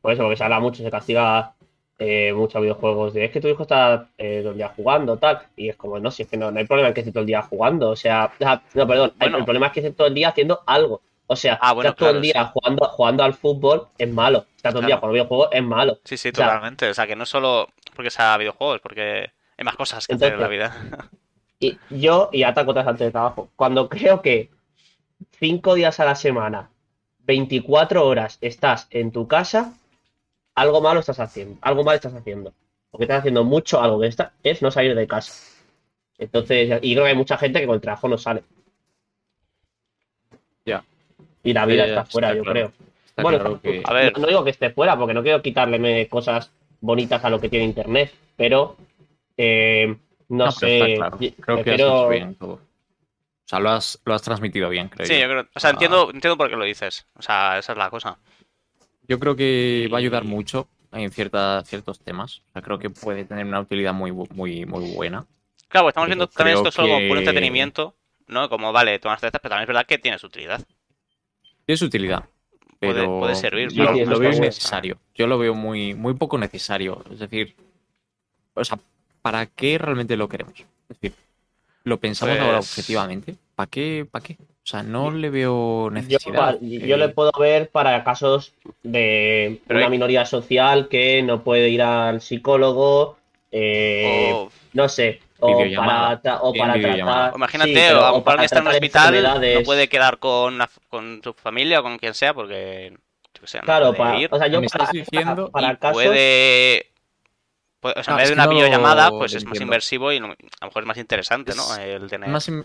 [0.00, 1.54] Por eso, porque se habla mucho, se castiga
[2.00, 5.38] eh, muchos videojuegos de es que tu hijo está eh, todo el día jugando, tal.
[5.54, 7.20] Y es como, no, si es que no, no hay problema en que esté todo
[7.20, 7.90] el día jugando.
[7.90, 8.32] O sea,
[8.74, 9.38] no, perdón, Bueno.
[9.38, 11.02] el problema es que esté todo el día haciendo algo.
[11.26, 14.46] O sea, Ah, bueno, estar todo el día jugando, jugando al fútbol es malo.
[14.56, 15.98] Estar todo el día jugando videojuegos es malo.
[16.04, 16.88] Sí, sí, O sea, totalmente.
[16.88, 20.40] O sea, que no solo porque sea videojuegos, porque hay más cosas que hacer en
[20.40, 20.74] la vida.
[21.60, 24.48] Y yo, y ataco otras antes de trabajo, cuando creo que
[25.38, 26.70] cinco días a la semana,
[27.26, 29.74] 24 horas estás en tu casa,
[30.54, 32.52] algo malo estás haciendo, algo mal estás haciendo.
[32.90, 35.32] Porque estás haciendo mucho algo que está, es no salir de casa.
[36.18, 38.42] Entonces, y creo que hay mucha gente que con el trabajo no sale.
[40.64, 40.84] Ya.
[41.42, 42.52] Y la vida está fuera, está yo claro.
[42.52, 42.72] creo.
[43.06, 43.82] Está Bueno, claro que...
[43.84, 44.12] A ver.
[44.14, 47.48] No, no digo que esté fuera, porque no quiero quitarle cosas bonitas a lo que
[47.48, 48.76] tiene Internet, pero
[49.36, 49.96] eh,
[50.28, 50.92] no, No, pero sé.
[50.94, 51.16] está claro.
[51.18, 52.52] Creo que has prefiero- hecho bien todo.
[52.54, 55.20] O sea, lo has, lo has transmitido bien, creo Sí, yo.
[55.22, 55.48] yo creo.
[55.54, 55.72] O sea, Ah.
[55.72, 57.06] entiendo, entiendo por qué lo dices.
[57.14, 58.18] O sea, esa es la cosa.
[59.08, 62.42] Yo creo que va a ayudar mucho en cierta, ciertos temas.
[62.48, 65.26] O sea, creo que puede tener una utilidad muy, muy, muy buena.
[65.68, 67.96] Claro, pues estamos Pero viendo también esto solo como que- por entretenimiento,
[68.28, 68.48] ¿no?
[68.48, 70.60] Como, vale, tomas cervezas, pero también es verdad que tiene su utilidad.
[71.66, 72.24] Tiene su utilidad.
[72.78, 74.98] Puede- Pero puede servir, Yo eso lo veo innecesario.
[75.14, 77.04] Yo lo veo muy, muy poco necesario.
[77.10, 77.54] Es decir,
[78.54, 78.78] o sea,
[79.22, 80.54] ¿para qué realmente lo queremos?
[80.88, 81.12] Es decir,
[81.84, 83.36] ¿lo pensamos ahora Pues- objetivamente?
[83.54, 84.08] ¿Para qué?
[84.10, 84.38] ¿Para qué?
[84.62, 86.58] O sea, no le veo necesidad.
[86.60, 91.42] yo Eh, le puedo ver para casos de Pero una hay- minoría social que no
[91.42, 93.16] puede ir al psicólogo,
[93.50, 97.32] eh, O, no sé, o para, tra- o para tratar.
[97.32, 100.18] o imagínate, sí, pero- o o para está en un tratar hospital, no puede quedar
[100.18, 102.92] con, la- con su familia o con quien sea, porque,
[103.40, 105.76] yo sé, no Claro, puede para, ir o sea, yo Me para, estás diciendo para
[105.78, 105.94] casos...
[106.04, 106.86] puede...
[107.80, 110.20] pues, o sea, en Ah, vez de una no videollamada, pues es más inversivo y
[110.20, 111.62] no- a lo mejor es más interesante, ¿no?
[111.74, 112.64] Es El tener Más in-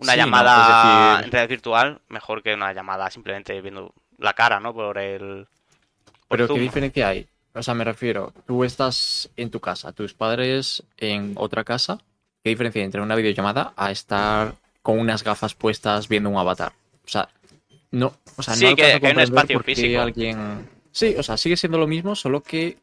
[0.00, 4.32] una sí, llamada Es decir- en realidad virtual mejor que una llamada simplemente viendo la
[4.34, 4.72] cara, ¿no?
[4.74, 5.46] Por el...
[6.28, 7.26] por Pero ¿qué diferencia hay?
[7.54, 11.98] O sea, me refiero, tú estás en tu casa, tus padres en otra casa.
[12.44, 16.72] ¿Qué diferencia hay entre una videollamada a estar con unas gafas puestas viendo un avatar?
[17.04, 17.28] O sea,
[17.90, 20.00] no, o sea, Sí, no que- a que hay un comprender espacio físico.
[20.00, 20.70] alguien.
[20.92, 22.76] Sí, o sea, sigue siendo lo mismo, solo que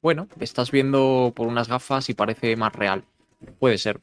[0.00, 3.02] bueno, estás viendo por unas gafas y parece más real.
[3.58, 4.00] Puede ser.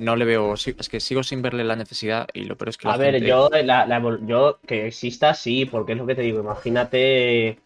[0.00, 2.88] No le veo, es que sigo sin verle la necesidad y lo peor es que
[2.88, 3.86] la A ver, gente- yo, la,
[4.26, 6.40] yo que exista, sí, porque es lo que te digo.
[6.40, 7.58] Imagínate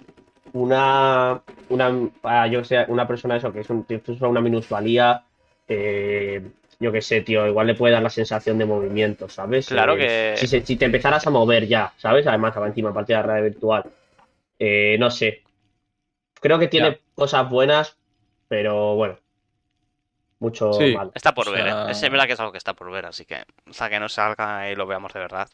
[0.52, 3.86] una, una, ah, yo que sé, una persona eso, que es un,
[4.20, 5.22] una minusvalía,
[5.68, 6.42] eh,
[6.80, 9.68] yo que sé, tío, igual le puede dar la sensación de movimiento, ¿sabes?
[9.68, 12.26] Claro Eh, que- Si, se- si te empezaras a mover ya, ¿sabes?
[12.26, 13.84] Además, encima, aparte de la realidad virtual.
[14.58, 15.42] Eh, no sé.
[16.40, 16.98] Creo que tiene Ya.
[17.14, 17.96] cosas buenas,
[18.48, 19.18] pero bueno.
[20.44, 20.94] Mucho Sí.
[20.94, 21.10] mal.
[21.14, 21.90] Está por O ver, ¿eh?
[21.90, 24.70] Es verdad que es algo que está por ver, así que hasta que no salga
[24.70, 25.48] y lo veamos de verdad,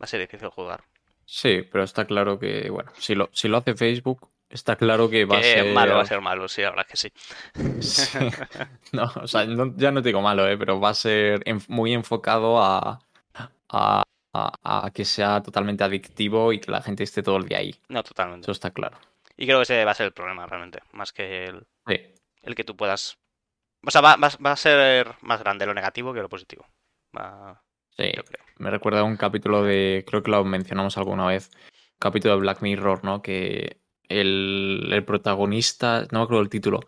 [0.00, 0.82] va a ser difícil jugar.
[1.26, 5.26] Sí, pero está claro que, bueno, si lo, si lo hace Facebook, está claro que
[5.26, 5.66] va a ser...
[5.74, 7.12] malo va a ser malo, sí, la verdad que sí.
[7.80, 8.18] Sí.
[8.92, 10.56] No, o sea, no- ya no te digo malo, ¿eh?
[10.56, 12.98] pero va a ser en- muy enfocado a,
[13.68, 14.02] a,
[14.32, 17.74] a- a que sea totalmente adictivo y que la gente esté todo el día ahí.
[17.88, 18.46] No, totalmente.
[18.46, 18.96] Eso está claro.
[19.36, 22.00] Y creo que ese va a ser el problema realmente, más que el, Sí,
[22.42, 23.18] el que tú puedas...
[23.86, 26.66] O sea, va, va- va a ser más grande lo negativo que lo positivo.
[27.16, 27.62] Va-
[27.96, 28.10] sí.
[28.14, 28.44] yo creo.
[28.58, 32.40] Me recuerda a un capítulo de, creo que lo mencionamos alguna vez, un capítulo de
[32.40, 33.22] Black Mirror, ¿no?
[33.22, 36.80] Que el, el protagonista, no me acuerdo el título,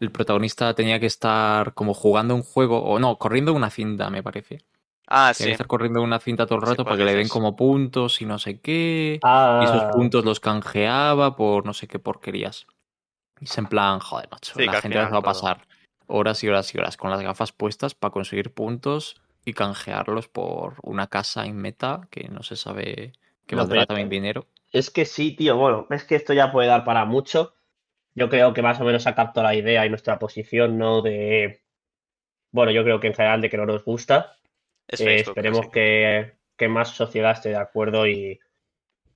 [0.00, 4.22] el protagonista tenía que estar como jugando un juego, o no, corriendo una cinta, me
[4.22, 4.58] parece.
[5.06, 5.50] Ah, Tenía que sí.
[5.52, 8.26] estar corriendo una cinta todo el Sí, rato para que le den como puntos y
[8.26, 9.20] no sé qué.
[9.22, 12.66] Ah, Y esos puntos los canjeaba por no sé qué porquerías.
[13.40, 15.58] Y es en plan, joder, macho, Sí, la gente va final a todo.
[16.06, 20.74] Horas y horas y horas con las gafas puestas para conseguir puntos y canjearlos por
[20.82, 23.12] una casa en meta que no se sabe
[23.46, 24.46] que No, valdrá pero- también dinero.
[24.72, 25.56] Es que sí, tío.
[25.56, 27.54] Bueno, es que esto ya puede dar para mucho.
[28.16, 31.00] Yo creo que más o menos ha captado la idea y nuestra posición, ¿no?
[31.02, 31.62] De.
[32.50, 34.36] Bueno, yo creo que en general de que no nos gusta.
[34.88, 38.40] Es Eh, Facebook, esperemos que, que más sociedad esté de acuerdo y,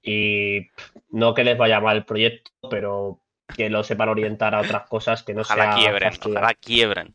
[0.02, 0.68] y
[1.10, 3.20] no que les vaya mal el proyecto, pero
[3.56, 7.14] que lo sepan orientar a otras cosas que no Ojalá sea quiebren, ojalá quiebren.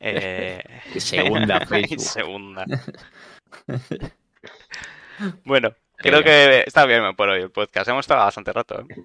[0.00, 0.62] Eh...
[0.94, 2.00] Y se hunda y Facebook.
[2.00, 2.64] se hunda.
[5.44, 7.88] Bueno, creo que está bien por hoy el podcast.
[7.88, 8.80] Hemos estado bastante rato.
[8.80, 9.04] ¿eh?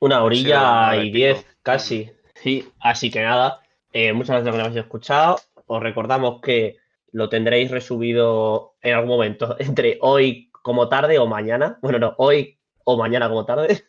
[0.00, 2.10] Una orilla y diez, casi.
[2.34, 3.60] Sí, así que nada.
[3.92, 5.40] eh, muchas gracias por que nos habéis escuchado.
[5.66, 6.76] Os recordamos que
[7.12, 11.78] lo tendréis resubido en algún momento, entre hoy como tarde o mañana.
[11.80, 13.84] Bueno, no, hoy o mañana como tarde.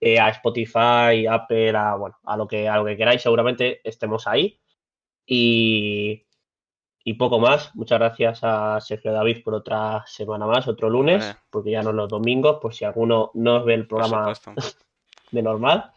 [0.00, 4.26] Eh, a Spotify, Apple, a, bueno, a lo que, a lo que queráis, seguramente estemos
[4.26, 4.58] ahí.
[5.26, 6.26] Y,
[7.04, 7.74] y poco más.
[7.76, 11.38] Muchas gracias a Sergio David por otra semana más, otro lunes, Vale.
[11.50, 14.32] porque ya no los domingos, por si alguno no os ve el programa
[15.30, 15.92] de normal.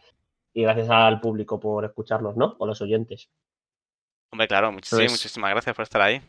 [0.52, 2.54] Y gracias al público por escucharnos, ¿no?
[2.58, 3.28] O los oyentes.
[4.30, 6.20] Hombre, claro, Pues- muchísimas gracias por estar ahí.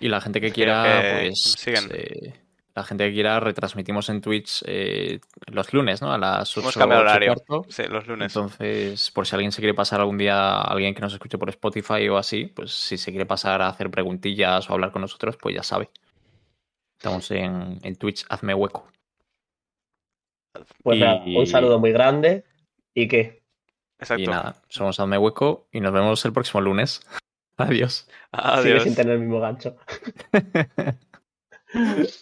[0.00, 1.28] Y la gente que Espero quiera, que pues.
[1.30, 1.84] nos sigan.
[1.94, 2.34] eh,
[2.74, 6.12] la gente que quiera, retransmitimos en Twitch eh, los lunes, ¿no?
[6.12, 7.34] A las Hemos 8 cambiado ocho y horario.
[7.34, 7.70] cuarto.
[7.70, 8.34] Sí, los lunes.
[8.34, 12.08] Entonces, por si alguien se quiere pasar algún día, alguien que nos escuche por Spotify
[12.08, 15.54] o así, pues si se quiere pasar a hacer preguntillas o hablar con nosotros, pues
[15.54, 15.88] ya sabe.
[16.98, 18.88] Estamos en, en Twitch, hazme hueco.
[20.82, 22.44] Pues Y- nada, un saludo muy grande.
[22.94, 23.42] ¿Y qué?
[23.98, 24.22] Exacto.
[24.22, 27.06] Y nada, somos hazme hueco y nos vemos el próximo lunes.
[27.56, 28.08] Adiós.
[28.32, 28.42] Sigue
[28.72, 28.82] Adiós.
[28.82, 29.76] sin tener el mismo gancho.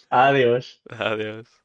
[0.09, 0.81] Adiós.
[0.89, 1.62] Adiós.